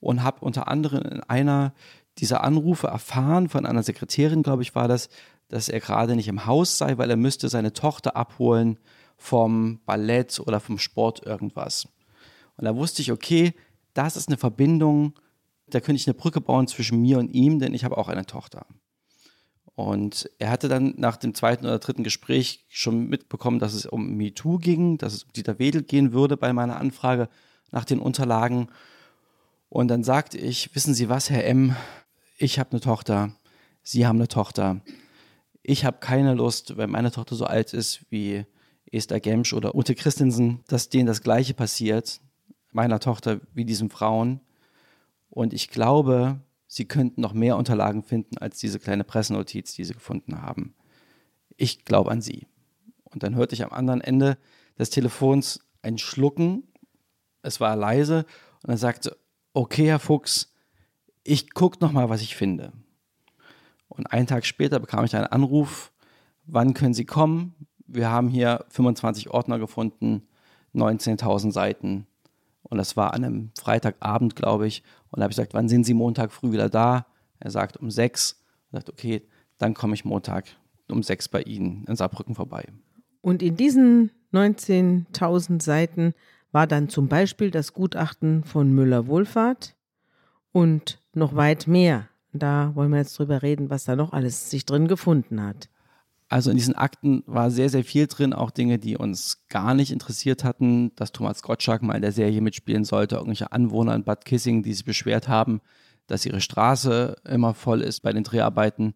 und 0.00 0.22
habe 0.22 0.44
unter 0.44 0.68
anderem 0.68 1.02
in 1.02 1.20
einer 1.22 1.72
dieser 2.18 2.44
Anrufe 2.44 2.86
erfahren 2.88 3.48
von 3.48 3.66
einer 3.66 3.82
Sekretärin, 3.82 4.42
glaube 4.42 4.62
ich, 4.62 4.74
war 4.74 4.88
das, 4.88 5.08
dass 5.48 5.68
er 5.68 5.80
gerade 5.80 6.16
nicht 6.16 6.28
im 6.28 6.46
Haus 6.46 6.78
sei, 6.78 6.98
weil 6.98 7.10
er 7.10 7.16
müsste 7.16 7.48
seine 7.48 7.72
Tochter 7.72 8.14
abholen 8.16 8.78
vom 9.16 9.80
Ballett 9.86 10.38
oder 10.40 10.60
vom 10.60 10.78
Sport 10.78 11.24
irgendwas. 11.24 11.88
Und 12.56 12.66
da 12.66 12.76
wusste 12.76 13.02
ich, 13.02 13.10
okay, 13.10 13.54
das 13.94 14.16
ist 14.16 14.28
eine 14.28 14.36
Verbindung, 14.36 15.14
da 15.68 15.80
könnte 15.80 16.00
ich 16.00 16.06
eine 16.06 16.14
Brücke 16.14 16.40
bauen 16.40 16.66
zwischen 16.66 17.00
mir 17.00 17.18
und 17.18 17.30
ihm, 17.30 17.58
denn 17.58 17.74
ich 17.74 17.84
habe 17.84 17.96
auch 17.96 18.08
eine 18.08 18.26
Tochter. 18.26 18.66
Und 19.74 20.30
er 20.38 20.50
hatte 20.50 20.68
dann 20.68 20.94
nach 20.96 21.16
dem 21.16 21.34
zweiten 21.34 21.64
oder 21.64 21.78
dritten 21.78 22.04
Gespräch 22.04 22.64
schon 22.68 23.08
mitbekommen, 23.08 23.58
dass 23.58 23.74
es 23.74 23.86
um 23.86 24.16
MeToo 24.16 24.58
ging, 24.58 24.98
dass 24.98 25.14
es 25.14 25.24
um 25.24 25.32
Dieter 25.32 25.58
Wedel 25.58 25.82
gehen 25.82 26.12
würde 26.12 26.36
bei 26.36 26.52
meiner 26.52 26.76
Anfrage 26.76 27.28
nach 27.72 27.84
den 27.84 27.98
Unterlagen. 27.98 28.68
Und 29.68 29.88
dann 29.88 30.04
sagte 30.04 30.38
ich, 30.38 30.74
wissen 30.74 30.94
Sie 30.94 31.08
was, 31.08 31.30
Herr 31.30 31.44
M., 31.44 31.74
ich 32.38 32.58
habe 32.58 32.72
eine 32.72 32.80
Tochter, 32.80 33.34
Sie 33.82 34.06
haben 34.06 34.16
eine 34.16 34.28
Tochter. 34.28 34.80
Ich 35.62 35.84
habe 35.84 35.98
keine 35.98 36.34
Lust, 36.34 36.76
wenn 36.76 36.90
meine 36.90 37.10
Tochter 37.10 37.34
so 37.34 37.44
alt 37.44 37.72
ist 37.72 38.04
wie 38.10 38.44
Esther 38.92 39.18
Gemsch 39.18 39.52
oder 39.52 39.74
Ute 39.74 39.94
Christensen, 39.94 40.62
dass 40.68 40.88
denen 40.88 41.06
das 41.06 41.22
Gleiche 41.22 41.54
passiert, 41.54 42.20
meiner 42.74 43.00
Tochter 43.00 43.40
wie 43.54 43.64
diesen 43.64 43.90
Frauen. 43.90 44.40
Und 45.30 45.52
ich 45.52 45.70
glaube, 45.70 46.40
sie 46.66 46.86
könnten 46.86 47.20
noch 47.20 47.32
mehr 47.32 47.56
Unterlagen 47.56 48.02
finden 48.02 48.38
als 48.38 48.58
diese 48.58 48.78
kleine 48.78 49.04
Pressenotiz, 49.04 49.74
die 49.74 49.84
sie 49.84 49.94
gefunden 49.94 50.42
haben. 50.42 50.74
Ich 51.56 51.84
glaube 51.84 52.10
an 52.10 52.20
sie. 52.20 52.46
Und 53.04 53.22
dann 53.22 53.36
hörte 53.36 53.54
ich 53.54 53.64
am 53.64 53.72
anderen 53.72 54.00
Ende 54.00 54.38
des 54.78 54.90
Telefons 54.90 55.60
ein 55.82 55.98
Schlucken. 55.98 56.64
Es 57.42 57.60
war 57.60 57.76
leise 57.76 58.26
und 58.62 58.70
er 58.70 58.78
sagte, 58.78 59.16
okay, 59.52 59.86
Herr 59.86 60.00
Fuchs, 60.00 60.52
ich 61.22 61.54
gucke 61.54 61.78
noch 61.80 61.92
mal, 61.92 62.08
was 62.08 62.22
ich 62.22 62.36
finde. 62.36 62.72
Und 63.88 64.12
einen 64.12 64.26
Tag 64.26 64.44
später 64.44 64.80
bekam 64.80 65.04
ich 65.04 65.14
einen 65.14 65.26
Anruf, 65.26 65.92
wann 66.44 66.74
können 66.74 66.94
Sie 66.94 67.04
kommen? 67.04 67.54
Wir 67.86 68.10
haben 68.10 68.28
hier 68.28 68.64
25 68.70 69.30
Ordner 69.30 69.58
gefunden, 69.58 70.26
19.000 70.74 71.52
Seiten. 71.52 72.06
Und 72.64 72.78
das 72.78 72.96
war 72.96 73.14
an 73.14 73.24
einem 73.24 73.50
Freitagabend, 73.58 74.36
glaube 74.36 74.66
ich. 74.66 74.82
Und 75.10 75.20
da 75.20 75.24
habe 75.24 75.32
ich 75.32 75.36
gesagt, 75.36 75.54
wann 75.54 75.68
sind 75.68 75.84
Sie 75.84 75.94
Montag 75.94 76.32
früh 76.32 76.52
wieder 76.52 76.68
da? 76.68 77.06
Er 77.38 77.50
sagt 77.50 77.76
um 77.76 77.90
sechs. 77.90 78.42
Er 78.72 78.78
sagt, 78.78 78.90
okay, 78.90 79.22
dann 79.58 79.74
komme 79.74 79.94
ich 79.94 80.04
Montag 80.04 80.46
um 80.90 81.02
sechs 81.02 81.28
bei 81.28 81.42
Ihnen 81.42 81.84
in 81.86 81.96
Saarbrücken 81.96 82.34
vorbei. 82.34 82.66
Und 83.20 83.42
in 83.42 83.56
diesen 83.56 84.10
19.000 84.32 85.62
Seiten 85.62 86.14
war 86.52 86.66
dann 86.66 86.88
zum 86.88 87.08
Beispiel 87.08 87.50
das 87.50 87.72
Gutachten 87.72 88.44
von 88.44 88.72
Müller-Wohlfahrt 88.72 89.74
und 90.52 91.00
noch 91.12 91.34
weit 91.34 91.66
mehr. 91.66 92.08
Da 92.32 92.72
wollen 92.74 92.90
wir 92.90 92.98
jetzt 92.98 93.18
drüber 93.18 93.42
reden, 93.42 93.70
was 93.70 93.84
da 93.84 93.96
noch 93.96 94.12
alles 94.12 94.50
sich 94.50 94.66
drin 94.66 94.88
gefunden 94.88 95.42
hat. 95.42 95.68
Also 96.28 96.50
in 96.50 96.56
diesen 96.56 96.74
Akten 96.74 97.22
war 97.26 97.50
sehr, 97.50 97.68
sehr 97.68 97.84
viel 97.84 98.06
drin, 98.06 98.32
auch 98.32 98.50
Dinge, 98.50 98.78
die 98.78 98.96
uns 98.96 99.46
gar 99.48 99.74
nicht 99.74 99.92
interessiert 99.92 100.42
hatten, 100.42 100.94
dass 100.96 101.12
Thomas 101.12 101.42
Gottschalk 101.42 101.82
mal 101.82 101.94
in 101.94 102.02
der 102.02 102.12
Serie 102.12 102.40
mitspielen 102.40 102.84
sollte, 102.84 103.16
irgendwelche 103.16 103.52
Anwohner 103.52 103.94
in 103.94 104.04
Bad 104.04 104.24
Kissing, 104.24 104.62
die 104.62 104.72
sich 104.72 104.84
beschwert 104.84 105.28
haben, 105.28 105.60
dass 106.06 106.26
ihre 106.26 106.40
Straße 106.40 107.16
immer 107.24 107.54
voll 107.54 107.82
ist 107.82 108.00
bei 108.00 108.12
den 108.12 108.24
Dreharbeiten. 108.24 108.94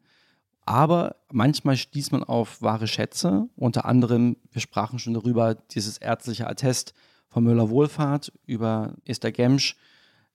Aber 0.65 1.17
manchmal 1.33 1.77
stieß 1.77 2.11
man 2.11 2.25
auf 2.25 2.61
wahre 2.61 2.87
Schätze, 2.87 3.49
unter 3.57 3.85
anderem, 3.85 4.37
wir 4.51 4.61
sprachen 4.61 4.99
schon 4.99 5.15
darüber, 5.15 5.55
dieses 5.55 5.99
ärztliche 5.99 6.47
Attest 6.47 6.93
von 7.29 7.45
Müller-Wohlfahrt 7.45 8.33
über 8.47 8.95
Esther 9.05 9.33
Gemsch. 9.33 9.77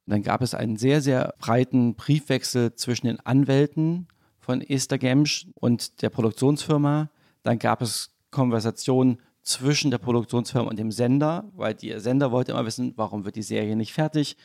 Dann 0.05 0.23
gab 0.23 0.41
es 0.41 0.53
einen 0.53 0.77
sehr, 0.77 1.01
sehr 1.01 1.33
breiten 1.39 1.95
Briefwechsel 1.95 2.75
zwischen 2.75 3.07
den 3.07 3.19
Anwälten 3.19 4.07
von 4.43 4.61
Esther 4.61 4.97
Gemsch 4.97 5.47
und 5.55 6.01
der 6.01 6.09
Produktionsfirma. 6.09 7.09
Dann 7.43 7.59
gab 7.59 7.81
es 7.81 8.11
Konversationen 8.29 9.19
zwischen 9.41 9.89
der 9.89 9.99
Produktionsfirma 9.99 10.69
und 10.69 10.77
dem 10.77 10.91
Sender, 10.91 11.45
weil 11.55 11.73
der 11.75 12.01
Sender 12.01 12.31
wollte 12.31 12.51
immer 12.51 12.65
wissen, 12.65 12.93
warum 12.97 13.23
wird 13.23 13.37
die 13.37 13.43
Serie 13.43 13.75
nicht 13.75 13.93
fertig, 13.93 14.35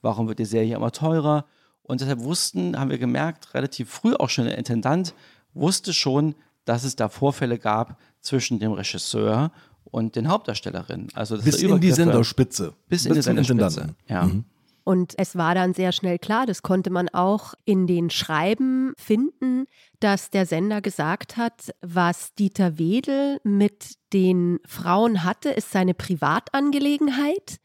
warum 0.00 0.28
wird 0.28 0.38
die 0.38 0.44
Serie 0.44 0.76
immer 0.76 0.92
teurer. 0.92 1.44
Und 1.82 2.00
deshalb 2.00 2.20
wussten, 2.20 2.78
haben 2.78 2.90
wir 2.90 2.98
gemerkt, 2.98 3.54
relativ 3.54 3.90
früh 3.90 4.14
auch 4.14 4.28
schon 4.28 4.44
der 4.44 4.58
Intendant 4.58 5.14
wusste 5.54 5.92
schon, 5.92 6.34
dass 6.64 6.84
es 6.84 6.94
da 6.94 7.08
Vorfälle 7.08 7.58
gab 7.58 7.98
zwischen 8.20 8.60
dem 8.60 8.72
Regisseur 8.72 9.50
und 9.84 10.14
den 10.14 10.28
Hauptdarstellerinnen. 10.28 11.08
Also 11.14 11.38
bis 11.38 11.62
in 11.62 11.80
die 11.80 11.90
Senderspitze. 11.90 12.74
Bis 12.88 13.06
in 13.06 13.14
bis 13.14 13.18
die 13.18 13.22
Senderspitze. 13.22 13.94
Ja. 14.06 14.26
Mhm. 14.26 14.44
Und 14.88 15.12
es 15.18 15.36
war 15.36 15.54
dann 15.54 15.74
sehr 15.74 15.92
schnell 15.92 16.18
klar, 16.18 16.46
das 16.46 16.62
konnte 16.62 16.88
man 16.88 17.10
auch 17.10 17.52
in 17.66 17.86
den 17.86 18.08
Schreiben 18.08 18.94
finden, 18.96 19.66
dass 20.00 20.30
der 20.30 20.46
Sender 20.46 20.80
gesagt 20.80 21.36
hat, 21.36 21.74
was 21.82 22.32
Dieter 22.36 22.78
Wedel 22.78 23.38
mit 23.44 23.96
den 24.14 24.60
Frauen 24.64 25.24
hatte, 25.24 25.50
ist 25.50 25.72
seine 25.72 25.92
Privatangelegenheit. 25.92 27.58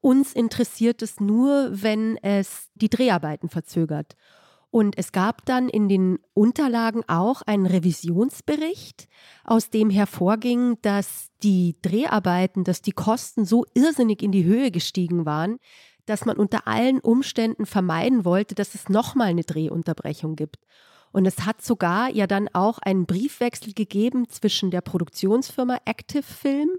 Uns 0.00 0.32
interessiert 0.32 1.02
es 1.02 1.18
nur, 1.18 1.70
wenn 1.72 2.16
es 2.18 2.68
die 2.76 2.88
Dreharbeiten 2.88 3.48
verzögert. 3.48 4.14
Und 4.70 4.96
es 4.96 5.10
gab 5.10 5.44
dann 5.46 5.68
in 5.68 5.88
den 5.88 6.20
Unterlagen 6.34 7.02
auch 7.08 7.42
einen 7.42 7.66
Revisionsbericht, 7.66 9.08
aus 9.42 9.70
dem 9.70 9.90
hervorging, 9.90 10.78
dass 10.82 11.30
die 11.42 11.74
Dreharbeiten, 11.82 12.62
dass 12.62 12.80
die 12.80 12.92
Kosten 12.92 13.44
so 13.44 13.66
irrsinnig 13.74 14.22
in 14.22 14.30
die 14.30 14.44
Höhe 14.44 14.70
gestiegen 14.70 15.26
waren, 15.26 15.58
dass 16.10 16.26
man 16.26 16.36
unter 16.36 16.66
allen 16.66 16.98
Umständen 17.00 17.66
vermeiden 17.66 18.24
wollte, 18.24 18.54
dass 18.56 18.74
es 18.74 18.88
nochmal 18.88 19.28
eine 19.28 19.44
Drehunterbrechung 19.44 20.34
gibt. 20.34 20.58
Und 21.12 21.24
es 21.24 21.46
hat 21.46 21.62
sogar 21.62 22.10
ja 22.10 22.26
dann 22.26 22.48
auch 22.52 22.78
einen 22.80 23.06
Briefwechsel 23.06 23.72
gegeben 23.72 24.28
zwischen 24.28 24.70
der 24.70 24.80
Produktionsfirma 24.80 25.78
Active 25.84 26.22
Film 26.22 26.70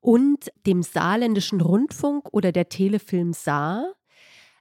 und 0.00 0.52
dem 0.66 0.82
saarländischen 0.82 1.60
Rundfunk 1.60 2.28
oder 2.32 2.52
der 2.52 2.68
Telefilm 2.68 3.32
Saar, 3.32 3.94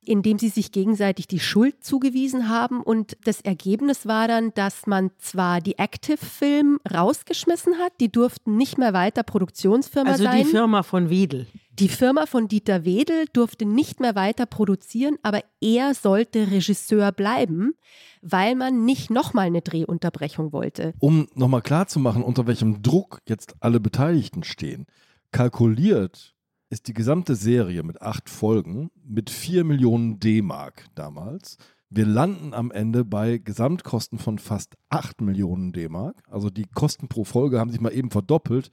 in 0.07 0.21
dem 0.21 0.39
sie 0.39 0.49
sich 0.49 0.71
gegenseitig 0.71 1.27
die 1.27 1.39
Schuld 1.39 1.83
zugewiesen 1.83 2.49
haben. 2.49 2.81
Und 2.81 3.17
das 3.23 3.41
Ergebnis 3.41 4.05
war 4.05 4.27
dann, 4.27 4.53
dass 4.53 4.87
man 4.87 5.11
zwar 5.17 5.61
die 5.61 5.77
Active 5.77 6.17
Film 6.17 6.79
rausgeschmissen 6.91 7.77
hat, 7.79 7.93
die 7.99 8.11
durften 8.11 8.57
nicht 8.57 8.77
mehr 8.77 8.93
weiter 8.93 9.23
Produktionsfirma 9.23 10.11
also 10.11 10.23
sein. 10.23 10.33
Also 10.33 10.43
die 10.45 10.51
Firma 10.51 10.83
von 10.83 11.09
Wedel. 11.09 11.47
Die 11.77 11.89
Firma 11.89 12.25
von 12.25 12.47
Dieter 12.47 12.85
Wedel 12.85 13.25
durfte 13.33 13.65
nicht 13.65 13.99
mehr 13.99 14.15
weiter 14.15 14.45
produzieren, 14.45 15.17
aber 15.23 15.41
er 15.59 15.93
sollte 15.93 16.49
Regisseur 16.49 17.11
bleiben, 17.11 17.73
weil 18.21 18.55
man 18.55 18.85
nicht 18.85 19.09
nochmal 19.09 19.47
eine 19.47 19.61
Drehunterbrechung 19.61 20.53
wollte. 20.53 20.93
Um 20.99 21.27
nochmal 21.35 21.61
klarzumachen, 21.61 22.23
unter 22.23 22.47
welchem 22.47 22.81
Druck 22.81 23.19
jetzt 23.27 23.55
alle 23.59 23.81
Beteiligten 23.81 24.43
stehen. 24.43 24.85
Kalkuliert 25.31 26.34
ist 26.69 26.87
die 26.87 26.93
gesamte 26.93 27.35
Serie 27.35 27.83
mit 27.83 28.01
acht 28.01 28.29
Folgen 28.29 28.89
mit 29.03 29.29
vier 29.29 29.63
Millionen 29.63 30.19
D-Mark 30.19 30.85
damals. 30.95 31.57
Wir 31.89 32.05
landen 32.05 32.53
am 32.53 32.71
Ende 32.71 33.05
bei 33.05 33.37
Gesamtkosten 33.37 34.17
von 34.17 34.39
fast 34.39 34.75
8 34.89 35.21
Millionen 35.21 35.71
D-Mark. 35.71 36.23
Also 36.29 36.49
die 36.49 36.65
Kosten 36.65 37.07
pro 37.07 37.23
Folge 37.23 37.59
haben 37.59 37.69
sich 37.69 37.79
mal 37.79 37.93
eben 37.93 38.09
verdoppelt, 38.09 38.71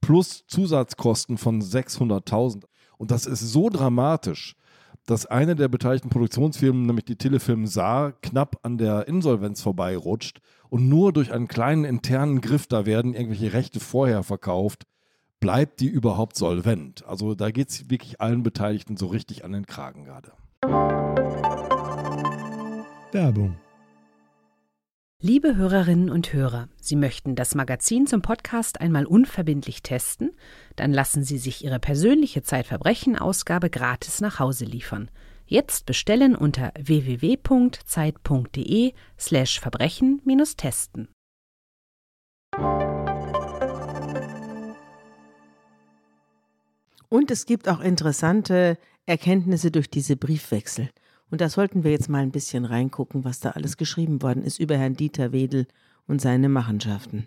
plus 0.00 0.44
Zusatzkosten 0.46 1.38
von 1.38 1.62
600.000. 1.62 2.64
Und 2.98 3.10
das 3.10 3.26
ist 3.26 3.40
so 3.40 3.70
dramatisch, 3.70 4.56
dass 5.06 5.24
eine 5.24 5.54
der 5.54 5.68
beteiligten 5.68 6.10
Produktionsfirmen, 6.10 6.84
nämlich 6.84 7.06
die 7.06 7.16
Telefilm 7.16 7.66
Saar, 7.66 8.12
knapp 8.20 8.58
an 8.62 8.76
der 8.76 9.08
Insolvenz 9.08 9.62
vorbeirutscht 9.62 10.40
und 10.68 10.88
nur 10.88 11.12
durch 11.12 11.32
einen 11.32 11.48
kleinen 11.48 11.84
internen 11.84 12.40
Griff, 12.40 12.66
da 12.66 12.84
werden 12.84 13.14
irgendwelche 13.14 13.52
Rechte 13.54 13.80
vorher 13.80 14.22
verkauft, 14.22 14.84
bleibt 15.40 15.80
die 15.80 15.88
überhaupt 15.88 16.36
solvent. 16.36 17.04
Also 17.06 17.34
da 17.34 17.50
geht 17.50 17.70
es 17.70 17.90
wirklich 17.90 18.20
allen 18.20 18.42
Beteiligten 18.42 18.96
so 18.96 19.06
richtig 19.06 19.44
an 19.44 19.52
den 19.52 19.66
Kragen 19.66 20.04
gerade. 20.04 20.32
Werbung. 23.12 23.56
Liebe 25.20 25.56
Hörerinnen 25.56 26.10
und 26.10 26.32
Hörer, 26.32 26.68
Sie 26.80 26.94
möchten 26.94 27.34
das 27.34 27.56
Magazin 27.56 28.06
zum 28.06 28.22
Podcast 28.22 28.80
einmal 28.80 29.04
unverbindlich 29.04 29.82
testen? 29.82 30.30
Dann 30.76 30.92
lassen 30.92 31.24
Sie 31.24 31.38
sich 31.38 31.64
Ihre 31.64 31.80
persönliche 31.80 32.42
Zeitverbrechen-Ausgabe 32.42 33.68
gratis 33.68 34.20
nach 34.20 34.38
Hause 34.38 34.64
liefern. 34.64 35.10
Jetzt 35.44 35.86
bestellen 35.86 36.36
unter 36.36 36.72
www.zeit.de 36.78 37.32
Und 47.08 47.30
es 47.30 47.46
gibt 47.46 47.68
auch 47.68 47.80
interessante 47.80 48.78
Erkenntnisse 49.06 49.70
durch 49.70 49.90
diese 49.90 50.16
Briefwechsel. 50.16 50.90
Und 51.30 51.40
da 51.40 51.48
sollten 51.48 51.84
wir 51.84 51.90
jetzt 51.90 52.08
mal 52.08 52.22
ein 52.22 52.30
bisschen 52.30 52.64
reingucken, 52.64 53.24
was 53.24 53.40
da 53.40 53.50
alles 53.50 53.76
geschrieben 53.76 54.22
worden 54.22 54.42
ist 54.42 54.58
über 54.58 54.76
Herrn 54.76 54.94
Dieter 54.94 55.32
Wedel 55.32 55.66
und 56.06 56.20
seine 56.20 56.48
Machenschaften. 56.48 57.26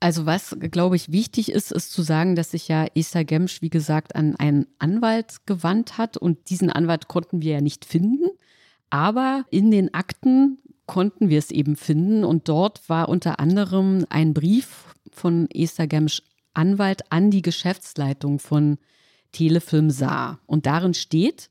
Also 0.00 0.26
was, 0.26 0.56
glaube 0.58 0.96
ich, 0.96 1.12
wichtig 1.12 1.52
ist, 1.52 1.70
ist 1.70 1.92
zu 1.92 2.02
sagen, 2.02 2.34
dass 2.34 2.50
sich 2.50 2.66
ja 2.66 2.86
Esther 2.94 3.24
Gemsch, 3.24 3.62
wie 3.62 3.70
gesagt, 3.70 4.16
an 4.16 4.34
einen 4.34 4.66
Anwalt 4.80 5.46
gewandt 5.46 5.96
hat 5.96 6.16
und 6.16 6.50
diesen 6.50 6.70
Anwalt 6.70 7.06
konnten 7.06 7.40
wir 7.40 7.52
ja 7.52 7.60
nicht 7.60 7.84
finden. 7.84 8.28
Aber 8.90 9.44
in 9.50 9.70
den 9.70 9.94
Akten 9.94 10.58
konnten 10.86 11.28
wir 11.28 11.38
es 11.38 11.52
eben 11.52 11.76
finden 11.76 12.24
und 12.24 12.48
dort 12.48 12.88
war 12.88 13.08
unter 13.08 13.38
anderem 13.38 14.04
ein 14.10 14.34
Brief 14.34 14.94
von 15.12 15.48
Esther 15.50 15.86
Gemsch 15.86 16.22
Anwalt 16.52 17.10
an 17.10 17.30
die 17.30 17.42
Geschäftsleitung 17.42 18.38
von 18.40 18.78
Telefilm 19.32 19.90
Saar. 19.90 20.40
Und 20.46 20.66
darin 20.66 20.94
steht, 20.94 21.48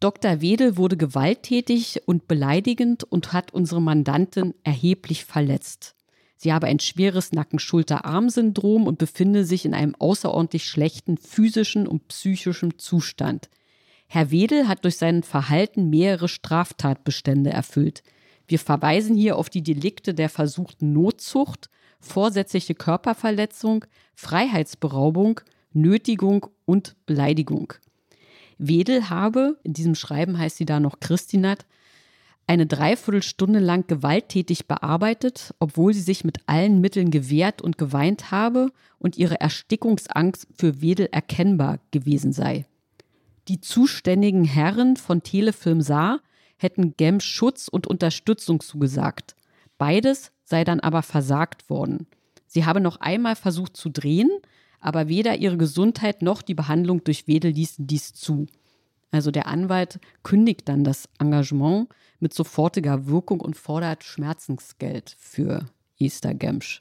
Dr. 0.00 0.40
Wedel 0.40 0.76
wurde 0.76 0.96
gewalttätig 0.96 2.02
und 2.06 2.28
beleidigend 2.28 3.04
und 3.04 3.32
hat 3.32 3.52
unsere 3.52 3.80
Mandantin 3.80 4.54
erheblich 4.62 5.24
verletzt. 5.24 5.96
Sie 6.36 6.52
habe 6.52 6.66
ein 6.66 6.78
schweres 6.78 7.32
Nacken-Schulter-Arm-Syndrom 7.32 8.86
und 8.86 8.98
befinde 8.98 9.44
sich 9.44 9.64
in 9.64 9.72
einem 9.72 9.94
außerordentlich 9.94 10.66
schlechten 10.66 11.16
physischen 11.16 11.86
und 11.86 12.08
psychischen 12.08 12.78
Zustand. 12.78 13.48
Herr 14.08 14.30
Wedel 14.30 14.68
hat 14.68 14.84
durch 14.84 14.96
sein 14.96 15.22
Verhalten 15.22 15.88
mehrere 15.88 16.28
Straftatbestände 16.28 17.50
erfüllt. 17.50 18.02
Wir 18.46 18.58
verweisen 18.58 19.16
hier 19.16 19.36
auf 19.38 19.48
die 19.48 19.62
Delikte 19.62 20.12
der 20.12 20.28
versuchten 20.28 20.92
Notzucht, 20.92 21.70
vorsätzliche 21.98 22.74
Körperverletzung, 22.74 23.86
Freiheitsberaubung, 24.14 25.40
Nötigung 25.74 26.46
und 26.64 26.96
Beleidigung. 27.06 27.74
Wedel 28.58 29.10
habe, 29.10 29.58
in 29.62 29.72
diesem 29.72 29.94
Schreiben 29.94 30.38
heißt 30.38 30.56
sie 30.56 30.64
da 30.64 30.80
noch 30.80 31.00
Christinat, 31.00 31.66
eine 32.46 32.66
Dreiviertelstunde 32.66 33.58
lang 33.58 33.86
gewalttätig 33.86 34.66
bearbeitet, 34.66 35.54
obwohl 35.58 35.94
sie 35.94 36.00
sich 36.00 36.24
mit 36.24 36.38
allen 36.46 36.80
Mitteln 36.80 37.10
gewehrt 37.10 37.62
und 37.62 37.78
geweint 37.78 38.30
habe 38.30 38.70
und 38.98 39.16
ihre 39.16 39.40
Erstickungsangst 39.40 40.46
für 40.54 40.80
Wedel 40.80 41.08
erkennbar 41.10 41.78
gewesen 41.90 42.32
sei. 42.32 42.66
Die 43.48 43.60
zuständigen 43.60 44.44
Herren 44.44 44.96
von 44.96 45.22
Telefilm 45.22 45.80
Saar 45.80 46.20
hätten 46.56 46.96
Gem 46.96 47.20
Schutz 47.20 47.68
und 47.68 47.86
Unterstützung 47.86 48.60
zugesagt. 48.60 49.34
Beides 49.78 50.32
sei 50.44 50.64
dann 50.64 50.80
aber 50.80 51.02
versagt 51.02 51.68
worden. 51.68 52.06
Sie 52.46 52.64
habe 52.64 52.80
noch 52.80 53.00
einmal 53.00 53.36
versucht 53.36 53.76
zu 53.76 53.88
drehen, 53.88 54.30
aber 54.84 55.08
weder 55.08 55.36
ihre 55.36 55.56
Gesundheit 55.56 56.20
noch 56.20 56.42
die 56.42 56.54
Behandlung 56.54 57.02
durch 57.04 57.26
Wedel 57.26 57.52
ließen 57.52 57.86
dies 57.86 58.12
zu. 58.12 58.46
Also 59.10 59.30
der 59.30 59.46
Anwalt 59.46 59.98
kündigt 60.22 60.68
dann 60.68 60.84
das 60.84 61.08
Engagement 61.18 61.88
mit 62.20 62.34
sofortiger 62.34 63.06
Wirkung 63.06 63.40
und 63.40 63.56
fordert 63.56 64.04
Schmerzensgeld 64.04 65.16
für 65.18 65.64
Esther 65.98 66.34
Gemsch. 66.34 66.80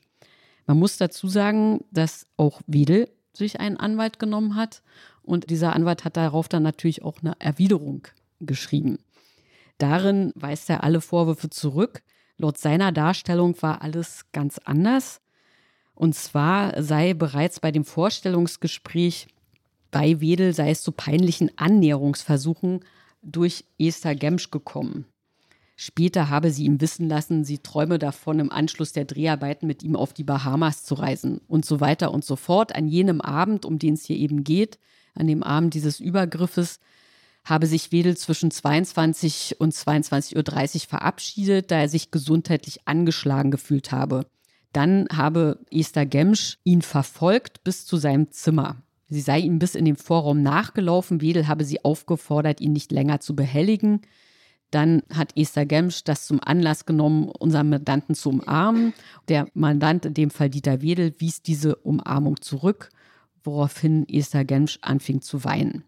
Man 0.66 0.80
muss 0.80 0.97
dazu 0.97 1.30
sagen, 1.30 1.86
dass 1.91 2.28
auch 2.36 2.62
Wedel 2.68 3.10
sich 3.32 3.62
einen 3.62 3.78
Anwalt 3.78 4.20
genommen 4.20 4.56
hat 4.56 4.84
und 5.22 5.49
dieser 5.49 5.74
Anwalt 5.74 6.04
hat 6.04 6.18
darauf 6.18 6.49
dann 6.49 6.64
natürlich 6.64 7.04
auch 7.04 7.20
eine 7.22 7.36
Erwiderung 7.39 8.08
geschrieben. 8.41 8.97
Darin 9.78 10.34
weist 10.36 10.70
er 10.70 10.84
alle 10.84 10.99
Vorwürfe 10.99 11.49
zurück. 11.49 12.04
Laut 12.38 12.58
seiner 12.58 12.91
Darstellung 12.91 13.62
war 13.62 13.82
alles 13.82 14.26
ganz 14.34 14.58
anders. 14.60 15.22
Und 15.96 16.16
zwar 16.16 16.82
sei 16.82 17.14
bereits 17.14 17.60
bei 17.60 17.72
dem 17.72 17.86
Vorstellungsgespräch 17.86 19.28
bei 19.94 20.20
Wedel 20.20 20.54
sei 20.54 20.72
es 20.72 20.82
zu 20.82 20.91
peinlichen 20.91 21.52
Annäherungsversuchen 21.56 22.80
durch 23.22 23.64
Esther 23.78 24.16
Gemsch 24.16 24.50
gekommen. 24.50 25.06
Später 25.76 26.30
habe 26.30 26.52
sie 26.52 26.66
ihm 26.66 26.82
wissen 26.82 27.08
lassen, 27.08 27.46
sie 27.46 27.60
träume 27.60 28.00
davon, 28.00 28.39
im 28.39 28.52
Anschluss 28.52 28.91
der 28.91 29.06
Dreharbeiten 29.06 29.68
mit 29.68 29.84
ihm 29.84 29.96
auf 29.96 30.14
die 30.14 30.24
Bahamas 30.24 30.84
zu 30.84 30.96
reisen 30.96 31.41
und 31.48 31.66
so 31.66 31.80
weiter 31.80 32.12
und 32.12 32.26
so 32.26 32.36
fort. 32.36 32.76
An 32.76 32.88
jenem 32.88 33.22
Abend, 33.22 33.66
um 33.66 33.80
den 33.80 33.94
es 33.94 34.06
hier 34.06 34.18
eben 34.18 34.44
geht, 34.44 34.80
an 35.14 35.28
dem 35.28 35.44
Abend 35.44 35.74
dieses 35.74 36.00
Übergriffes, 36.00 36.80
habe 37.44 37.68
sich 37.68 37.91
Wedel 37.91 38.18
zwischen 38.18 38.50
22 38.50 39.58
und 39.60 39.74
22.30 39.74 40.76
Uhr 40.76 40.88
verabschiedet, 40.88 41.70
da 41.70 41.82
er 41.82 41.89
sich 41.89 42.10
gesundheitlich 42.10 42.88
angeschlagen 42.88 43.52
gefühlt 43.52 43.91
habe. 43.91 44.26
Dann 44.74 45.07
habe 45.11 45.59
Esther 45.71 46.05
Gemsch 46.05 46.57
ihn 46.63 46.82
verfolgt 46.82 47.63
bis 47.63 47.86
zu 47.86 47.97
seinem 47.97 48.32
Zimmer. 48.32 48.82
Sie 49.07 49.21
sei 49.21 49.39
ihm 49.39 49.59
bis 49.59 49.76
in 49.76 49.86
den 49.86 49.95
Vorraum 49.95 50.41
nachgelaufen. 50.41 51.21
Wedel 51.21 51.47
habe 51.47 51.63
sie 51.63 51.86
aufgefordert, 51.86 52.59
ihn 52.59 52.74
nicht 52.74 52.91
länger 52.91 53.19
zu 53.19 53.36
behelligen. 53.36 54.01
Dann 54.71 55.03
hat 55.13 55.38
Esther 55.38 55.67
Gemsch 55.67 56.03
das 56.03 56.26
zum 56.26 56.39
Anlass 56.43 56.88
genommen, 56.88 57.30
unseren 57.30 57.69
Mandanten 57.69 58.15
zu 58.15 58.30
umarmen. 58.30 58.93
Der 59.28 59.47
Mandant, 59.53 60.07
in 60.07 60.15
dem 60.15 60.32
Fall 60.32 60.49
Dieter 60.49 60.82
Wedel, 60.82 61.13
wies 61.19 61.43
diese 61.43 61.76
Umarmung 61.76 62.41
zurück, 62.41 62.89
woraufhin 63.43 64.09
Esther 64.09 64.45
Gemsch 64.45 64.80
anfing 64.82 65.21
zu 65.21 65.43
weinen. 65.43 65.84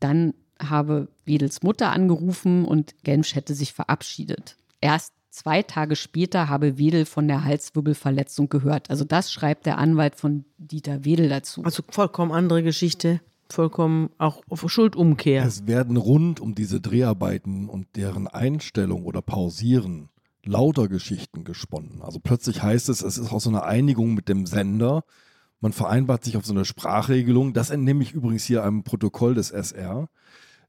Dann 0.00 0.32
habe 0.58 1.08
Wedels 1.26 1.62
Mutter 1.62 1.92
angerufen 1.92 2.64
und 2.64 2.94
Gemsch 3.04 3.34
hätte 3.34 3.54
sich 3.54 3.74
verabschiedet. 3.74 4.56
Erst 4.80 5.12
Zwei 5.38 5.62
Tage 5.62 5.94
später 5.94 6.48
habe 6.48 6.78
Wedel 6.78 7.04
von 7.06 7.28
der 7.28 7.44
Halswirbelverletzung 7.44 8.48
gehört. 8.48 8.90
Also 8.90 9.04
das 9.04 9.30
schreibt 9.32 9.66
der 9.66 9.78
Anwalt 9.78 10.16
von 10.16 10.44
Dieter 10.58 11.04
Wedel 11.04 11.28
dazu. 11.28 11.62
Also 11.62 11.84
vollkommen 11.88 12.32
andere 12.32 12.64
Geschichte, 12.64 13.20
vollkommen 13.48 14.10
auch 14.18 14.42
auf 14.48 14.68
Schuldumkehr. 14.68 15.44
Es 15.44 15.68
werden 15.68 15.96
rund 15.96 16.40
um 16.40 16.56
diese 16.56 16.80
Dreharbeiten 16.80 17.68
und 17.68 17.86
deren 17.94 18.26
Einstellung 18.26 19.04
oder 19.04 19.22
Pausieren 19.22 20.08
lauter 20.44 20.88
Geschichten 20.88 21.44
gesponnen. 21.44 22.02
Also 22.02 22.18
plötzlich 22.18 22.64
heißt 22.64 22.88
es, 22.88 23.00
es 23.00 23.16
ist 23.16 23.30
auch 23.30 23.40
so 23.40 23.50
eine 23.50 23.62
Einigung 23.62 24.14
mit 24.14 24.28
dem 24.28 24.44
Sender. 24.44 25.04
Man 25.60 25.72
vereinbart 25.72 26.24
sich 26.24 26.36
auf 26.36 26.46
so 26.46 26.52
eine 26.52 26.64
Sprachregelung. 26.64 27.52
Das 27.52 27.70
entnehme 27.70 28.02
ich 28.02 28.10
übrigens 28.10 28.42
hier 28.42 28.64
einem 28.64 28.82
Protokoll 28.82 29.36
des 29.36 29.52
SR, 29.52 30.08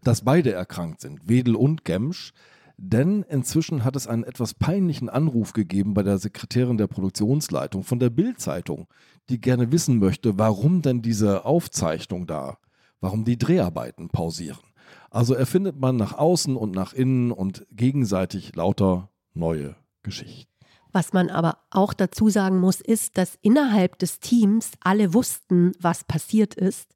dass 0.04 0.22
beide 0.22 0.52
erkrankt 0.52 1.02
sind, 1.02 1.28
Wedel 1.28 1.56
und 1.56 1.86
Gemsch. 1.86 2.34
Denn 2.82 3.24
inzwischen 3.24 3.84
hat 3.84 3.98
es 3.98 4.08
einen 4.08 4.24
etwas 4.24 4.54
peinlichen 4.54 5.10
Anruf 5.10 5.52
gegeben 5.52 5.94
bei 5.94 6.02
der 6.02 6.18
Sekretärin 6.18 6.78
der 6.78 6.88
Produktionsleitung 6.88 7.84
von 7.84 8.00
der 8.00 8.10
Bild-Zeitung, 8.10 8.88
die 9.28 9.42
gerne 9.42 9.74
wissen 9.74 10.00
möchte, 10.00 10.40
warum 10.40 10.82
denn 10.82 11.02
diese 11.02 11.44
Aufzeichnung 11.44 12.26
da, 12.26 12.58
warum 13.02 13.26
die 13.26 13.38
Dreharbeiten 13.38 14.08
pausieren. 14.08 14.64
Also 15.10 15.34
erfindet 15.34 15.78
man 15.78 15.98
nach 15.98 16.14
außen 16.18 16.56
und 16.56 16.74
nach 16.74 16.94
innen 16.94 17.34
und 17.34 17.68
gegenseitig 17.70 18.56
lauter 18.56 19.10
neue 19.34 19.76
Geschichten. 20.02 20.50
Was 20.94 21.12
man 21.12 21.30
aber 21.30 21.58
auch 21.72 21.94
dazu 21.94 22.30
sagen 22.30 22.60
muss, 22.60 22.80
ist, 22.80 23.18
dass 23.18 23.38
innerhalb 23.42 24.00
des 24.00 24.22
Teams 24.22 24.72
alle 24.80 25.14
wussten, 25.14 25.74
was 25.82 26.06
passiert 26.06 26.56
ist. 26.56 26.90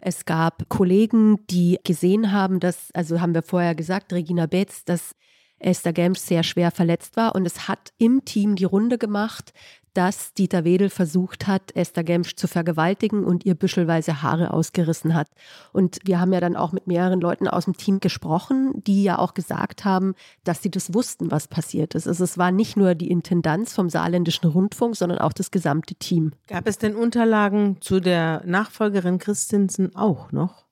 Es 0.00 0.24
gab 0.24 0.68
Kollegen, 0.68 1.46
die 1.46 1.78
gesehen 1.84 2.32
haben, 2.32 2.58
dass, 2.58 2.90
also 2.92 3.20
haben 3.20 3.34
wir 3.34 3.42
vorher 3.42 3.76
gesagt, 3.76 4.12
Regina 4.12 4.46
Betz, 4.46 4.84
dass 4.84 5.12
Esther 5.58 5.92
Gemsch 5.92 6.20
sehr 6.20 6.42
schwer 6.42 6.70
verletzt 6.70 7.16
war. 7.16 7.34
Und 7.34 7.46
es 7.46 7.68
hat 7.68 7.92
im 7.98 8.24
Team 8.24 8.56
die 8.56 8.64
Runde 8.64 8.98
gemacht, 8.98 9.52
dass 9.94 10.32
Dieter 10.34 10.62
Wedel 10.64 10.90
versucht 10.90 11.48
hat, 11.48 11.74
Esther 11.74 12.04
Gemsch 12.04 12.36
zu 12.36 12.46
vergewaltigen 12.46 13.24
und 13.24 13.44
ihr 13.44 13.56
büschelweise 13.56 14.22
Haare 14.22 14.52
ausgerissen 14.52 15.12
hat. 15.14 15.26
Und 15.72 15.98
wir 16.04 16.20
haben 16.20 16.32
ja 16.32 16.38
dann 16.38 16.54
auch 16.54 16.70
mit 16.70 16.86
mehreren 16.86 17.20
Leuten 17.20 17.48
aus 17.48 17.64
dem 17.64 17.76
Team 17.76 17.98
gesprochen, 17.98 18.74
die 18.86 19.02
ja 19.02 19.18
auch 19.18 19.34
gesagt 19.34 19.84
haben, 19.84 20.14
dass 20.44 20.62
sie 20.62 20.70
das 20.70 20.94
wussten, 20.94 21.32
was 21.32 21.48
passiert 21.48 21.96
ist. 21.96 22.06
Also 22.06 22.22
es 22.22 22.38
war 22.38 22.52
nicht 22.52 22.76
nur 22.76 22.94
die 22.94 23.10
Intendanz 23.10 23.72
vom 23.72 23.90
saarländischen 23.90 24.48
Rundfunk, 24.48 24.94
sondern 24.94 25.18
auch 25.18 25.32
das 25.32 25.50
gesamte 25.50 25.96
Team. 25.96 26.32
Gab 26.46 26.68
es 26.68 26.78
denn 26.78 26.94
Unterlagen 26.94 27.78
zu 27.80 27.98
der 27.98 28.42
Nachfolgerin 28.46 29.18
Christensen 29.18 29.96
auch 29.96 30.30
noch, 30.30 30.66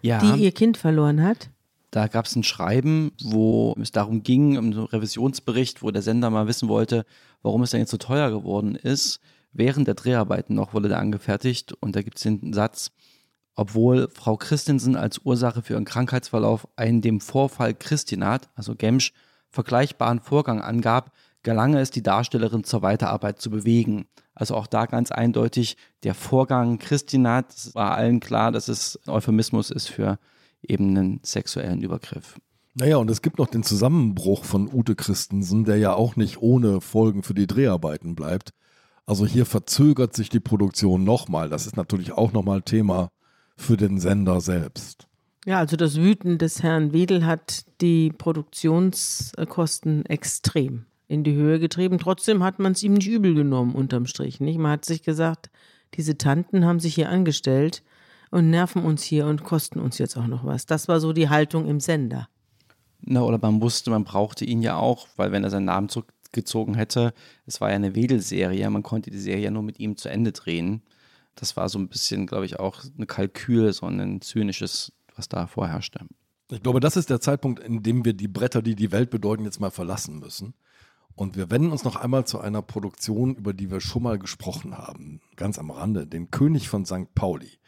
Ja. 0.00 0.18
die 0.18 0.44
ihr 0.44 0.52
Kind 0.52 0.78
verloren 0.78 1.22
hat? 1.22 1.50
Da 1.92 2.08
gab 2.08 2.24
es 2.24 2.34
ein 2.34 2.42
Schreiben, 2.42 3.12
wo 3.22 3.76
es 3.78 3.92
darum 3.92 4.22
ging, 4.22 4.56
um 4.56 4.72
so 4.72 4.80
einen 4.80 4.88
Revisionsbericht, 4.88 5.82
wo 5.82 5.90
der 5.90 6.00
Sender 6.00 6.30
mal 6.30 6.46
wissen 6.46 6.70
wollte, 6.70 7.04
warum 7.42 7.62
es 7.62 7.70
denn 7.70 7.80
jetzt 7.80 7.90
so 7.90 7.98
teuer 7.98 8.30
geworden 8.30 8.76
ist. 8.76 9.20
Während 9.52 9.86
der 9.86 9.94
Dreharbeiten 9.94 10.54
noch 10.54 10.72
wurde 10.72 10.88
der 10.88 10.98
angefertigt 10.98 11.74
und 11.74 11.94
da 11.94 12.00
gibt 12.00 12.16
es 12.16 12.22
den 12.22 12.54
Satz, 12.54 12.92
obwohl 13.54 14.08
Frau 14.08 14.38
Christensen 14.38 14.96
als 14.96 15.18
Ursache 15.18 15.60
für 15.60 15.74
ihren 15.74 15.84
Krankheitsverlauf 15.84 16.66
einen 16.76 17.02
dem 17.02 17.20
Vorfall 17.20 17.74
Christinat, 17.74 18.48
also 18.54 18.74
Gemsch, 18.74 19.12
vergleichbaren 19.50 20.20
Vorgang 20.20 20.62
angab, 20.62 21.12
gelange 21.42 21.78
es 21.78 21.90
die 21.90 22.02
Darstellerin 22.02 22.64
zur 22.64 22.80
Weiterarbeit 22.80 23.38
zu 23.38 23.50
bewegen. 23.50 24.06
Also 24.34 24.54
auch 24.54 24.66
da 24.66 24.86
ganz 24.86 25.12
eindeutig 25.12 25.76
der 26.04 26.14
Vorgang 26.14 26.78
Christinat, 26.78 27.74
war 27.74 27.90
allen 27.90 28.20
klar, 28.20 28.50
dass 28.50 28.68
es 28.68 28.98
ein 29.06 29.10
Euphemismus 29.10 29.70
ist 29.70 29.90
für 29.90 30.18
eben 30.62 30.96
einen 30.96 31.20
sexuellen 31.22 31.82
Übergriff. 31.82 32.36
Naja, 32.74 32.96
und 32.96 33.10
es 33.10 33.20
gibt 33.20 33.38
noch 33.38 33.48
den 33.48 33.62
Zusammenbruch 33.62 34.44
von 34.44 34.72
Ute 34.72 34.94
Christensen, 34.94 35.64
der 35.64 35.76
ja 35.76 35.94
auch 35.94 36.16
nicht 36.16 36.40
ohne 36.40 36.80
Folgen 36.80 37.22
für 37.22 37.34
die 37.34 37.46
Dreharbeiten 37.46 38.14
bleibt. 38.14 38.50
Also 39.04 39.26
hier 39.26 39.44
verzögert 39.44 40.14
sich 40.14 40.30
die 40.30 40.40
Produktion 40.40 41.04
nochmal. 41.04 41.50
Das 41.50 41.66
ist 41.66 41.76
natürlich 41.76 42.12
auch 42.12 42.32
nochmal 42.32 42.62
Thema 42.62 43.10
für 43.56 43.76
den 43.76 43.98
Sender 44.00 44.40
selbst. 44.40 45.06
Ja, 45.44 45.58
also 45.58 45.76
das 45.76 45.96
Wüten 45.96 46.38
des 46.38 46.62
Herrn 46.62 46.92
Wedel 46.92 47.26
hat 47.26 47.64
die 47.80 48.10
Produktionskosten 48.10 50.06
extrem 50.06 50.86
in 51.08 51.24
die 51.24 51.34
Höhe 51.34 51.58
getrieben. 51.58 51.98
Trotzdem 51.98 52.42
hat 52.42 52.58
man 52.58 52.72
es 52.72 52.82
ihm 52.82 52.94
nicht 52.94 53.08
übel 53.08 53.34
genommen, 53.34 53.74
unterm 53.74 54.06
Strich. 54.06 54.40
Nicht? 54.40 54.58
Man 54.58 54.72
hat 54.72 54.84
sich 54.84 55.02
gesagt, 55.02 55.50
diese 55.94 56.16
Tanten 56.16 56.64
haben 56.64 56.80
sich 56.80 56.94
hier 56.94 57.10
angestellt 57.10 57.82
und 58.32 58.50
nerven 58.50 58.82
uns 58.82 59.04
hier 59.04 59.26
und 59.26 59.44
kosten 59.44 59.78
uns 59.78 59.98
jetzt 59.98 60.16
auch 60.16 60.26
noch 60.26 60.44
was. 60.44 60.66
Das 60.66 60.88
war 60.88 61.00
so 61.00 61.12
die 61.12 61.28
Haltung 61.28 61.68
im 61.68 61.78
Sender. 61.78 62.28
Na, 63.02 63.20
oder 63.20 63.38
man 63.40 63.60
wusste, 63.60 63.90
man 63.90 64.04
brauchte 64.04 64.44
ihn 64.44 64.62
ja 64.62 64.76
auch, 64.76 65.06
weil 65.16 65.32
wenn 65.32 65.44
er 65.44 65.50
seinen 65.50 65.66
Namen 65.66 65.90
zurückgezogen 65.90 66.74
hätte, 66.74 67.12
es 67.46 67.60
war 67.60 67.70
ja 67.70 67.76
eine 67.76 67.94
Wedel-Serie, 67.94 68.70
man 68.70 68.82
konnte 68.82 69.10
die 69.10 69.18
Serie 69.18 69.44
ja 69.44 69.50
nur 69.50 69.62
mit 69.62 69.78
ihm 69.78 69.96
zu 69.96 70.08
Ende 70.08 70.32
drehen. 70.32 70.82
Das 71.34 71.56
war 71.56 71.68
so 71.68 71.78
ein 71.78 71.88
bisschen, 71.88 72.26
glaube 72.26 72.46
ich, 72.46 72.58
auch 72.58 72.82
eine 72.96 73.06
Kalkül, 73.06 73.72
so 73.72 73.86
ein 73.86 74.20
zynisches, 74.22 74.92
was 75.14 75.28
da 75.28 75.46
vorherrschte. 75.46 76.06
Ich 76.50 76.62
glaube, 76.62 76.80
das 76.80 76.96
ist 76.96 77.10
der 77.10 77.20
Zeitpunkt, 77.20 77.60
in 77.60 77.82
dem 77.82 78.04
wir 78.04 78.14
die 78.14 78.28
Bretter, 78.28 78.62
die 78.62 78.74
die 78.74 78.92
Welt 78.92 79.10
bedeuten, 79.10 79.44
jetzt 79.44 79.60
mal 79.60 79.70
verlassen 79.70 80.18
müssen. 80.18 80.54
Und 81.14 81.36
wir 81.36 81.50
wenden 81.50 81.70
uns 81.70 81.84
noch 81.84 81.96
einmal 81.96 82.26
zu 82.26 82.40
einer 82.40 82.62
Produktion, 82.62 83.34
über 83.34 83.52
die 83.52 83.70
wir 83.70 83.80
schon 83.80 84.02
mal 84.02 84.18
gesprochen 84.18 84.78
haben, 84.78 85.20
ganz 85.36 85.58
am 85.58 85.70
Rande, 85.70 86.06
den 86.06 86.30
König 86.30 86.70
von 86.70 86.86
St. 86.86 87.14
Pauli. 87.14 87.58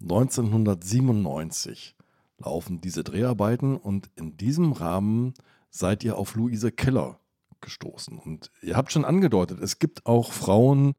1997 0.00 1.96
laufen 2.38 2.80
diese 2.80 3.02
Dreharbeiten 3.02 3.76
und 3.76 4.10
in 4.16 4.36
diesem 4.36 4.72
Rahmen 4.72 5.34
seid 5.70 6.04
ihr 6.04 6.16
auf 6.16 6.34
Luise 6.34 6.72
Keller 6.72 7.18
gestoßen. 7.60 8.18
Und 8.18 8.50
ihr 8.62 8.76
habt 8.76 8.92
schon 8.92 9.04
angedeutet, 9.04 9.60
es 9.60 9.78
gibt 9.78 10.06
auch 10.06 10.32
Frauen, 10.32 10.94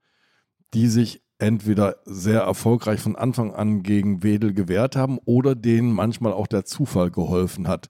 die 0.73 0.87
sich 0.87 1.21
entweder 1.39 1.97
sehr 2.05 2.41
erfolgreich 2.41 2.99
von 2.99 3.15
Anfang 3.15 3.53
an 3.53 3.83
gegen 3.83 4.23
Wedel 4.23 4.53
gewehrt 4.53 4.95
haben 4.95 5.19
oder 5.25 5.55
denen 5.55 5.93
manchmal 5.93 6.33
auch 6.33 6.47
der 6.47 6.65
Zufall 6.65 7.11
geholfen 7.11 7.67
hat, 7.67 7.89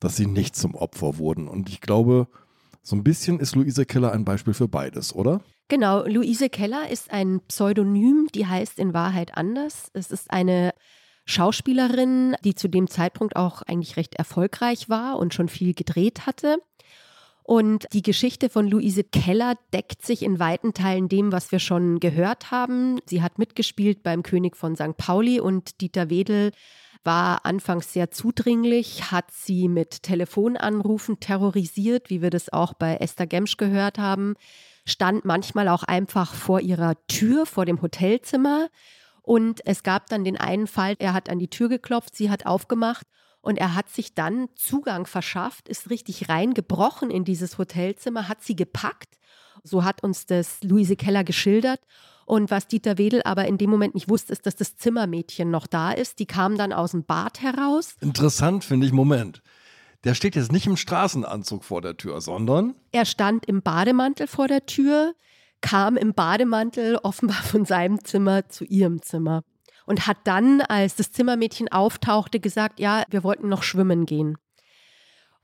dass 0.00 0.16
sie 0.16 0.26
nicht 0.26 0.54
zum 0.54 0.74
Opfer 0.74 1.16
wurden. 1.18 1.48
Und 1.48 1.70
ich 1.70 1.80
glaube, 1.80 2.28
so 2.84 2.94
ein 2.96 3.02
bisschen 3.02 3.40
ist 3.40 3.56
Luise 3.56 3.86
Keller 3.86 4.12
ein 4.12 4.24
Beispiel 4.24 4.52
für 4.52 4.68
beides, 4.68 5.14
oder? 5.14 5.40
Genau, 5.68 6.04
Luise 6.06 6.50
Keller 6.50 6.90
ist 6.90 7.10
ein 7.10 7.40
Pseudonym, 7.48 8.28
die 8.34 8.46
heißt 8.46 8.78
in 8.78 8.92
Wahrheit 8.92 9.36
anders. 9.36 9.90
Es 9.94 10.10
ist 10.10 10.30
eine 10.30 10.74
Schauspielerin, 11.24 12.36
die 12.44 12.54
zu 12.54 12.68
dem 12.68 12.86
Zeitpunkt 12.86 13.36
auch 13.36 13.62
eigentlich 13.62 13.96
recht 13.96 14.14
erfolgreich 14.16 14.90
war 14.90 15.18
und 15.18 15.32
schon 15.32 15.48
viel 15.48 15.72
gedreht 15.72 16.26
hatte. 16.26 16.58
Und 17.42 17.86
die 17.94 18.02
Geschichte 18.02 18.50
von 18.50 18.68
Luise 18.68 19.04
Keller 19.04 19.56
deckt 19.72 20.04
sich 20.04 20.22
in 20.22 20.38
weiten 20.38 20.74
Teilen 20.74 21.08
dem, 21.08 21.32
was 21.32 21.52
wir 21.52 21.60
schon 21.60 22.00
gehört 22.00 22.50
haben. 22.50 23.00
Sie 23.06 23.22
hat 23.22 23.38
mitgespielt 23.38 24.02
beim 24.02 24.22
König 24.22 24.56
von 24.56 24.76
St. 24.76 24.96
Pauli 24.98 25.40
und 25.40 25.80
Dieter 25.80 26.10
Wedel 26.10 26.52
war 27.04 27.44
anfangs 27.44 27.92
sehr 27.92 28.10
zudringlich, 28.10 29.10
hat 29.10 29.30
sie 29.30 29.68
mit 29.68 30.02
Telefonanrufen 30.02 31.20
terrorisiert, 31.20 32.10
wie 32.10 32.22
wir 32.22 32.30
das 32.30 32.52
auch 32.52 32.74
bei 32.74 32.96
Esther 32.96 33.26
Gemsch 33.26 33.56
gehört 33.56 33.98
haben, 33.98 34.34
stand 34.86 35.24
manchmal 35.24 35.68
auch 35.68 35.82
einfach 35.82 36.34
vor 36.34 36.60
ihrer 36.60 36.94
Tür, 37.06 37.46
vor 37.46 37.66
dem 37.66 37.80
Hotelzimmer. 37.82 38.68
Und 39.22 39.66
es 39.66 39.82
gab 39.82 40.08
dann 40.08 40.24
den 40.24 40.38
einen 40.38 40.66
Fall, 40.66 40.96
er 40.98 41.14
hat 41.14 41.30
an 41.30 41.38
die 41.38 41.48
Tür 41.48 41.68
geklopft, 41.68 42.14
sie 42.14 42.30
hat 42.30 42.46
aufgemacht 42.46 43.06
und 43.40 43.58
er 43.58 43.74
hat 43.74 43.88
sich 43.90 44.14
dann 44.14 44.48
Zugang 44.54 45.06
verschafft, 45.06 45.68
ist 45.68 45.90
richtig 45.90 46.28
reingebrochen 46.28 47.10
in 47.10 47.24
dieses 47.24 47.58
Hotelzimmer, 47.58 48.28
hat 48.28 48.42
sie 48.42 48.56
gepackt. 48.56 49.18
So 49.62 49.84
hat 49.84 50.02
uns 50.02 50.26
das 50.26 50.62
Luise 50.62 50.96
Keller 50.96 51.24
geschildert. 51.24 51.80
Und 52.26 52.50
was 52.50 52.66
Dieter 52.68 52.98
Wedel 52.98 53.22
aber 53.24 53.46
in 53.46 53.58
dem 53.58 53.70
Moment 53.70 53.94
nicht 53.94 54.08
wusste, 54.08 54.32
ist, 54.32 54.46
dass 54.46 54.56
das 54.56 54.76
Zimmermädchen 54.76 55.50
noch 55.50 55.66
da 55.66 55.92
ist. 55.92 56.18
Die 56.18 56.26
kam 56.26 56.56
dann 56.56 56.72
aus 56.72 56.92
dem 56.92 57.04
Bad 57.04 57.42
heraus. 57.42 57.96
Interessant 58.00 58.64
finde 58.64 58.86
ich, 58.86 58.92
Moment. 58.92 59.42
Der 60.04 60.14
steht 60.14 60.36
jetzt 60.36 60.52
nicht 60.52 60.66
im 60.66 60.76
Straßenanzug 60.76 61.64
vor 61.64 61.80
der 61.80 61.96
Tür, 61.96 62.20
sondern 62.20 62.74
Er 62.92 63.06
stand 63.06 63.46
im 63.46 63.62
Bademantel 63.62 64.26
vor 64.26 64.48
der 64.48 64.66
Tür, 64.66 65.14
kam 65.60 65.96
im 65.96 66.12
Bademantel 66.12 66.96
offenbar 67.02 67.42
von 67.42 67.64
seinem 67.64 68.04
Zimmer 68.04 68.48
zu 68.48 68.64
ihrem 68.64 69.00
Zimmer 69.00 69.42
und 69.86 70.06
hat 70.06 70.18
dann, 70.24 70.60
als 70.60 70.96
das 70.96 71.10
Zimmermädchen 71.10 71.68
auftauchte, 71.68 72.40
gesagt, 72.40 72.80
ja, 72.80 73.04
wir 73.10 73.24
wollten 73.24 73.48
noch 73.48 73.62
schwimmen 73.62 74.06
gehen. 74.06 74.36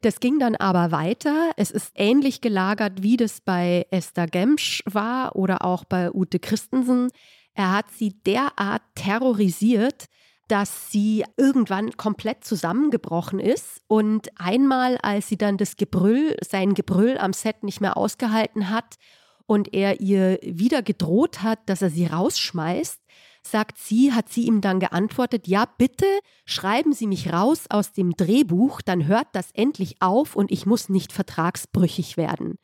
Das 0.02 0.20
ging 0.20 0.38
dann 0.38 0.56
aber 0.56 0.92
weiter. 0.92 1.50
Es 1.56 1.70
ist 1.70 1.92
ähnlich 1.94 2.40
gelagert, 2.40 3.02
wie 3.02 3.18
das 3.18 3.40
bei 3.42 3.86
Esther 3.90 4.26
Gemsch 4.26 4.82
war 4.86 5.36
oder 5.36 5.64
auch 5.64 5.84
bei 5.84 6.10
Ute 6.10 6.38
Christensen. 6.38 7.10
Er 7.52 7.72
hat 7.72 7.90
sie 7.90 8.18
derart 8.24 8.82
terrorisiert, 8.94 10.06
dass 10.48 10.90
sie 10.90 11.24
irgendwann 11.36 11.96
komplett 11.96 12.44
zusammengebrochen 12.44 13.38
ist. 13.38 13.82
Und 13.88 14.28
einmal, 14.40 14.96
als 15.02 15.28
sie 15.28 15.36
dann 15.36 15.58
das 15.58 15.76
Gebrüll, 15.76 16.34
sein 16.42 16.74
Gebrüll 16.74 17.18
am 17.18 17.34
Set 17.34 17.62
nicht 17.62 17.82
mehr 17.82 17.96
ausgehalten 17.96 18.70
hat 18.70 18.96
und 19.46 19.74
er 19.74 20.00
ihr 20.00 20.38
wieder 20.42 20.82
gedroht 20.82 21.42
hat, 21.42 21.58
dass 21.66 21.82
er 21.82 21.90
sie 21.90 22.06
rausschmeißt, 22.06 23.00
sagt 23.42 23.78
sie, 23.78 24.12
hat 24.12 24.28
sie 24.28 24.46
ihm 24.46 24.60
dann 24.60 24.80
geantwortet, 24.80 25.46
ja 25.46 25.64
bitte 25.78 26.06
schreiben 26.44 26.92
Sie 26.92 27.06
mich 27.06 27.32
raus 27.32 27.64
aus 27.68 27.92
dem 27.92 28.12
Drehbuch, 28.16 28.82
dann 28.82 29.06
hört 29.06 29.28
das 29.32 29.50
endlich 29.52 30.00
auf 30.00 30.36
und 30.36 30.50
ich 30.50 30.66
muss 30.66 30.88
nicht 30.88 31.12
vertragsbrüchig 31.12 32.16
werden. 32.16 32.58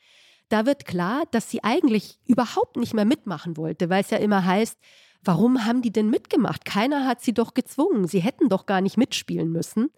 Da 0.49 0.65
wird 0.65 0.85
klar, 0.85 1.25
dass 1.33 1.51
sie 1.51 1.65
eigentlich 1.65 2.19
überhaupt 2.25 2.77
nicht 2.77 2.95
mehr 2.95 3.05
mitmachen 3.05 3.57
wollte, 3.57 3.91
weil 3.91 4.03
es 4.03 4.11
ja 4.11 4.19
immer 4.19 4.45
heißt, 4.45 4.79
warum 5.23 5.65
haben 5.65 5.83
die 5.83 5.93
denn 5.93 6.09
mitgemacht? 6.09 6.65
Keiner 6.65 7.07
hat 7.07 7.21
sie 7.23 7.35
doch 7.35 7.55
gezwungen, 7.55 8.07
sie 8.07 8.21
hätten 8.21 8.49
doch 8.49 8.67
gar 8.67 8.81
nicht 8.81 8.97
mitspielen 8.97 9.51
müssen. 9.51 9.91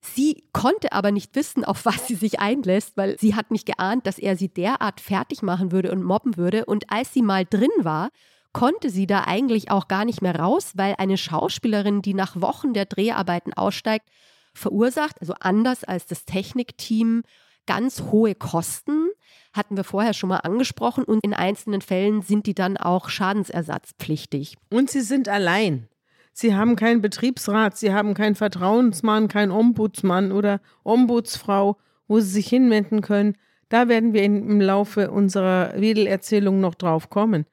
Sie 0.00 0.44
konnte 0.52 0.92
aber 0.92 1.10
nicht 1.10 1.34
wissen, 1.34 1.64
auf 1.64 1.84
was 1.84 2.06
sie 2.06 2.14
sich 2.14 2.38
einlässt, 2.38 2.96
weil 2.96 3.18
sie 3.18 3.34
hat 3.34 3.50
nicht 3.50 3.66
geahnt, 3.66 4.06
dass 4.06 4.18
er 4.18 4.36
sie 4.36 4.48
derart 4.48 5.00
fertig 5.00 5.42
machen 5.42 5.72
würde 5.72 5.90
und 5.90 6.02
mobben 6.02 6.36
würde. 6.36 6.66
Und 6.66 6.92
als 6.92 7.12
sie 7.12 7.22
mal 7.22 7.44
drin 7.44 7.70
war, 7.78 8.10
konnte 8.56 8.88
sie 8.88 9.06
da 9.06 9.24
eigentlich 9.24 9.70
auch 9.70 9.86
gar 9.86 10.06
nicht 10.06 10.22
mehr 10.22 10.34
raus, 10.34 10.72
weil 10.76 10.94
eine 10.96 11.18
Schauspielerin, 11.18 12.00
die 12.00 12.14
nach 12.14 12.40
Wochen 12.40 12.72
der 12.72 12.86
Dreharbeiten 12.86 13.52
aussteigt, 13.52 14.08
verursacht, 14.54 15.20
also 15.20 15.34
anders 15.40 15.84
als 15.84 16.06
das 16.06 16.24
Technikteam, 16.24 17.22
ganz 17.66 18.04
hohe 18.10 18.34
Kosten. 18.34 19.10
Hatten 19.52 19.76
wir 19.76 19.84
vorher 19.84 20.14
schon 20.14 20.30
mal 20.30 20.38
angesprochen 20.38 21.04
und 21.04 21.22
in 21.22 21.34
einzelnen 21.34 21.82
Fällen 21.82 22.22
sind 22.22 22.46
die 22.46 22.54
dann 22.54 22.78
auch 22.78 23.10
schadensersatzpflichtig. 23.10 24.56
Und 24.70 24.88
sie 24.88 25.02
sind 25.02 25.28
allein. 25.28 25.86
Sie 26.32 26.54
haben 26.54 26.76
keinen 26.76 27.02
Betriebsrat, 27.02 27.76
sie 27.76 27.92
haben 27.92 28.14
keinen 28.14 28.36
Vertrauensmann, 28.36 29.28
keinen 29.28 29.50
Ombudsmann 29.50 30.32
oder 30.32 30.62
Ombudsfrau, 30.82 31.76
wo 32.08 32.20
sie 32.20 32.30
sich 32.30 32.48
hinwenden 32.48 33.02
können. 33.02 33.36
Da 33.68 33.88
werden 33.88 34.14
wir 34.14 34.22
im 34.22 34.62
Laufe 34.62 35.10
unserer 35.10 35.78
Wedel-Erzählung 35.78 36.60
noch 36.60 36.74
drauf 36.74 37.10
kommen. 37.10 37.44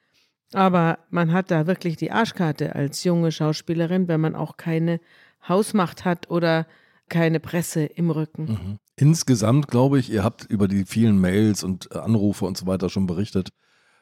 Aber 0.56 1.00
man 1.10 1.32
hat 1.32 1.52
da 1.52 1.68
wirklich 1.68 1.98
die 1.98 2.12
Arschkarte 2.12 2.76
als 2.76 3.04
junge 3.04 3.32
Schauspielerin, 3.32 4.08
wenn 4.08 4.22
man 4.22 4.36
auch 4.36 4.58
keine 4.58 5.00
Hausmacht 5.48 6.06
hat 6.06 6.30
oder 6.30 6.68
keine 7.10 7.40
Presse 7.40 7.84
im 7.84 8.10
Rücken. 8.10 8.80
Insgesamt 8.96 9.68
glaube 9.68 10.00
ich, 10.00 10.12
ihr 10.12 10.24
habt 10.24 10.46
über 10.46 10.68
die 10.68 10.86
vielen 10.86 11.20
Mails 11.20 11.64
und 11.64 11.90
äh, 11.92 11.98
Anrufe 11.98 12.46
und 12.46 12.58
so 12.58 12.68
weiter 12.68 12.90
schon 12.90 13.08
berichtet, 13.08 13.50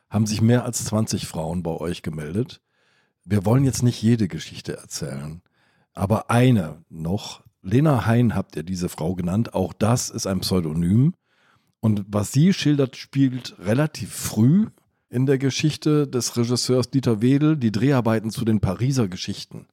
haben 0.10 0.26
sich 0.26 0.42
mehr 0.42 0.66
als 0.66 0.86
20 0.86 1.28
Frauen 1.28 1.64
bei 1.64 1.72
euch 1.72 2.02
gemeldet. 2.02 2.62
Wir 3.24 3.46
wollen 3.46 3.64
jetzt 3.64 3.84
nicht 3.84 4.02
jede 4.02 4.28
Geschichte 4.28 4.78
erzählen, 4.78 5.42
aber 5.94 6.30
eine 6.30 6.84
noch. 6.90 7.44
Lena 7.62 8.06
Hein 8.08 8.36
habt 8.36 8.56
ihr 8.56 8.64
diese 8.64 8.90
Frau 8.90 9.14
genannt. 9.14 9.54
Auch 9.54 9.72
das 9.74 10.10
ist 10.10 10.26
ein 10.26 10.40
Pseudonym. 10.40 11.14
Und 11.80 12.06
was 12.08 12.32
sie 12.32 12.54
schildert, 12.54 12.96
spielt 12.96 13.56
relativ 13.60 14.14
früh 14.14 14.68
in 15.12 15.26
der 15.26 15.38
Geschichte 15.38 16.08
des 16.08 16.38
Regisseurs 16.38 16.90
Dieter 16.90 17.22
Wedel 17.22 17.58
die 17.58 17.72
Dreharbeiten 17.72 18.32
zu 18.32 18.46
den 18.46 18.62
Pariser 18.62 19.10
Geschichten. 19.10 19.68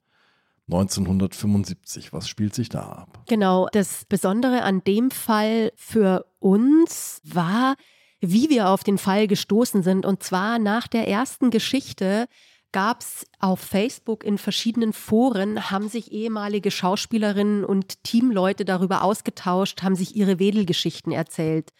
1975. 0.67 2.13
Was 2.13 2.27
spielt 2.27 2.53
sich 2.53 2.69
da 2.69 2.81
ab? 2.81 3.23
Genau, 3.27 3.67
das 3.71 4.05
Besondere 4.05 4.61
an 4.61 4.83
dem 4.83 5.09
Fall 5.09 5.71
für 5.75 6.25
uns 6.39 7.21
war, 7.23 7.75
wie 8.19 8.49
wir 8.49 8.69
auf 8.69 8.83
den 8.83 8.97
Fall 8.97 9.27
gestoßen 9.27 9.81
sind. 9.81 10.05
Und 10.05 10.21
zwar 10.21 10.59
nach 10.59 10.87
der 10.87 11.07
ersten 11.07 11.49
Geschichte 11.49 12.27
gab 12.71 13.01
es 13.01 13.25
auf 13.39 13.61
Facebook 13.61 14.23
in 14.23 14.37
verschiedenen 14.37 14.93
Foren, 14.93 15.71
haben 15.71 15.87
sich 15.87 16.11
ehemalige 16.11 16.69
Schauspielerinnen 16.69 17.63
und 17.63 18.03
Teamleute 18.03 18.65
darüber 18.65 19.03
ausgetauscht, 19.03 19.81
haben 19.81 19.95
sich 19.95 20.15
ihre 20.15 20.37
Wedelgeschichten 20.37 21.13
erzählt. 21.13 21.71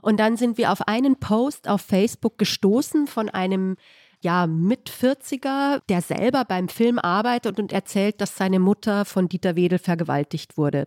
Und 0.00 0.18
dann 0.18 0.36
sind 0.36 0.58
wir 0.58 0.72
auf 0.72 0.86
einen 0.86 1.16
Post 1.16 1.68
auf 1.68 1.80
Facebook 1.80 2.38
gestoßen 2.38 3.06
von 3.06 3.28
einem 3.28 3.76
ja, 4.20 4.46
mit 4.46 4.90
40er, 4.90 5.80
der 5.88 6.02
selber 6.02 6.44
beim 6.44 6.68
Film 6.68 6.98
arbeitet 6.98 7.60
und 7.60 7.72
erzählt, 7.72 8.20
dass 8.20 8.36
seine 8.36 8.58
Mutter 8.58 9.04
von 9.04 9.28
Dieter 9.28 9.54
Wedel 9.54 9.78
vergewaltigt 9.78 10.56
wurde. 10.56 10.86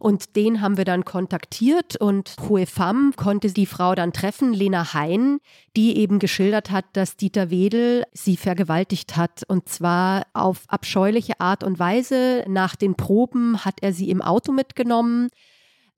Und 0.00 0.36
den 0.36 0.60
haben 0.60 0.76
wir 0.76 0.84
dann 0.84 1.04
kontaktiert 1.04 1.96
und 1.96 2.36
Hue 2.48 2.66
Pham 2.66 3.14
konnte 3.16 3.52
die 3.52 3.66
Frau 3.66 3.96
dann 3.96 4.12
treffen, 4.12 4.52
Lena 4.52 4.94
Hein, 4.94 5.40
die 5.76 5.98
eben 5.98 6.20
geschildert 6.20 6.70
hat, 6.70 6.84
dass 6.92 7.16
Dieter 7.16 7.50
Wedel 7.50 8.04
sie 8.12 8.36
vergewaltigt 8.36 9.16
hat. 9.16 9.42
Und 9.48 9.68
zwar 9.68 10.22
auf 10.34 10.62
abscheuliche 10.68 11.40
Art 11.40 11.64
und 11.64 11.80
Weise. 11.80 12.44
Nach 12.46 12.76
den 12.76 12.94
Proben 12.94 13.64
hat 13.64 13.82
er 13.82 13.92
sie 13.92 14.08
im 14.08 14.22
Auto 14.22 14.52
mitgenommen. 14.52 15.30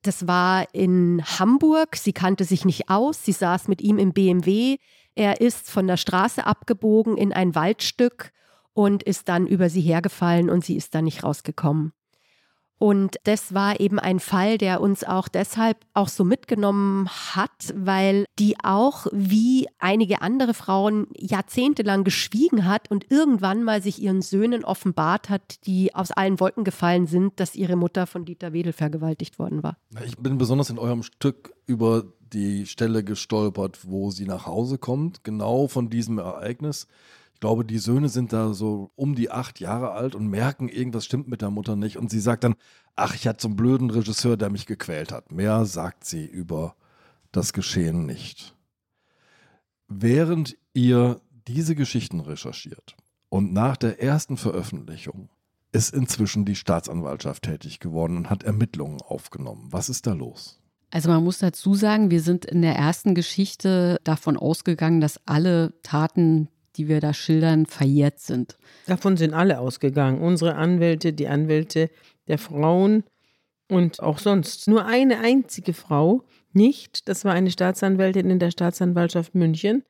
Das 0.02 0.26
war 0.26 0.66
in 0.74 1.22
Hamburg. 1.38 1.96
Sie 1.96 2.12
kannte 2.12 2.44
sich 2.44 2.64
nicht 2.64 2.88
aus. 2.88 3.24
Sie 3.24 3.32
saß 3.32 3.68
mit 3.68 3.82
ihm 3.82 3.98
im 3.98 4.12
BMW. 4.12 4.76
Er 5.14 5.40
ist 5.40 5.70
von 5.70 5.86
der 5.86 5.96
Straße 5.96 6.46
abgebogen 6.46 7.16
in 7.16 7.32
ein 7.32 7.54
Waldstück 7.54 8.32
und 8.72 9.02
ist 9.02 9.28
dann 9.28 9.46
über 9.46 9.68
sie 9.68 9.82
hergefallen 9.82 10.48
und 10.48 10.64
sie 10.64 10.76
ist 10.76 10.94
da 10.94 11.02
nicht 11.02 11.22
rausgekommen. 11.22 11.92
Und 12.82 13.16
das 13.24 13.52
war 13.52 13.78
eben 13.78 13.98
ein 13.98 14.20
Fall, 14.20 14.56
der 14.56 14.80
uns 14.80 15.04
auch 15.04 15.28
deshalb 15.28 15.76
auch 15.92 16.08
so 16.08 16.24
mitgenommen 16.24 17.10
hat, 17.10 17.74
weil 17.74 18.24
die 18.38 18.56
auch 18.62 19.06
wie 19.12 19.68
einige 19.78 20.22
andere 20.22 20.54
Frauen 20.54 21.06
jahrzehntelang 21.14 22.04
geschwiegen 22.04 22.64
hat 22.64 22.90
und 22.90 23.10
irgendwann 23.10 23.64
mal 23.64 23.82
sich 23.82 24.00
ihren 24.00 24.22
Söhnen 24.22 24.64
offenbart 24.64 25.28
hat, 25.28 25.66
die 25.66 25.94
aus 25.94 26.10
allen 26.10 26.40
Wolken 26.40 26.64
gefallen 26.64 27.06
sind, 27.06 27.38
dass 27.38 27.54
ihre 27.54 27.76
Mutter 27.76 28.06
von 28.06 28.24
Dieter 28.24 28.54
Wedel 28.54 28.72
vergewaltigt 28.72 29.38
worden 29.38 29.62
war. 29.62 29.76
Ich 30.06 30.16
bin 30.16 30.38
besonders 30.38 30.70
in 30.70 30.78
eurem 30.78 31.02
Stück 31.02 31.52
über 31.66 32.04
die 32.32 32.64
Stelle 32.64 33.04
gestolpert, 33.04 33.80
wo 33.82 34.10
sie 34.10 34.24
nach 34.24 34.46
Hause 34.46 34.78
kommt, 34.78 35.22
genau 35.22 35.68
von 35.68 35.90
diesem 35.90 36.16
Ereignis. 36.16 36.86
Ich 37.40 37.42
glaube, 37.42 37.64
die 37.64 37.78
Söhne 37.78 38.10
sind 38.10 38.34
da 38.34 38.52
so 38.52 38.90
um 38.96 39.14
die 39.14 39.30
acht 39.30 39.60
Jahre 39.60 39.92
alt 39.92 40.14
und 40.14 40.26
merken, 40.26 40.68
irgendwas 40.68 41.06
stimmt 41.06 41.26
mit 41.26 41.40
der 41.40 41.48
Mutter 41.48 41.74
nicht. 41.74 41.96
Und 41.96 42.10
sie 42.10 42.20
sagt 42.20 42.44
dann, 42.44 42.54
ach, 42.96 43.14
ich 43.14 43.26
hatte 43.26 43.40
so 43.40 43.48
einen 43.48 43.56
blöden 43.56 43.88
Regisseur, 43.88 44.36
der 44.36 44.50
mich 44.50 44.66
gequält 44.66 45.10
hat. 45.10 45.32
Mehr 45.32 45.64
sagt 45.64 46.04
sie 46.04 46.26
über 46.26 46.76
das 47.32 47.54
Geschehen 47.54 48.04
nicht. 48.04 48.54
Während 49.88 50.58
ihr 50.74 51.22
diese 51.48 51.74
Geschichten 51.74 52.20
recherchiert 52.20 52.94
und 53.30 53.54
nach 53.54 53.78
der 53.78 54.02
ersten 54.02 54.36
Veröffentlichung 54.36 55.30
ist 55.72 55.94
inzwischen 55.94 56.44
die 56.44 56.56
Staatsanwaltschaft 56.56 57.44
tätig 57.44 57.80
geworden 57.80 58.18
und 58.18 58.28
hat 58.28 58.42
Ermittlungen 58.42 59.00
aufgenommen. 59.00 59.68
Was 59.70 59.88
ist 59.88 60.06
da 60.06 60.12
los? 60.12 60.60
Also 60.90 61.08
man 61.08 61.24
muss 61.24 61.38
dazu 61.38 61.74
sagen, 61.74 62.10
wir 62.10 62.20
sind 62.20 62.44
in 62.44 62.60
der 62.60 62.76
ersten 62.76 63.14
Geschichte 63.14 63.98
davon 64.04 64.36
ausgegangen, 64.36 65.00
dass 65.00 65.26
alle 65.26 65.72
Taten, 65.82 66.48
die 66.76 66.88
wir 66.88 67.00
da 67.00 67.12
schildern, 67.12 67.66
verjährt 67.66 68.20
sind. 68.20 68.56
Davon 68.86 69.16
sind 69.16 69.34
alle 69.34 69.58
ausgegangen. 69.58 70.20
Unsere 70.20 70.54
Anwälte, 70.54 71.12
die 71.12 71.28
Anwälte 71.28 71.90
der 72.28 72.38
Frauen 72.38 73.04
und 73.68 74.00
auch 74.00 74.18
sonst. 74.18 74.68
Nur 74.68 74.86
eine 74.86 75.20
einzige 75.20 75.72
Frau 75.72 76.24
nicht. 76.52 77.08
Das 77.08 77.24
war 77.24 77.32
eine 77.32 77.50
Staatsanwältin 77.50 78.30
in 78.30 78.38
der 78.38 78.50
Staatsanwaltschaft 78.50 79.34
München. 79.34 79.84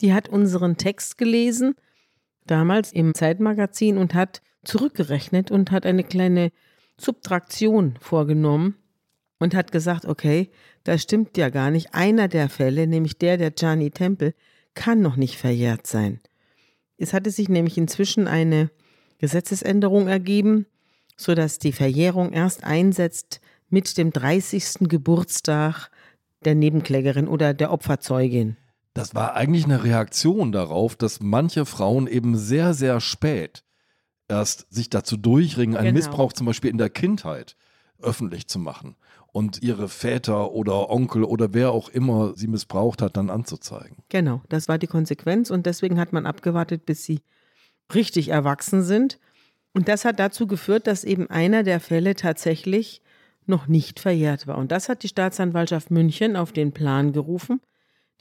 Die 0.00 0.12
hat 0.12 0.28
unseren 0.28 0.76
Text 0.76 1.18
gelesen, 1.18 1.74
damals 2.46 2.92
im 2.92 3.14
Zeitmagazin, 3.14 3.98
und 3.98 4.14
hat 4.14 4.42
zurückgerechnet 4.64 5.50
und 5.50 5.70
hat 5.70 5.86
eine 5.86 6.04
kleine 6.04 6.50
Subtraktion 6.96 7.96
vorgenommen 8.00 8.76
und 9.38 9.54
hat 9.54 9.72
gesagt, 9.72 10.04
okay, 10.04 10.50
das 10.84 11.02
stimmt 11.02 11.36
ja 11.36 11.48
gar 11.48 11.70
nicht. 11.70 11.94
Einer 11.94 12.28
der 12.28 12.48
Fälle, 12.48 12.86
nämlich 12.86 13.18
der 13.18 13.36
der 13.36 13.50
Gianni 13.50 13.90
Temple, 13.90 14.34
kann 14.74 15.00
noch 15.00 15.16
nicht 15.16 15.36
verjährt 15.36 15.86
sein. 15.86 16.20
Es 16.96 17.12
hatte 17.12 17.30
sich 17.30 17.48
nämlich 17.48 17.78
inzwischen 17.78 18.26
eine 18.26 18.70
Gesetzesänderung 19.18 20.08
ergeben, 20.08 20.66
sodass 21.16 21.58
die 21.58 21.72
Verjährung 21.72 22.32
erst 22.32 22.64
einsetzt 22.64 23.40
mit 23.68 23.96
dem 23.98 24.12
30. 24.12 24.88
Geburtstag 24.88 25.90
der 26.44 26.54
Nebenklägerin 26.54 27.28
oder 27.28 27.54
der 27.54 27.72
Opferzeugin. 27.72 28.56
Das 28.94 29.14
war 29.14 29.34
eigentlich 29.34 29.64
eine 29.64 29.84
Reaktion 29.84 30.52
darauf, 30.52 30.96
dass 30.96 31.20
manche 31.20 31.66
Frauen 31.66 32.06
eben 32.06 32.36
sehr, 32.36 32.74
sehr 32.74 33.00
spät 33.00 33.64
erst 34.28 34.66
sich 34.70 34.90
dazu 34.90 35.16
durchringen, 35.16 35.76
einen 35.76 35.94
genau. 35.94 35.98
Missbrauch 35.98 36.32
zum 36.32 36.46
Beispiel 36.46 36.70
in 36.70 36.78
der 36.78 36.90
Kindheit 36.90 37.56
öffentlich 38.00 38.46
zu 38.48 38.58
machen 38.58 38.96
und 39.38 39.62
ihre 39.62 39.88
Väter 39.88 40.50
oder 40.50 40.90
Onkel 40.90 41.22
oder 41.22 41.54
wer 41.54 41.70
auch 41.70 41.88
immer 41.90 42.32
sie 42.34 42.48
missbraucht 42.48 43.00
hat, 43.00 43.16
dann 43.16 43.30
anzuzeigen. 43.30 43.98
Genau, 44.08 44.42
das 44.48 44.66
war 44.66 44.78
die 44.78 44.88
Konsequenz 44.88 45.50
und 45.50 45.64
deswegen 45.64 46.00
hat 46.00 46.12
man 46.12 46.26
abgewartet, 46.26 46.84
bis 46.86 47.04
sie 47.04 47.20
richtig 47.94 48.30
erwachsen 48.30 48.82
sind. 48.82 49.20
Und 49.74 49.86
das 49.86 50.04
hat 50.04 50.18
dazu 50.18 50.48
geführt, 50.48 50.88
dass 50.88 51.04
eben 51.04 51.30
einer 51.30 51.62
der 51.62 51.78
Fälle 51.78 52.16
tatsächlich 52.16 53.00
noch 53.46 53.68
nicht 53.68 54.00
verjährt 54.00 54.48
war. 54.48 54.58
Und 54.58 54.72
das 54.72 54.88
hat 54.88 55.04
die 55.04 55.08
Staatsanwaltschaft 55.08 55.92
München 55.92 56.34
auf 56.34 56.50
den 56.50 56.72
Plan 56.72 57.12
gerufen. 57.12 57.60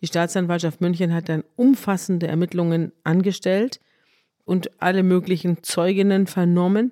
Die 0.02 0.08
Staatsanwaltschaft 0.08 0.82
München 0.82 1.16
hat 1.16 1.30
dann 1.30 1.44
umfassende 1.56 2.28
Ermittlungen 2.28 2.92
angestellt 3.04 3.80
und 4.46 4.70
alle 4.80 5.02
möglichen 5.02 5.64
Zeuginnen 5.64 6.28
vernommen 6.28 6.92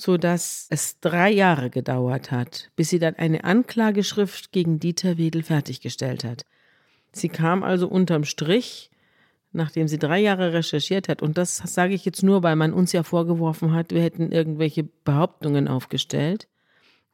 sodass 0.00 0.66
es 0.70 0.98
drei 1.00 1.30
Jahre 1.30 1.68
gedauert 1.68 2.30
hat, 2.30 2.70
bis 2.74 2.88
sie 2.88 2.98
dann 2.98 3.16
eine 3.16 3.44
Anklageschrift 3.44 4.50
gegen 4.50 4.80
Dieter 4.80 5.18
Wedel 5.18 5.42
fertiggestellt 5.42 6.24
hat. 6.24 6.46
Sie 7.12 7.28
kam 7.28 7.62
also 7.62 7.86
unterm 7.86 8.24
Strich, 8.24 8.90
nachdem 9.52 9.88
sie 9.88 9.98
drei 9.98 10.20
Jahre 10.20 10.54
recherchiert 10.54 11.08
hat, 11.08 11.20
und 11.20 11.36
das 11.36 11.58
sage 11.58 11.92
ich 11.92 12.06
jetzt 12.06 12.22
nur, 12.22 12.42
weil 12.42 12.56
man 12.56 12.72
uns 12.72 12.92
ja 12.92 13.02
vorgeworfen 13.02 13.74
hat, 13.74 13.92
wir 13.92 14.00
hätten 14.00 14.32
irgendwelche 14.32 14.84
Behauptungen 14.84 15.68
aufgestellt, 15.68 16.48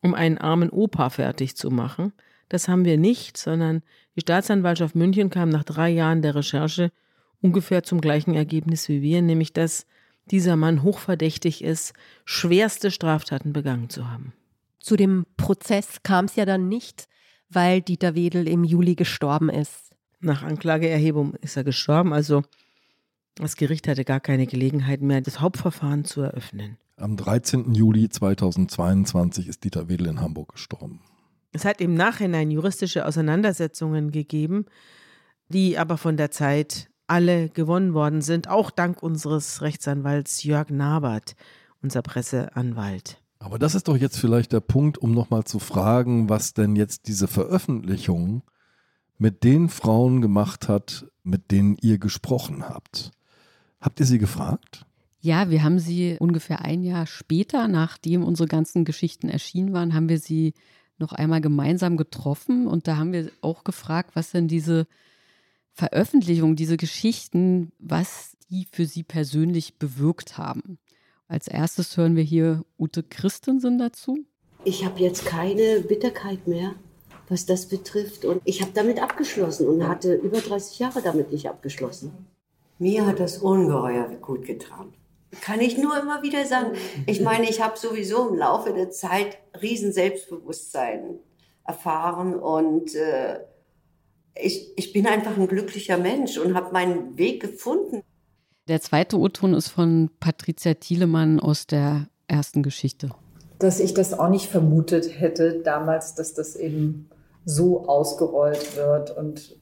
um 0.01 0.14
einen 0.14 0.39
armen 0.39 0.70
Opa 0.70 1.11
fertig 1.11 1.57
zu 1.57 1.70
machen. 1.70 2.12
Das 2.49 2.68
haben 2.68 2.84
wir 2.84 2.99
nicht, 2.99 3.37
sondern 3.37 3.82
die 4.14 4.20
Staatsanwaltschaft 4.20 4.95
München 4.95 5.30
kam 5.30 5.49
nach 5.49 5.64
drei 5.64 5.91
Jahren 5.91 6.22
der 6.22 6.37
Recherche 6.37 6.93
ungefähr 7.41 7.82
zum 7.82 8.01
gleichen 8.01 8.34
Ergebnis 8.34 8.89
wie 8.89 9.03
wir, 9.03 9.22
nämlich 9.22 9.53
dass 9.53 9.87
dieser 10.30 10.56
Mann 10.56 10.82
hochverdächtig 10.82 11.62
ist, 11.62 11.92
schwerste 12.24 12.90
Straftaten 12.90 13.52
begangen 13.52 13.88
zu 13.88 14.10
haben. 14.10 14.32
Zu 14.78 14.96
dem 14.96 15.26
Prozess 15.36 16.02
kam 16.02 16.26
es 16.26 16.36
ja 16.36 16.44
dann 16.44 16.68
nicht, 16.68 17.08
weil 17.48 17.80
Dieter 17.80 18.14
Wedel 18.14 18.48
im 18.48 18.64
Juli 18.64 18.94
gestorben 18.94 19.48
ist. 19.48 19.94
Nach 20.20 20.42
Anklageerhebung 20.42 21.34
ist 21.34 21.56
er 21.56 21.64
gestorben, 21.64 22.12
also 22.12 22.42
das 23.36 23.56
Gericht 23.56 23.86
hatte 23.86 24.04
gar 24.04 24.20
keine 24.20 24.46
Gelegenheit 24.46 25.02
mehr, 25.02 25.20
das 25.20 25.40
Hauptverfahren 25.40 26.04
zu 26.04 26.22
eröffnen. 26.22 26.78
Am 26.96 27.16
13. 27.16 27.74
Juli 27.74 28.08
2022 28.08 29.48
ist 29.48 29.64
Dieter 29.64 29.88
Wedel 29.88 30.06
in 30.06 30.20
Hamburg 30.20 30.52
gestorben. 30.52 31.00
Es 31.52 31.64
hat 31.64 31.80
im 31.80 31.94
Nachhinein 31.94 32.50
juristische 32.50 33.06
Auseinandersetzungen 33.06 34.10
gegeben, 34.10 34.64
die 35.48 35.76
aber 35.78 35.98
von 35.98 36.16
der 36.16 36.30
Zeit 36.30 36.88
alle 37.07 37.48
gewonnen 37.48 37.94
worden 37.94 38.22
sind, 38.22 38.48
auch 38.48 38.70
dank 38.70 39.02
unseres 39.02 39.62
Rechtsanwalts 39.62 40.42
Jörg 40.42 40.70
Nabert, 40.70 41.36
unser 41.82 42.02
Presseanwalt. 42.02 43.20
Aber 43.38 43.59
das 43.59 43.74
ist 43.74 43.88
doch 43.88 43.96
jetzt 43.96 44.18
vielleicht 44.18 44.52
der 44.52 44.61
Punkt, 44.61 44.98
um 44.98 45.12
nochmal 45.12 45.44
zu 45.44 45.59
fragen, 45.59 46.28
was 46.28 46.54
denn 46.54 46.74
jetzt 46.74 47.07
diese 47.07 47.28
Veröffentlichung 47.28 48.42
mit 49.18 49.44
den 49.44 49.68
Frauen 49.68 50.20
gemacht 50.20 50.68
hat, 50.68 51.07
mit 51.22 51.50
denen 51.50 51.76
ihr 51.80 51.98
gesprochen 51.98 52.68
habt. 52.68 53.12
Habt 53.80 54.00
ihr 54.00 54.07
sie 54.07 54.18
gefragt? 54.18 54.86
Ja, 55.20 55.50
wir 55.50 55.62
haben 55.62 55.78
sie 55.78 56.16
ungefähr 56.18 56.62
ein 56.62 56.82
Jahr 56.82 57.07
später, 57.07 57.68
nachdem 57.68 58.24
unsere 58.24 58.48
ganzen 58.48 58.84
Geschichten 58.84 59.28
erschienen 59.28 59.72
waren, 59.72 59.94
haben 59.94 60.09
wir 60.09 60.18
sie 60.18 60.54
noch 60.98 61.12
einmal 61.12 61.40
gemeinsam 61.40 61.96
getroffen 61.96 62.66
und 62.66 62.88
da 62.88 62.96
haben 62.96 63.12
wir 63.12 63.30
auch 63.42 63.64
gefragt, 63.64 64.11
was 64.14 64.30
denn 64.30 64.48
diese 64.48 64.86
Veröffentlichung, 65.76 66.56
diese 66.56 66.78
Geschichten, 66.78 67.70
was 67.78 68.34
die 68.50 68.66
für 68.72 68.86
sie 68.86 69.02
persönlich 69.02 69.78
bewirkt 69.78 70.38
haben. 70.38 70.78
Als 71.28 71.48
erstes 71.48 71.98
hören 71.98 72.16
wir 72.16 72.22
hier 72.22 72.64
Ute 72.78 73.02
Christensen 73.02 73.76
dazu. 73.76 74.24
Ich 74.64 74.86
habe 74.86 75.00
jetzt 75.00 75.26
keine 75.26 75.80
Bitterkeit 75.80 76.46
mehr, 76.46 76.74
was 77.28 77.44
das 77.44 77.66
betrifft. 77.68 78.24
Und 78.24 78.40
ich 78.44 78.62
habe 78.62 78.70
damit 78.72 79.02
abgeschlossen 79.02 79.68
und 79.68 79.86
hatte 79.86 80.14
über 80.14 80.40
30 80.40 80.78
Jahre 80.78 81.02
damit 81.02 81.30
nicht 81.30 81.46
abgeschlossen. 81.46 82.26
Mir 82.78 83.04
hat 83.04 83.20
das 83.20 83.38
ungeheuer 83.38 84.08
gut 84.22 84.46
getan. 84.46 84.94
Kann 85.42 85.60
ich 85.60 85.76
nur 85.76 85.98
immer 86.00 86.22
wieder 86.22 86.46
sagen. 86.46 86.72
Ich 87.06 87.20
meine, 87.20 87.50
ich 87.50 87.60
habe 87.60 87.76
sowieso 87.78 88.30
im 88.30 88.36
Laufe 88.36 88.72
der 88.72 88.90
Zeit 88.90 89.36
riesen 89.60 89.92
Selbstbewusstsein 89.92 91.18
erfahren 91.64 92.34
und 92.34 92.94
äh, 92.94 93.40
ich, 94.41 94.72
ich 94.76 94.93
bin 94.93 95.07
einfach 95.07 95.37
ein 95.37 95.49
glücklicher 95.49 95.99
Mensch 95.99 96.39
und 96.39 96.55
habe 96.55 96.72
meinen 96.72 97.16
Weg 97.18 97.41
gefunden. 97.41 98.03
Der 98.68 98.80
zweite 98.80 99.18
O-Ton 99.18 99.55
ist 99.55 99.68
von 99.68 100.11
Patricia 100.18 100.74
Thielemann 100.74 101.41
aus 101.41 101.66
der 101.66 102.09
ersten 102.26 102.62
Geschichte. 102.62 103.11
Dass 103.59 103.80
ich 103.80 103.95
das 103.95 104.12
auch 104.12 104.28
nicht 104.28 104.47
vermutet 104.47 105.20
hätte 105.20 105.61
damals, 105.62 106.14
dass 106.14 106.34
das 106.34 106.57
eben 106.57 107.09
so 107.45 107.87
ausgerollt 107.89 108.76
wird 108.76 109.16
und 109.16 109.57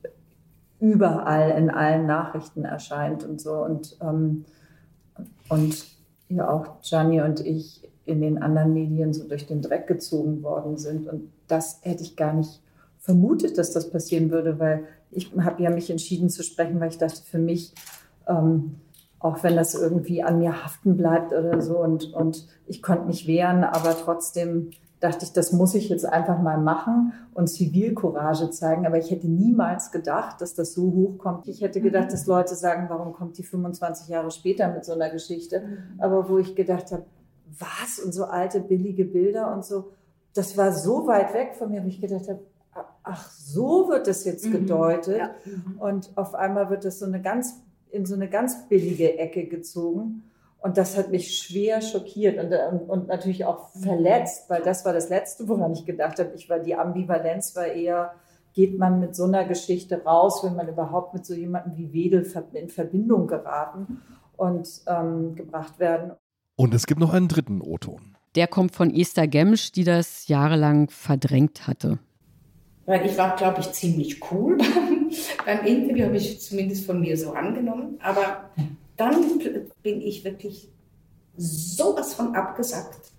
überall 0.81 1.51
in 1.51 1.71
allen 1.71 2.07
Nachrichten 2.07 2.65
erscheint 2.65 3.25
und 3.25 3.41
so. 3.41 3.53
Und, 3.53 3.97
ähm, 4.01 4.45
und 5.49 5.85
ja 6.29 6.51
auch 6.51 6.81
Gianni 6.81 7.21
und 7.21 7.41
ich 7.41 7.83
in 8.07 8.21
den 8.21 8.43
anderen 8.43 8.73
Medien 8.73 9.13
so 9.13 9.29
durch 9.29 9.47
den 9.47 9.63
Dreck 9.63 9.87
gezogen 9.87 10.43
worden 10.43 10.77
sind. 10.77 11.07
Und 11.07 11.31
das 11.47 11.81
hätte 11.83 12.03
ich 12.03 12.17
gar 12.17 12.33
nicht 12.33 12.61
vermutet, 13.05 13.59
dass 13.59 13.71
das 13.71 13.91
passieren 13.91 14.31
würde, 14.31 14.59
weil 14.59 14.85
ich 15.11 15.31
habe 15.39 15.63
ja 15.63 15.71
mich 15.71 15.91
entschieden 15.91 16.31
zu 16.31 16.43
sprechen, 16.43 16.81
weil 16.81 16.89
ich 16.89 16.97
dachte, 16.97 17.23
für 17.23 17.39
mich, 17.39 17.75
ähm, 18.27 18.77
auch 19.19 19.43
wenn 19.43 19.57
das 19.57 19.75
irgendwie 19.75 20.23
an 20.23 20.39
mir 20.39 20.65
haften 20.65 20.97
bleibt 20.97 21.33
oder 21.33 21.61
so 21.61 21.79
und, 21.79 22.15
und 22.15 22.47
ich 22.67 22.83
konnte 22.83 23.07
mich 23.07 23.27
wehren, 23.27 23.63
aber 23.63 23.95
trotzdem 23.95 24.71
dachte 25.01 25.27
ich, 25.27 25.35
das 25.35 25.53
muss 25.53 25.75
ich 25.75 25.91
jetzt 25.91 26.07
einfach 26.07 26.41
mal 26.41 26.57
machen 26.57 27.13
und 27.35 27.49
Zivilcourage 27.49 28.49
zeigen. 28.51 28.87
Aber 28.87 28.97
ich 28.97 29.11
hätte 29.11 29.29
niemals 29.29 29.91
gedacht, 29.93 30.41
dass 30.41 30.55
das 30.55 30.73
so 30.73 30.85
hochkommt. 30.85 31.47
Ich 31.47 31.61
hätte 31.61 31.83
gedacht, 31.83 32.11
dass 32.11 32.27
Leute 32.27 32.55
sagen, 32.55 32.87
warum 32.89 33.13
kommt 33.13 33.37
die 33.37 33.43
25 33.43 34.09
Jahre 34.09 34.31
später 34.31 34.69
mit 34.69 34.87
so 34.87 34.95
einer 34.95 35.11
Geschichte? 35.11 35.63
Aber 35.99 36.31
wo 36.31 36.39
ich 36.39 36.55
gedacht 36.55 36.91
habe, 36.91 37.05
was? 37.59 37.99
Und 38.03 38.13
so 38.13 38.25
alte, 38.25 38.61
billige 38.61 39.05
Bilder 39.05 39.53
und 39.53 39.63
so. 39.63 39.91
Das 40.33 40.57
war 40.57 40.73
so 40.73 41.07
weit 41.07 41.35
weg 41.35 41.55
von 41.55 41.71
mir, 41.71 41.85
wo 41.85 41.89
ich 41.89 42.01
gedacht 42.01 42.29
habe, 42.29 42.41
ach, 43.05 43.31
so 43.31 43.89
wird 43.89 44.07
das 44.07 44.25
jetzt 44.25 44.47
mhm. 44.47 44.53
gedeutet. 44.53 45.19
Ja. 45.19 45.31
Mhm. 45.45 45.79
Und 45.79 46.11
auf 46.17 46.35
einmal 46.35 46.71
wird 46.71 46.85
das 46.85 46.99
so 46.99 47.07
eine 47.07 47.23
ganz, 47.23 47.63
in 47.91 48.07
so 48.07 48.15
eine 48.15 48.29
ganz 48.29 48.69
billige 48.69 49.19
Ecke 49.19 49.47
gezogen. 49.47 50.25
Und 50.59 50.79
das 50.79 50.97
hat 50.97 51.11
mich 51.11 51.37
schwer 51.37 51.83
schockiert 51.83 52.43
und, 52.43 52.51
ähm, 52.51 52.81
und 52.89 53.09
natürlich 53.09 53.45
auch 53.45 53.69
verletzt, 53.69 54.49
weil 54.49 54.63
das 54.63 54.85
war 54.87 54.95
das 54.95 55.11
Letzte, 55.11 55.47
woran 55.47 55.73
ich 55.75 55.85
gedacht 55.85 56.19
habe. 56.19 56.33
Ich 56.35 56.49
war, 56.49 56.59
die 56.59 56.75
Ambivalenz 56.75 57.55
war 57.55 57.67
eher, 57.67 58.15
geht 58.55 58.79
man 58.79 58.99
mit 58.99 59.15
so 59.15 59.25
einer 59.25 59.45
Geschichte 59.45 60.03
raus, 60.05 60.43
wenn 60.43 60.57
man 60.57 60.67
überhaupt 60.67 61.13
mit 61.13 61.27
so 61.27 61.35
jemandem 61.35 61.77
wie 61.77 61.93
Wedel 61.93 62.27
in 62.55 62.71
Verbindung 62.71 63.27
geraten 63.27 64.01
und 64.39 64.67
ähm, 64.87 65.35
gebracht 65.35 65.79
werden. 65.79 66.13
Und 66.57 66.73
es 66.73 66.87
gibt 66.87 67.01
noch 67.01 67.13
einen 67.13 67.29
dritten 67.29 67.61
O-Ton. 67.61 68.17
Der 68.35 68.47
kommt 68.47 68.75
von 68.75 68.93
Esther 68.93 69.29
Gemsch, 69.29 69.71
die 69.73 69.85
das 69.85 70.29
jahrelang 70.29 70.89
verdrängt 70.89 71.67
hatte. 71.67 71.99
Weil 72.87 73.07
ich 73.07 73.17
war, 73.17 73.35
glaube 73.37 73.61
ich, 73.61 73.73
ziemlich 73.73 74.21
cool 74.31 74.59
beim, 74.59 75.11
beim 75.45 75.67
Interview, 75.67 76.05
habe 76.07 76.17
ich 76.17 76.41
zumindest 76.41 76.87
von 76.87 77.01
mir 77.01 77.17
so 77.17 77.33
angenommen. 77.33 77.99
Aber 78.03 78.51
dann 78.97 79.41
bin 79.83 80.01
ich 80.01 80.25
wirklich 80.25 80.69
sowas 81.37 82.15
von 82.15 82.35
abgesackt. 82.35 83.13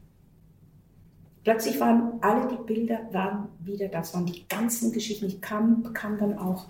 Plötzlich 1.43 1.79
waren 1.79 2.13
alle 2.21 2.47
die 2.47 2.63
Bilder 2.63 3.01
waren 3.11 3.49
wieder 3.59 3.87
das 3.87 4.13
waren 4.13 4.25
die 4.25 4.47
ganzen 4.47 4.91
Geschichten. 4.91 5.27
Ich 5.27 5.41
kam, 5.41 5.83
bekam 5.83 6.17
dann 6.17 6.39
auch 6.39 6.65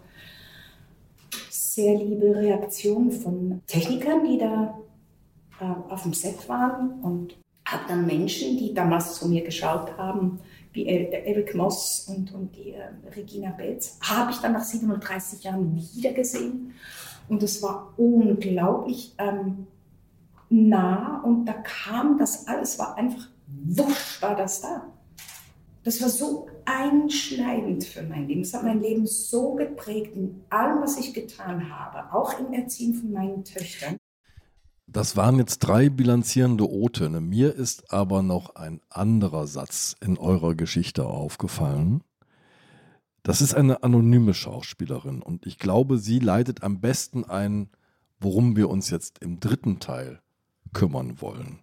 sehr 1.50 1.96
liebe 1.98 2.36
Reaktionen 2.36 3.12
von 3.12 3.62
Technikern, 3.68 4.26
die 4.26 4.38
da 4.38 4.78
äh, 5.60 5.92
auf 5.92 6.04
dem 6.04 6.14
Set 6.14 6.48
waren 6.50 7.02
und 7.02 7.38
habe 7.66 7.84
dann 7.88 8.06
Menschen, 8.06 8.58
die 8.58 8.74
damals 8.74 9.16
zu 9.16 9.28
mir 9.28 9.44
geschaut 9.44 9.98
haben, 9.98 10.40
wie 10.76 10.88
Eric 10.88 11.56
Moss 11.56 12.06
und, 12.08 12.34
und 12.34 12.56
die 12.56 12.72
äh, 12.72 12.90
Regina 13.16 13.52
Betz, 13.52 13.98
habe 14.02 14.32
ich 14.32 14.38
dann 14.38 14.54
nach 14.54 14.64
37 14.64 15.44
Jahren 15.44 15.76
wieder 15.76 16.14
gesehen. 16.14 16.74
Und 17.28 17.42
es 17.42 17.64
war 17.64 17.94
unglaublich 17.98 19.16
ähm, 19.18 19.68
nah 20.50 21.22
und 21.22 21.46
da 21.46 21.54
kam 21.54 22.18
das 22.18 22.48
alles, 22.48 22.78
war 22.78 22.96
einfach 22.98 23.30
wusch, 23.48 24.22
war 24.22 24.36
das 24.36 24.62
da. 24.62 24.86
Das 25.84 26.02
war 26.02 26.10
so 26.10 26.48
einschneidend 26.66 27.84
für 27.84 28.02
mein 28.04 28.28
Leben. 28.28 28.42
Es 28.42 28.54
hat 28.54 28.64
mein 28.64 28.82
Leben 28.82 29.06
so 29.06 29.54
geprägt 29.54 30.16
in 30.16 30.42
allem, 30.50 30.82
was 30.82 30.98
ich 30.98 31.14
getan 31.14 31.70
habe, 31.70 32.12
auch 32.14 32.40
im 32.40 32.54
Erziehen 32.54 32.96
von 32.96 33.12
meinen 33.12 33.44
Töchtern. 33.44 33.98
Das 34.96 35.18
waren 35.18 35.40
jetzt 35.40 35.60
drei 35.60 35.90
bilanzierende 35.90 36.72
O-Töne. 36.72 37.20
Mir 37.20 37.54
ist 37.54 37.92
aber 37.92 38.24
noch 38.24 38.56
ein 38.56 38.80
anderer 38.90 39.46
Satz 39.46 39.98
in 40.00 40.18
eurer 40.18 40.56
Geschichte 40.56 41.06
aufgefallen. 41.06 42.02
Das 43.22 43.42
ist 43.42 43.56
eine 43.56 43.84
anonyme 43.84 44.34
Schauspielerin 44.34 45.22
und 45.22 45.46
ich 45.46 45.60
glaube, 45.60 45.98
sie 45.98 46.20
leitet 46.20 46.64
am 46.64 46.80
besten 46.80 47.26
ein, 47.26 47.68
worum 48.22 48.56
wir 48.56 48.70
uns 48.70 48.90
jetzt 48.90 49.20
im 49.20 49.42
dritten 49.42 49.82
Teil 49.82 50.22
kümmern 50.72 51.20
wollen. 51.20 51.60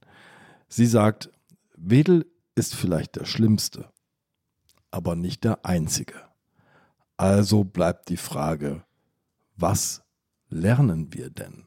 Sie 0.68 0.85
sagt, 0.85 1.30
Wedel 1.74 2.26
ist 2.55 2.74
vielleicht 2.74 3.16
der 3.16 3.24
Schlimmste, 3.24 3.89
aber 4.91 5.16
nicht 5.16 5.43
der 5.45 5.64
Einzige. 5.64 6.20
Also 7.16 7.64
bleibt 7.64 8.11
die 8.11 8.18
Frage, 8.18 8.85
was 9.57 10.03
lernen 10.51 11.14
wir 11.14 11.30
denn 11.30 11.66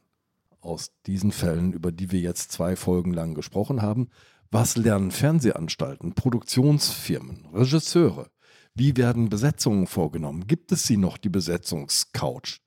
aus 0.66 0.90
diesen 1.06 1.32
Fällen, 1.32 1.72
über 1.72 1.92
die 1.92 2.12
wir 2.12 2.20
jetzt 2.20 2.52
zwei 2.52 2.76
Folgen 2.76 3.12
lang 3.12 3.34
gesprochen 3.34 3.80
haben? 3.80 4.08
Was 4.50 4.76
lernen 4.76 5.10
Fernsehanstalten, 5.10 6.14
Produktionsfirmen, 6.14 7.46
Regisseure? 7.52 8.30
Wie 8.74 8.96
werden 8.96 9.28
Besetzungen 9.28 9.86
vorgenommen? 9.86 10.46
Gibt 10.46 10.70
es 10.72 10.84
sie 10.84 10.96
noch, 10.96 11.16
die 11.16 11.30
Besetzungscouch? 11.30 12.58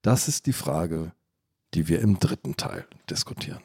Das 0.00 0.28
ist 0.28 0.46
die 0.46 0.52
Frage, 0.52 1.12
die 1.74 1.88
wir 1.88 2.00
im 2.00 2.18
dritten 2.18 2.56
Teil 2.56 2.86
diskutieren. 3.10 3.60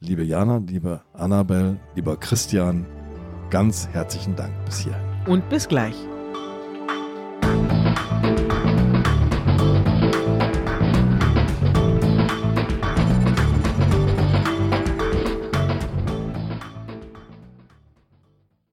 Liebe 0.00 0.22
Jana, 0.22 0.58
liebe 0.58 1.02
Annabel, 1.12 1.80
lieber 1.94 2.16
Christian, 2.16 2.86
ganz 3.50 3.88
herzlichen 3.88 4.36
Dank 4.36 4.52
bis 4.64 4.80
hierhin. 4.80 5.02
Und 5.26 5.48
bis 5.48 5.66
gleich. 5.66 5.96